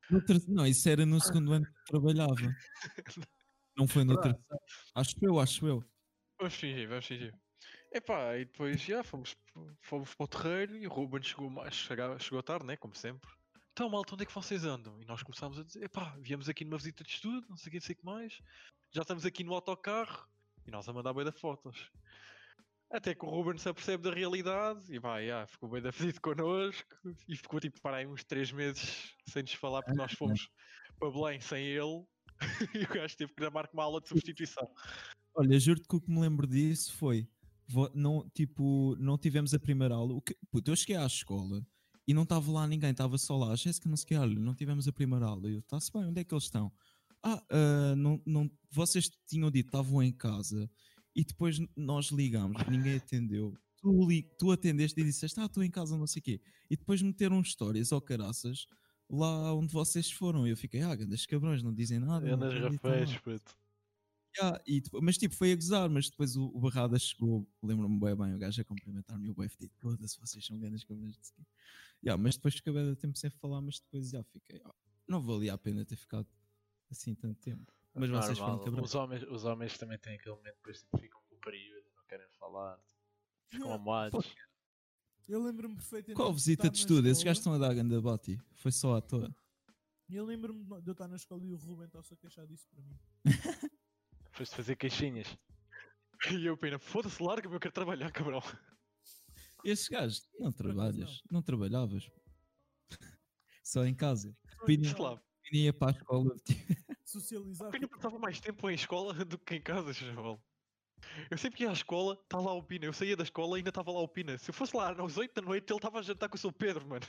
No 0.09 0.23
ter- 0.23 0.41
Não, 0.47 0.65
isso 0.65 0.87
era 0.89 1.05
no 1.05 1.19
segundo 1.21 1.51
ano 1.53 1.65
que 1.65 1.83
trabalhava. 1.85 2.33
Não 3.77 3.87
foi 3.87 4.03
no 4.03 4.19
terceiro. 4.19 4.45
Acho 4.95 5.15
eu, 5.21 5.39
acho 5.39 5.67
eu. 5.67 5.83
Vamos 6.39 6.55
fingir, 6.55 6.87
vamos 6.87 7.05
fingir. 7.05 7.33
Epá, 7.95 8.37
e 8.37 8.43
depois 8.43 8.81
já 8.81 9.01
fomos, 9.05 9.37
fomos 9.79 10.13
para 10.13 10.23
o 10.25 10.27
terreiro 10.27 10.75
e 10.75 10.85
o 10.85 10.89
Ruben 10.89 11.23
chegou, 11.23 11.49
mais, 11.49 11.73
chegava- 11.73 12.19
chegou 12.19 12.43
tarde, 12.43 12.65
né? 12.65 12.75
Como 12.75 12.93
sempre. 12.93 13.29
Então, 13.71 13.89
malta, 13.89 14.13
onde 14.13 14.23
é 14.23 14.25
que 14.25 14.35
vocês 14.35 14.65
andam? 14.65 15.01
E 15.01 15.05
nós 15.05 15.23
começámos 15.23 15.57
a 15.57 15.63
dizer: 15.63 15.85
epá, 15.85 16.13
viemos 16.19 16.49
aqui 16.49 16.65
numa 16.65 16.77
visita 16.77 17.05
de 17.05 17.11
estudo, 17.11 17.47
não 17.47 17.55
sei 17.55 17.69
o 17.69 17.71
que, 17.71 17.77
não 17.77 17.85
sei 17.85 17.93
o 17.95 17.97
que 17.97 18.05
mais. 18.05 18.41
Já 18.91 19.01
estamos 19.01 19.25
aqui 19.25 19.45
no 19.45 19.53
autocarro. 19.53 20.27
E 20.67 20.71
nós 20.71 20.89
a 20.89 20.91
mandar 20.91 21.13
bem 21.13 21.23
da 21.23 21.31
fotos. 21.31 21.89
Até 22.91 23.15
que 23.15 23.25
o 23.25 23.29
Ruben 23.29 23.57
se 23.57 23.69
apercebe 23.69 24.03
da 24.03 24.13
realidade 24.13 24.93
e 24.93 24.99
vai, 24.99 25.27
já, 25.27 25.47
ficou 25.47 25.69
bem 25.69 25.81
da 25.81 25.91
visita 25.91 26.19
connosco 26.19 26.97
e 27.29 27.37
ficou 27.37 27.61
tipo 27.61 27.79
para 27.81 27.97
aí 27.97 28.07
uns 28.07 28.25
3 28.25 28.51
meses 28.51 29.15
sem 29.25 29.41
nos 29.41 29.53
falar 29.53 29.81
porque 29.83 29.97
nós 29.97 30.11
fomos 30.13 30.49
para 30.99 31.11
Belém 31.11 31.39
sem 31.39 31.65
ele 31.65 32.05
e 32.75 32.83
o 32.83 32.87
gajo 32.93 33.15
teve 33.15 33.33
que 33.33 33.41
dar 33.41 33.69
uma 33.73 33.83
aula 33.83 34.01
de 34.01 34.09
substituição. 34.09 34.69
Olha, 35.33 35.57
juro-te 35.59 35.87
que 35.87 35.95
o 35.95 36.01
que 36.01 36.11
me 36.11 36.19
lembro 36.19 36.45
disso 36.45 36.93
foi. 36.93 37.27
Não, 37.93 38.29
tipo, 38.33 38.95
não 38.99 39.17
tivemos 39.17 39.53
a 39.53 39.59
primeira 39.59 39.95
aula. 39.95 40.13
O 40.13 40.21
que, 40.21 40.35
puto, 40.51 40.71
eu 40.71 40.75
cheguei 40.75 40.95
à 40.95 41.05
escola 41.05 41.65
e 42.07 42.13
não 42.13 42.23
estava 42.23 42.51
lá 42.51 42.67
ninguém, 42.67 42.91
estava 42.91 43.17
só 43.17 43.37
lá. 43.37 43.55
Jéssica 43.55 43.89
não 43.89 43.97
sei 43.97 44.17
olha, 44.17 44.39
não 44.39 44.53
tivemos 44.53 44.87
a 44.87 44.91
primeira 44.91 45.25
aula. 45.25 45.49
E 45.49 45.53
eu, 45.53 45.59
está-se 45.59 45.91
bem, 45.91 46.05
onde 46.05 46.21
é 46.21 46.23
que 46.23 46.33
eles 46.33 46.43
estão? 46.43 46.71
Ah, 47.23 47.43
ah, 47.49 47.95
não, 47.95 48.21
não, 48.25 48.51
vocês 48.69 49.09
tinham 49.27 49.49
dito 49.49 49.65
que 49.65 49.69
estavam 49.69 50.03
em 50.03 50.11
casa 50.11 50.69
e 51.15 51.23
depois 51.23 51.57
nós 51.75 52.07
ligámos, 52.07 52.61
ninguém 52.67 52.95
atendeu. 52.97 53.53
Tu, 53.77 54.07
li, 54.07 54.23
tu 54.37 54.51
atendeste 54.51 54.99
e 54.99 55.03
disseste, 55.03 55.39
ah, 55.39 55.45
estou 55.45 55.63
em 55.63 55.71
casa, 55.71 55.97
não 55.97 56.05
sei 56.05 56.19
o 56.19 56.23
quê. 56.23 56.41
E 56.69 56.75
depois 56.75 57.01
meteram 57.01 57.39
histórias, 57.41 57.91
ó 57.91 57.99
caraças, 57.99 58.67
lá 59.09 59.53
onde 59.53 59.73
vocês 59.73 60.11
foram. 60.11 60.45
E 60.45 60.51
eu 60.51 60.57
fiquei, 60.57 60.81
ah, 60.81 60.95
grandes 60.95 61.25
cabrões, 61.25 61.63
não 61.63 61.73
dizem 61.73 61.99
nada. 61.99 62.31
Andas 62.31 62.53
nada." 62.53 63.21
puto. 63.23 63.64
Ya, 64.37 64.61
e 64.65 64.81
depois- 64.81 65.03
mas 65.03 65.17
tipo, 65.17 65.33
foi 65.35 65.51
a 65.53 65.55
gozar, 65.55 65.89
mas 65.89 66.09
depois 66.09 66.35
o, 66.35 66.45
o 66.53 66.59
Barrada 66.59 66.97
chegou, 66.99 67.47
lembro-me 67.63 67.99
bem, 67.99 68.15
bem, 68.15 68.35
o 68.35 68.37
gajo 68.37 68.61
a 68.61 68.65
cumprimentar-me 68.65 69.27
e 69.27 69.31
o 69.31 69.33
BF 69.33 69.57
disse, 69.57 69.73
foda-se, 69.79 70.19
vocês 70.19 70.45
são 70.45 70.59
grandes 70.59 70.83
cabrões 70.83 71.15
de 71.15 71.23
ski. 71.23 71.45
Ya, 72.03 72.17
mas 72.17 72.35
depois 72.35 72.55
fiquei 72.55 72.73
bem 72.73 72.93
tempo 72.95 73.17
sem 73.17 73.29
falar, 73.29 73.61
mas 73.61 73.79
depois 73.79 74.09
já 74.09 74.23
fiquei, 74.23 74.61
"Ah, 74.65 74.75
não 75.07 75.21
valia 75.21 75.53
a 75.53 75.57
pena 75.57 75.85
ter 75.85 75.95
ficado 75.95 76.27
assim 76.91 77.15
tanto 77.15 77.39
tempo. 77.39 77.71
Mas 77.93 78.09
vocês 78.09 78.37
foram 78.37 78.57
Normal. 78.57 78.65
cabrões. 78.65 78.89
Os 78.89 78.95
homens, 78.95 79.23
os 79.23 79.45
homens 79.45 79.77
também 79.77 79.97
têm 79.97 80.15
aquele 80.15 80.35
momento, 80.35 80.55
depois 80.57 80.79
tipo, 80.79 80.97
ficam 80.97 81.21
com 81.29 81.35
o 81.35 81.39
período, 81.39 81.85
não 81.95 82.03
querem 82.05 82.27
falar, 82.37 82.77
ficam 83.49 83.67
Yeah. 83.67 83.81
amoados. 83.81 84.35
Eu 85.27 85.41
lembro-me 85.41 85.75
perfeitamente. 85.75 86.15
Qual 86.17 86.29
de 86.29 86.35
visita 86.35 86.69
de 86.69 86.77
estudo? 86.77 87.07
Esses 87.07 87.23
gajos 87.23 87.39
estão 87.39 87.53
a 87.53 87.57
dar 87.57 87.73
ganda 87.73 87.99
bati. 88.01 88.37
Foi 88.55 88.71
só 88.71 88.97
à 88.97 89.01
toa. 89.01 89.33
Eu 90.09 90.23
lembro-me 90.25 90.63
de 90.81 90.87
eu 90.87 90.91
estar 90.91 91.07
na 91.07 91.15
escola 91.15 91.43
e 91.47 91.51
o 91.51 91.57
Ruben 91.57 91.87
está-se 91.87 92.13
a 92.13 92.17
queixar 92.17 92.45
disso 92.45 92.67
para 92.69 92.83
mim. 92.83 92.99
Foste 94.35 94.53
fazer 94.53 94.75
queixinhas. 94.75 95.37
E 96.29 96.45
eu, 96.45 96.57
pena, 96.57 96.77
foda-se, 96.77 97.23
larga-me, 97.23 97.55
eu 97.55 97.59
quero 97.59 97.73
trabalhar, 97.73 98.11
cabrão. 98.11 98.41
Esses 99.63 99.87
gajos, 99.87 100.27
não 100.37 100.51
trabalhas, 100.51 101.21
não 101.31 101.41
trabalhavas. 101.41 102.11
Só 103.63 103.85
em 103.85 103.95
casa. 103.95 104.35
Pini 105.43 105.63
ia 105.63 105.73
para 105.73 105.93
a 105.93 105.97
escola. 105.97 106.35
Socializar. 107.05 107.69
eu 107.69 107.73
ainda 107.75 107.87
passava 107.87 108.19
mais 108.19 108.39
tempo 108.41 108.69
em 108.69 108.75
escola 108.75 109.13
do 109.13 109.37
que 109.39 109.55
em 109.55 109.61
casa, 109.61 109.93
chaval. 109.93 110.43
Eu 111.31 111.37
sempre 111.37 111.57
que 111.57 111.63
ia 111.63 111.69
à 111.69 111.73
escola, 111.73 112.19
está 112.21 112.37
lá 112.37 112.51
o 112.53 112.63
Pina. 112.63 112.85
Eu 112.85 112.93
saía 112.93 113.15
da 113.15 113.23
escola 113.23 113.57
e 113.57 113.59
ainda 113.59 113.69
estava 113.69 113.91
lá 113.91 114.01
o 114.01 114.07
Pina. 114.07 114.37
Se 114.37 114.49
eu 114.49 114.53
fosse 114.53 114.75
lá 114.75 114.91
às 114.91 115.17
8 115.17 115.33
da 115.33 115.41
noite, 115.41 115.71
ele 115.71 115.77
estava 115.77 115.99
a 115.99 116.01
jantar 116.01 116.27
com 116.27 116.35
o 116.35 116.39
seu 116.39 116.51
Pedro, 116.51 116.85
mano. 116.85 117.05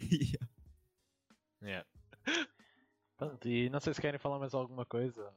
Ya. 0.00 0.38
Yeah. 1.62 1.86
Pronto, 3.20 3.48
e 3.48 3.68
não 3.68 3.80
sei 3.80 3.92
se 3.94 4.00
querem 4.00 4.18
falar 4.18 4.38
mais 4.38 4.54
alguma 4.54 4.84
coisa. 4.86 5.32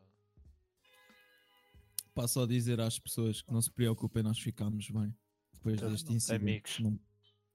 Pá, 2.16 2.28
só 2.28 2.46
dizer 2.46 2.80
às 2.80 2.98
pessoas 2.98 3.42
que 3.42 3.52
não 3.52 3.62
se 3.62 3.72
preocupem, 3.72 4.24
nós 4.24 4.40
ficámos 4.40 4.90
bem. 4.90 5.14
Depois 5.54 5.76
Então, 5.76 5.92
deste 5.92 6.14
incidente, 6.14 6.42
amigos. 6.42 6.80
não, 6.80 7.00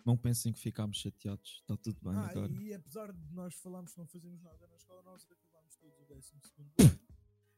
não 0.05 0.17
pensem 0.17 0.53
que 0.53 0.59
ficámos 0.61 0.99
chateados. 0.99 1.61
Está 1.63 1.77
tudo 1.77 1.99
bem 2.03 2.15
Ah, 2.19 2.27
agora. 2.29 2.53
e 2.53 2.75
apesar 2.75 3.13
de 3.13 3.35
nós 3.35 3.55
falarmos 3.55 3.93
que 3.93 3.99
não 3.99 4.07
fazemos 4.07 4.43
nada 4.43 4.67
na 4.67 4.77
escola, 4.77 5.03
nós 5.03 5.27
acabámos 5.31 5.77
todos 5.77 5.99
o 6.01 6.05
décimo 6.15 6.41
segundo. 6.43 6.73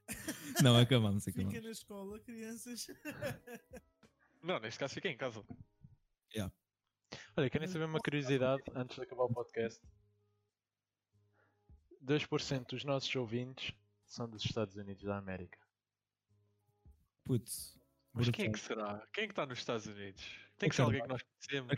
Não, 0.65 0.77
acabamos, 0.77 1.25
Fica 1.25 1.41
acabamos. 1.41 1.65
na 1.65 1.71
escola, 1.71 2.19
crianças. 2.21 2.87
Não, 4.43 4.59
neste 4.59 4.79
caso 4.81 4.95
fiquei 4.95 5.13
em 5.13 5.17
casa. 5.17 5.45
Olha, 7.37 7.51
querem 7.51 7.67
saber 7.69 7.85
uma 7.87 7.99
curiosidade 8.01 8.63
antes 8.75 8.97
de 8.97 9.03
acabar 9.03 9.25
o 9.25 9.33
podcast? 9.33 9.81
2% 12.11 12.67
dos 12.71 12.85
nossos 12.85 13.15
ouvintes 13.15 13.73
são 14.05 14.29
dos 14.29 14.45
Estados 14.45 14.77
Unidos 14.77 15.05
da 15.05 15.17
América. 15.17 15.59
Putz. 17.25 17.79
Mas 18.13 18.29
quem 18.31 18.47
é 18.47 18.51
que 18.53 18.59
será? 18.59 19.07
Quem 19.13 19.25
é 19.25 19.27
que 19.29 19.33
está 19.33 19.47
nos 19.47 19.59
Estados 19.59 19.87
Unidos? 19.87 20.25
Tem 20.59 20.69
que 20.69 20.75
ser 20.75 20.83
alguém 20.83 21.03
que 21.03 21.09
nós 21.09 21.23
conhecemos. 21.23 21.73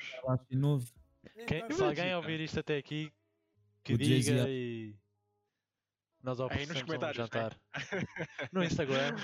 É, 1.37 1.45
Quem- 1.45 1.71
se 1.71 1.85
alguém 1.85 2.15
ouvir 2.15 2.41
isto 2.41 2.59
até 2.59 2.79
aqui, 2.79 3.13
que 3.85 3.95
O 3.95 3.99
diga 3.99 4.49
é- 4.49 4.51
e 4.51 4.97
nós 6.23 6.39
nos 6.39 6.47
oferecemos 6.47 6.83
um 6.83 6.87
comentários, 6.87 7.19
né? 7.19 7.25
jantar. 7.25 7.61
No 8.53 8.65
Instagram. 8.65 9.15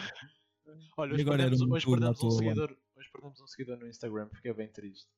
Olha, 0.98 1.14
hoje 1.14 1.24
perdemos, 1.24 1.60
um 1.62 1.72
hoje 1.72 1.86
perdemos 1.86 2.22
um 2.22 2.30
seguidor, 2.30 2.76
hoje 2.94 3.08
perdemos 3.10 3.40
um 3.40 3.46
seguidor 3.46 3.78
no 3.78 3.88
Instagram, 3.88 4.28
fiquei 4.34 4.52
bem 4.52 4.68
triste. 4.68 5.08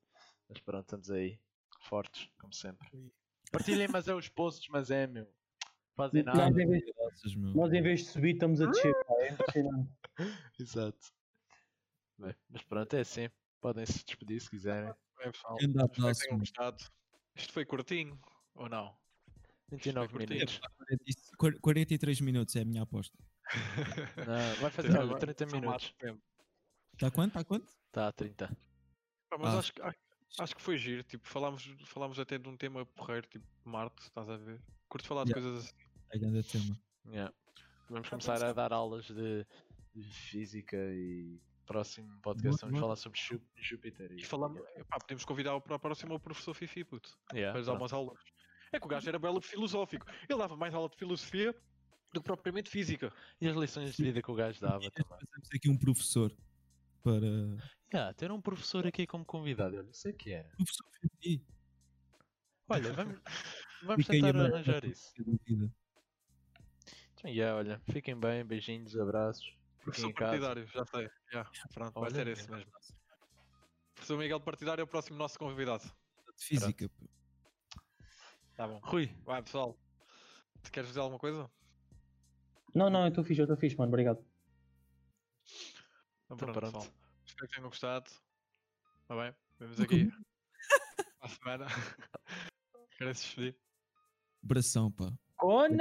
Mas 0.48 0.60
pronto, 0.60 0.84
estamos 0.84 1.10
aí, 1.10 1.40
fortes, 1.80 2.30
como 2.38 2.52
sempre. 2.54 2.88
Partilhem, 3.50 3.88
mas 3.88 4.06
é 4.06 4.14
os 4.14 4.28
posts, 4.28 4.68
mas 4.68 4.90
é 4.92 5.08
meu. 5.08 5.28
Fazem 6.00 6.22
Nós 6.22 6.36
nada. 6.36 6.62
em, 6.62 6.66
vez, 6.66 6.84
nós 7.54 7.72
em 7.72 7.82
vez 7.82 8.00
de 8.00 8.06
subir 8.06 8.32
estamos 8.34 8.60
a 8.62 8.66
descer, 8.66 8.94
é. 8.94 9.36
Exato. 10.58 10.98
Bem, 12.18 12.34
mas 12.48 12.62
pronto, 12.62 12.94
é 12.96 13.00
assim. 13.00 13.28
Podem 13.60 13.84
se 13.84 14.04
despedir 14.04 14.40
se 14.40 14.48
quiserem. 14.48 14.92
É, 15.20 15.30
pessoal. 15.30 15.56
Grande 15.56 15.72
Espero 15.76 15.90
que 15.90 16.00
abraço, 16.00 16.20
tenham 16.20 16.32
meu. 16.36 16.38
gostado. 16.40 16.84
Isto 17.36 17.52
foi 17.52 17.64
curtinho, 17.66 18.18
ou 18.54 18.68
não? 18.68 18.96
29 19.70 20.08
curtinho. 20.12 20.34
minutos. 20.38 20.60
43 21.60 22.20
minutos 22.22 22.56
é 22.56 22.62
a 22.62 22.64
minha 22.64 22.82
aposta. 22.82 23.16
Não, 24.26 24.54
vai 24.60 24.70
fazer 24.70 24.96
olha, 24.98 25.16
30 25.18 25.48
São 25.48 25.60
minutos. 25.60 25.84
Marte 25.86 25.96
mesmo. 26.04 26.22
Está 26.94 27.10
quanto? 27.10 27.28
Está 27.30 27.44
quanto? 27.44 27.68
Está 27.86 28.08
a 28.08 28.12
30. 28.12 28.48
Pá, 29.28 29.38
Mas 29.38 29.54
Ah. 29.54 29.58
acho, 29.58 29.72
que- 29.72 29.82
acho 30.40 30.56
que 30.56 30.62
foi 30.62 30.76
giro, 30.78 31.02
tipo, 31.04 31.26
falámos, 31.28 31.64
falámos 31.84 32.18
até 32.18 32.36
de 32.38 32.48
um 32.48 32.56
tema 32.56 32.84
porreiro, 32.86 33.26
tipo 33.28 33.44
Marte, 33.64 34.02
estás 34.02 34.28
a 34.28 34.36
ver? 34.36 34.60
Curto 34.88 35.06
falar 35.06 35.24
de 35.24 35.30
Yeah. 35.30 35.48
coisas 35.50 35.66
assim. 35.68 35.79
É 36.12 36.18
grande 36.18 36.42
tema. 36.42 36.76
Yeah. 37.06 37.32
Vamos 37.88 38.06
Ah, 38.08 38.10
começar 38.10 38.44
a 38.44 38.52
dar 38.52 38.72
aulas 38.72 39.06
de, 39.06 39.46
de 39.94 40.02
física 40.12 40.76
e 40.76 41.40
próximo 41.66 42.20
podcast 42.20 42.64
vamos 42.64 42.80
falar 42.80 42.96
sobre 42.96 43.18
Jú- 43.20 43.40
Júpiter. 43.56 44.12
E 44.12 44.24
falamos, 44.24 44.60
epá, 44.76 44.98
podemos 44.98 45.24
convidar 45.24 45.60
para 45.60 45.76
a 45.76 45.78
próxima 45.78 46.14
o 46.14 46.20
professor 46.20 46.54
Fifi, 46.54 46.84
puto, 46.84 47.16
Yeah, 47.32 47.52
para 47.52 47.64
dar 47.64 47.78
umas 47.78 47.92
aulas. 47.92 48.18
É 48.72 48.78
que 48.78 48.86
o 48.86 48.88
gajo 48.88 49.08
era 49.08 49.18
belo 49.18 49.40
filosófico. 49.40 50.06
Ele 50.28 50.38
dava 50.38 50.56
mais 50.56 50.74
aula 50.74 50.88
de 50.88 50.96
filosofia 50.96 51.52
do 52.12 52.20
que 52.20 52.26
propriamente 52.26 52.70
física. 52.70 53.12
E 53.40 53.48
as 53.48 53.56
lições 53.56 53.94
de 53.94 54.02
vida 54.02 54.22
que 54.22 54.30
o 54.30 54.34
gajo 54.34 54.60
dava 54.60 54.88
também. 54.90 55.18
Fazemos 55.18 55.48
aqui 55.54 55.68
um 55.68 55.76
professor 55.76 56.32
para. 57.02 57.26
Yeah, 57.92 58.14
ter 58.14 58.30
um 58.30 58.40
professor 58.40 58.86
aqui 58.86 59.06
como 59.06 59.24
convidado, 59.24 59.76
olha, 59.76 59.90
isso 59.90 60.06
é 60.08 60.12
que 60.12 60.30
era. 60.32 60.48
Professor 60.50 60.86
Fifi. 61.20 61.44
Olha, 62.68 62.92
vamos, 62.92 63.20
vamos 63.82 64.06
tentar 64.06 64.36
arranjar 64.36 64.84
isso. 64.84 65.12
Então, 67.20 67.30
yeah, 67.30 67.56
olha, 67.56 67.80
fiquem 67.90 68.18
bem, 68.18 68.44
beijinhos, 68.44 68.96
abraços. 68.96 69.44
Fiquem 69.44 69.84
Professor 69.84 70.08
em 70.10 70.14
casa. 70.14 70.30
partidário, 70.30 70.66
já 70.68 70.84
sei. 70.86 71.10
Já, 71.30 71.44
pronto, 71.74 71.92
vai 71.94 72.02
Olha, 72.04 72.14
ser 72.14 72.26
esse 72.28 72.50
mesmo. 72.50 72.70
Professor 73.94 74.18
Miguel 74.18 74.40
Partidário 74.40 74.80
é 74.80 74.84
o 74.84 74.86
próximo 74.86 75.18
nosso 75.18 75.38
convidado. 75.38 75.84
De 76.38 76.44
física. 76.44 76.88
pô. 76.88 77.06
Tá 78.54 78.66
bom. 78.66 78.80
Rui, 78.82 79.06
Vai 79.24 79.42
pessoal. 79.42 79.78
Tu 80.62 80.72
queres 80.72 80.88
dizer 80.88 81.00
alguma 81.00 81.18
coisa? 81.18 81.50
Não, 82.74 82.88
não, 82.88 83.02
eu 83.02 83.08
estou 83.08 83.24
fixe, 83.24 83.40
eu 83.40 83.44
estou 83.44 83.56
fixe, 83.56 83.76
mano. 83.76 83.90
Obrigado. 83.90 84.18
Então, 86.24 86.36
Então 86.36 86.36
pronto, 86.38 86.54
pronto. 86.54 86.72
pessoal. 86.78 86.94
Espero 87.26 87.48
que 87.48 87.54
tenham 87.54 87.68
gostado. 87.68 88.10
Está 89.02 89.16
bem? 89.16 89.34
Vemos 89.58 89.78
Nunca 89.78 89.94
aqui 89.94 90.10
à 91.20 91.28
semana. 91.28 91.66
Querem 92.96 93.14
se 93.14 93.24
despedir? 93.24 93.58
Abração, 94.42 94.90
pá. 94.90 95.12
Conan! 95.40 95.80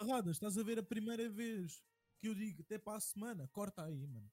Barradas, 0.00 0.36
estás 0.36 0.56
a 0.58 0.62
ver 0.62 0.78
a 0.78 0.82
primeira 0.82 1.28
vez 1.28 1.82
que 2.18 2.28
eu 2.28 2.34
digo 2.34 2.62
até 2.62 2.78
para 2.78 2.96
a 2.96 3.00
semana, 3.00 3.46
corta 3.52 3.84
aí, 3.84 4.06
mano. 4.06 4.30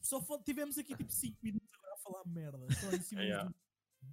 Só 0.00 0.20
tivemos 0.44 0.76
aqui 0.78 0.96
tipo 0.96 1.12
5 1.12 1.36
minutos 1.42 1.68
agora 1.78 1.94
a 1.94 1.98
falar 1.98 2.22
merda. 2.26 2.66
Só 2.74 2.90
em 2.90 3.00
cima 3.00 3.22
Yeah. 3.22 3.48
do... 3.48 3.54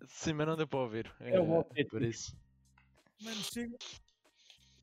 sim, 0.07 0.33
mas 0.33 0.47
não 0.47 0.55
deu 0.55 0.67
para 0.67 0.79
ouvir. 0.79 1.11
É 1.19 1.39
o 1.39 1.51
autêntico. 1.55 1.89
por 1.91 2.01
isso. 2.03 2.37
Mano, 3.21 3.41
chega. 3.43 3.77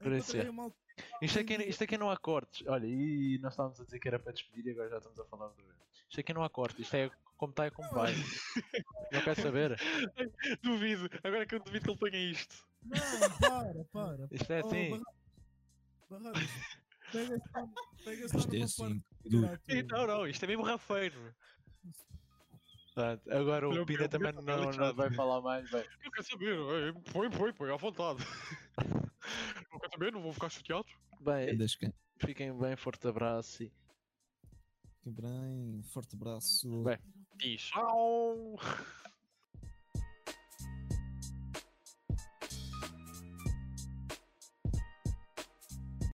Por 0.01 0.13
isso 0.13 0.37
é. 0.37 0.47
a 0.47 0.53
malta- 0.53 0.77
Isto 1.23 1.39
aqui, 1.41 1.55
isto 1.63 1.85
aqui 1.85 1.97
não 1.97 2.11
há 2.11 2.17
cortes. 2.17 2.67
Olha, 2.67 2.87
e 2.87 3.39
nós 3.41 3.53
estávamos 3.53 3.81
a 3.81 3.85
dizer 3.85 3.99
que 4.01 4.09
era 4.09 4.19
para 4.19 4.33
despedir 4.33 4.67
e 4.67 4.71
agora 4.73 4.91
já 4.91 4.99
estamos 4.99 5.19
a 5.21 5.25
falar 5.27 5.47
outra 5.47 5.65
vez. 5.65 5.77
Isto 6.09 6.21
aqui 6.21 6.33
não 6.35 6.43
há 6.43 6.51
cortes, 6.51 6.81
isto 6.81 6.95
é 6.97 7.11
como 7.37 7.51
está 7.53 7.67
e 7.69 7.71
como 7.71 7.89
vai. 7.91 8.13
Não 9.13 9.23
quer 9.23 9.35
saber? 9.37 9.81
Duvido. 10.63 11.09
Agora 11.25 11.47
que 11.47 11.55
eu 11.55 11.61
duvido 11.61 11.85
que 11.85 11.91
ele 12.05 12.11
tenha 12.11 12.31
isto. 12.33 12.69
Não, 12.83 13.39
para, 13.39 13.85
para. 13.93 14.29
Isto 14.33 14.53
é 14.53 14.61
assim. 14.61 15.03
Pega 17.13 17.39
só, 17.39 17.69
pega 18.05 18.29
só 18.29 18.39
Isto 18.39 18.55
é 18.57 18.63
assim. 18.63 19.03
Não, 19.89 20.07
não, 20.07 20.27
isto 20.27 20.45
é 20.45 20.49
mesmo 20.49 20.63
rafeiro. 20.63 21.35
Pronto, 22.95 23.33
agora 23.33 23.69
o 23.69 23.87
Pina 23.87 24.09
também 24.09 24.33
não, 24.33 24.43
não 24.43 24.73
chato. 24.73 24.97
vai 24.97 25.13
falar 25.13 25.41
mais. 25.41 25.71
Vai. 25.71 25.87
Eu 26.03 26.11
quero 26.11 26.27
saber. 26.27 26.95
Põe, 27.13 27.31
põe, 27.31 27.53
põe, 27.53 27.73
à 27.73 27.77
vontade. 27.77 28.25
Não 29.71 29.79
quero 29.79 29.93
saber, 29.93 30.13
não 30.13 30.23
vou 30.23 30.33
ficar 30.33 30.49
chateado. 30.49 30.87
Bem, 31.21 31.57
quem? 31.79 31.93
fiquem 32.19 32.59
bem, 32.59 32.75
forte 32.75 33.07
abraço 33.07 33.63
e 33.63 33.73
Fiquem 34.99 35.13
bem. 35.13 35.83
Forte 35.85 36.17
abraço. 36.17 36.83
Bem. 36.83 36.99
Tchau. 37.57 38.59